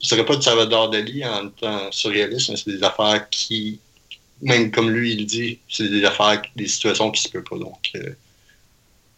[0.00, 3.80] je ne serais pas de Salvador Dali en temps surréaliste, mais c'est des affaires qui,
[4.40, 7.58] même comme lui il dit, c'est des affaires, des situations qui se peuvent pas.
[7.58, 8.10] Donc, euh,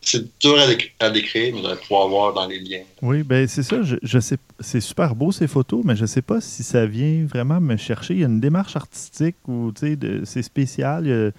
[0.01, 0.57] c'est dur
[1.01, 2.82] à, décrire, mais on va pouvoir voir dans les liens.
[3.02, 3.82] Oui, ben c'est ça.
[3.82, 7.27] Je, sais, c'est super beau ces photos, mais je ne sais pas si ça vient
[7.27, 8.15] vraiment me chercher.
[8.15, 11.35] Il y a une démarche artistique ou c'est spécial.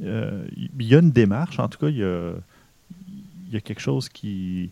[0.00, 2.32] Il y, a, une démarche, en tout cas, il y a,
[3.48, 4.70] il y a quelque chose qui,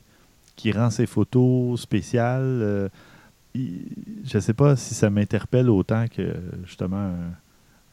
[0.57, 2.43] qui rend ces photos spéciales.
[2.63, 2.89] Euh,
[3.55, 7.35] je ne sais pas si ça m'interpelle autant que justement un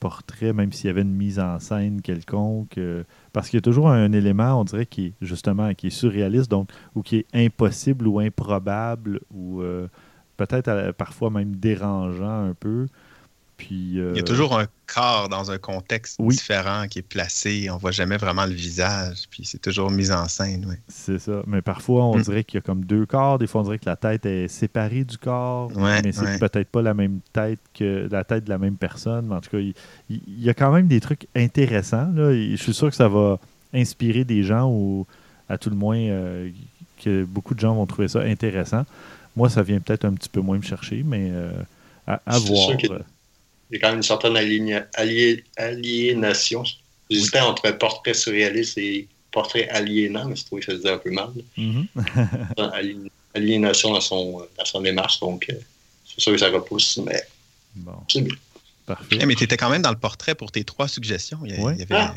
[0.02, 2.78] portrait, même s'il y avait une mise en scène quelconque.
[2.78, 5.92] Euh, parce qu'il y a toujours un, élément, on dirait, qui est justement qui est
[5.92, 9.88] surréaliste, donc, ou qui est impossible ou improbable, ou euh,
[10.36, 12.88] peut-être parfois même dérangeant un peu.
[13.62, 16.36] Puis, euh, Il y a toujours un corps dans un contexte Oui.
[16.36, 17.70] différent qui est placé.
[17.70, 19.26] On voit jamais vraiment le visage.
[19.30, 20.66] Puis c'est toujours mis en scène.
[20.68, 20.76] Oui.
[20.88, 21.44] C'est ça.
[21.46, 22.22] Mais parfois, on Mm.
[22.24, 23.38] dirait qu'il y a comme deux corps.
[23.38, 25.72] Des fois, on dirait que la tête est séparée du corps.
[25.78, 26.40] Ouais, mais c'est ouais.
[26.40, 29.28] peut-être pas la même tête que la tête de la même personne.
[29.28, 29.74] Mais en tout cas, il,
[30.10, 32.10] y a quand même des trucs intéressants.
[32.16, 32.34] Là.
[32.34, 33.38] Je suis sûr que ça va
[33.74, 35.06] inspirer des gens ou
[35.48, 36.50] à tout le moins euh,
[37.04, 38.86] que beaucoup de gens vont trouver ça intéressant.
[39.36, 41.52] Moi, ça vient peut-être un petit peu moins me chercher, mais euh,
[42.08, 42.76] à, sûr
[43.72, 46.64] Il y a quand même une certaine aliéna- alié- aliénation.
[47.10, 50.98] J'hésitais entre portrait surréaliste et portrait aliénant, mais je trouvais que ça se disait un
[50.98, 51.30] peu mal.
[51.58, 51.88] Mhm.
[52.74, 55.54] Ali- Aliénation dans son, dans son démarche, donc euh,
[56.06, 57.24] c'est sûr que ça repousse, mais
[57.76, 58.36] Bon, c'est bien.
[58.86, 59.18] parfait.
[59.22, 61.40] Eh, mais tu étais quand même dans le portrait pour tes trois suggestions.
[61.46, 61.86] Il il y avait...
[61.92, 62.14] Ah.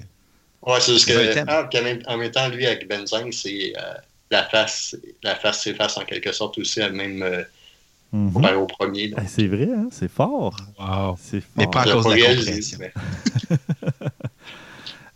[0.62, 1.44] Ouais, c'est juste que.
[1.47, 3.94] Ah, en même, en même temps, lui, avec Benzine, c'est euh,
[4.31, 7.44] la face, la face s'efface en quelque sorte aussi, à même euh,
[8.15, 8.32] Mhm.
[8.32, 9.09] comparé au premier.
[9.09, 9.19] donc.
[9.23, 9.89] Eh, C'est vrai, hein?
[9.91, 10.57] c'est fort.
[10.78, 11.16] Wow.
[11.19, 11.51] C'est fort.
[11.57, 12.93] Mais pas à cause de la mais-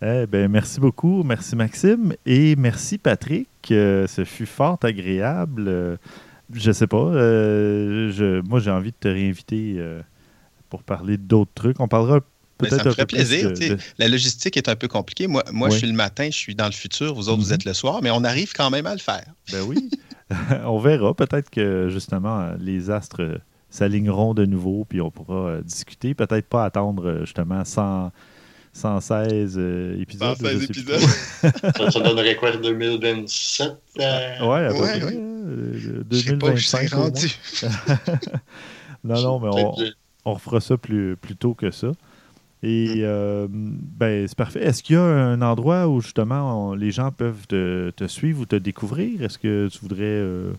[0.23, 1.23] Eh ben, merci beaucoup.
[1.25, 2.15] Merci Maxime.
[2.25, 3.49] Et merci Patrick.
[3.70, 5.65] Euh, ce fut fort agréable.
[5.69, 5.97] Euh,
[6.53, 6.97] je sais pas.
[6.99, 10.01] euh, je, moi, j'ai envie de te réinviter euh,
[10.70, 11.81] pour parler d'autres trucs.
[11.81, 12.20] On parlera
[12.60, 13.52] Mais peut-être ça me ferait plaisir.
[13.52, 15.26] de- de- La logistique est un peu compliquée.
[15.26, 15.74] Moi, moi Oui.
[15.74, 17.14] je suis le matin, je suis dans le futur.
[17.14, 17.55] Vous autres, vous Mhm.
[17.55, 19.24] êtes le soir, mais on arrive quand même à le faire.
[19.52, 19.90] Ben oui.
[20.64, 21.14] on verra.
[21.14, 23.40] Peut-être que justement, les astres
[23.70, 26.14] s'aligneront de nouveau, puis on pourra euh, discuter.
[26.14, 28.10] Peut-être pas attendre euh, justement 100,
[28.72, 30.36] 116 euh, épisodes.
[30.40, 30.85] je sais plus
[31.74, 31.90] trop.
[31.90, 35.05] ça, donnerait quoi, 2027 euh, Ouais, à peu Ouais, près.
[35.05, 35.16] ouais.
[35.16, 37.05] euh, Je sais pas où je serais 2025 au moins.
[37.06, 37.28] rendu.
[39.05, 39.74] Non, non, mais on,
[40.24, 41.93] on refera ça plus, plus tôt que ça.
[42.62, 44.64] Et euh, ben, c'est parfait.
[44.64, 48.40] Est-ce qu'il y a un endroit où justement on- les gens peuvent te, te suivre
[48.40, 49.22] ou te découvrir?
[49.22, 50.02] Est-ce que tu voudrais.
[50.02, 50.52] euh,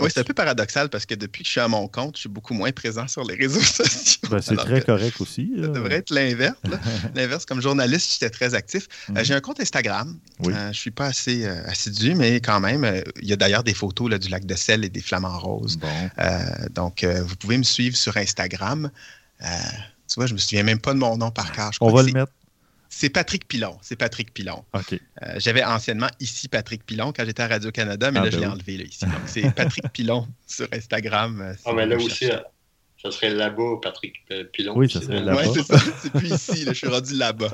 [0.00, 2.20] Oui, c'est un peu paradoxal parce que depuis que je suis à mon compte, je
[2.20, 4.26] suis beaucoup moins présent sur les réseaux sociaux.
[4.30, 5.52] ben, c'est très correct aussi.
[5.60, 6.56] Ça devrait être l'inverse.
[7.14, 8.88] L'inverse, comme journaliste, j'étais très actif.
[9.10, 9.24] Euh, Mhm.
[9.26, 10.16] J'ai un compte Instagram.
[10.40, 10.54] Oui.
[10.56, 13.64] Euh, je suis pas assez euh, assidu, mais quand même, euh, il y a d'ailleurs
[13.64, 15.76] des photos là, du lac de sel et des flamants roses.
[15.76, 15.88] Bon.
[16.20, 16.40] Euh,
[16.74, 18.90] donc, euh, vous pouvez me suivre sur Instagram.
[20.12, 21.72] Tu vois, je me souviens même pas de mon nom par cœur.
[21.72, 22.32] Je On va le c'est- mettre.
[22.94, 23.78] C'est Patrick Pilon.
[23.80, 24.64] C'est Patrick Pilon.
[24.74, 24.92] OK.
[25.22, 28.40] Euh, J'avais anciennement ici Patrick Pilon quand j'étais à Radio-Canada, mais Ah, là, ben je
[28.40, 28.52] l'ai oui.
[28.52, 29.04] enlevé là, ici.
[29.06, 31.40] Donc, c'est Patrick Pilon sur Instagram.
[31.40, 32.36] euh, si Ah, mais là aussi, euh,
[33.02, 34.16] ça serait là-bas, Patrick
[34.52, 34.74] Pilon.
[34.76, 35.42] Oui, ça serait là-bas.
[35.54, 35.78] C'est ça.
[36.02, 36.64] C'est plus ici.
[36.66, 37.50] là, je suis rendu là-bas.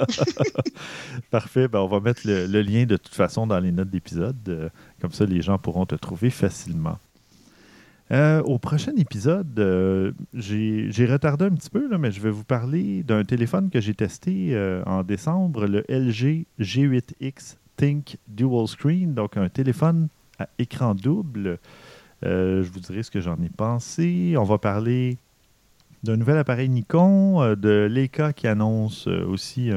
[1.31, 1.69] Parfait.
[1.69, 4.73] Ben, on va mettre le, le lien de toute façon dans les notes d'épisode.
[5.01, 6.99] comme ça, les gens pourront te trouver facilement.
[8.11, 13.03] Euh, au prochain épisode, euh, j'ai retardé un petit peu, mais je vais vous parler
[13.03, 19.37] d'un téléphone que j'ai testé euh, en décembre, le LG G8X Think Dual Screen, donc
[19.37, 20.09] un téléphone
[20.39, 21.59] à écran double.
[22.23, 24.35] Je vous dirai ce que j'en ai pensé.
[24.37, 25.19] On va parler
[26.03, 29.71] d'un nouvel appareil Nikon, de Leica qui annonce aussi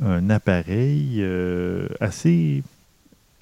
[0.00, 1.24] un, appareil
[1.98, 2.62] assez,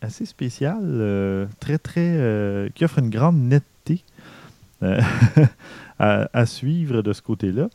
[0.00, 3.73] assez spécial, très très qui offre une grande netteté
[4.82, 5.00] euh,
[5.98, 7.68] à, suivre de ce côté-là.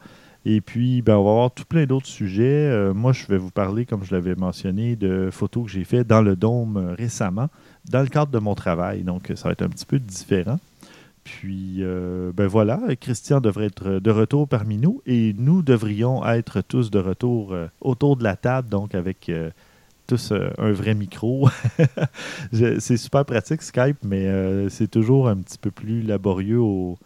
[0.45, 2.43] Et puis, ben, on va avoir tout plein d'autres sujets.
[2.43, 6.07] Euh, moi, je vais vous parler, comme je l'avais mentionné, de photos que j'ai faites
[6.07, 7.47] dans le dôme euh, récemment,
[7.89, 9.03] dans le cadre de mon travail.
[9.03, 10.59] Donc, ça va être un petit peu différent.
[11.23, 11.83] Puis,
[12.35, 16.97] ben voilà, Christian devrait être de retour parmi nous et nous devrions être tous de
[16.97, 19.29] retour autour de la table, donc avec
[20.09, 21.47] tous euh, un vrai micro.
[22.51, 26.97] C'est super pratique Skype, mais euh, c'est toujours un petit peu plus laborieux au,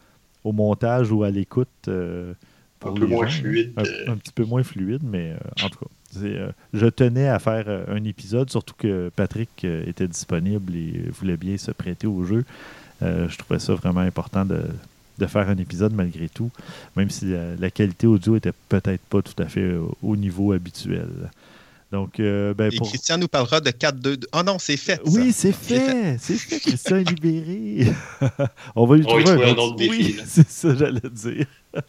[0.43, 1.67] au montage ou à l'écoute.
[1.89, 2.33] euh,
[2.85, 3.73] Un peu moins gens, fluide.
[3.77, 8.03] Un, un petit peu moins fluide, mais en tout cas, je tenais à faire un
[8.05, 12.45] épisode, surtout que Patrick était disponible et voulait bien se prêter au jeu.
[13.01, 14.61] Je trouvais ça vraiment important de,
[15.17, 16.51] de faire un épisode malgré tout,
[16.95, 21.09] même si la, la qualité audio était peut-être pas tout à fait au niveau habituel.
[21.93, 22.89] Donc, euh, ben, Et pour...
[22.89, 24.25] Christian nous parlera de 4-2.
[24.33, 24.95] Oh non, c'est fait.
[24.95, 25.01] ça.
[25.05, 26.59] Oui, c'est fait, c'est fait.
[26.59, 27.93] Christian est libéré.
[28.75, 31.45] On va lui trouver un un autre défi, Oui, c'est ça, j'allais dire.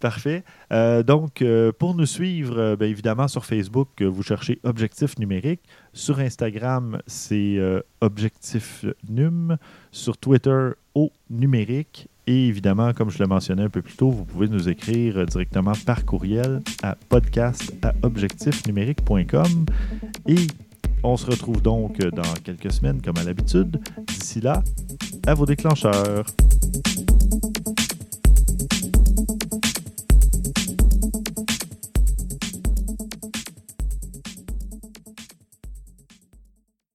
[0.00, 0.42] Parfait.
[0.72, 5.18] Euh, donc, euh, pour nous suivre, euh, bien évidemment, sur Facebook, euh, vous cherchez Objectif
[5.18, 5.60] numérique.
[5.92, 9.58] Sur Instagram, c'est euh, Objectif Num.
[9.92, 12.08] Sur Twitter, au numérique.
[12.26, 15.72] Et évidemment, comme je le mentionnais un peu plus tôt, vous pouvez nous écrire directement
[15.84, 19.66] par courriel à podcast à objectifnumérique.com.
[20.26, 20.46] Et
[21.02, 23.78] on se retrouve donc dans quelques semaines, comme à l'habitude.
[24.06, 24.62] D'ici là,
[25.26, 26.24] à vos déclencheurs.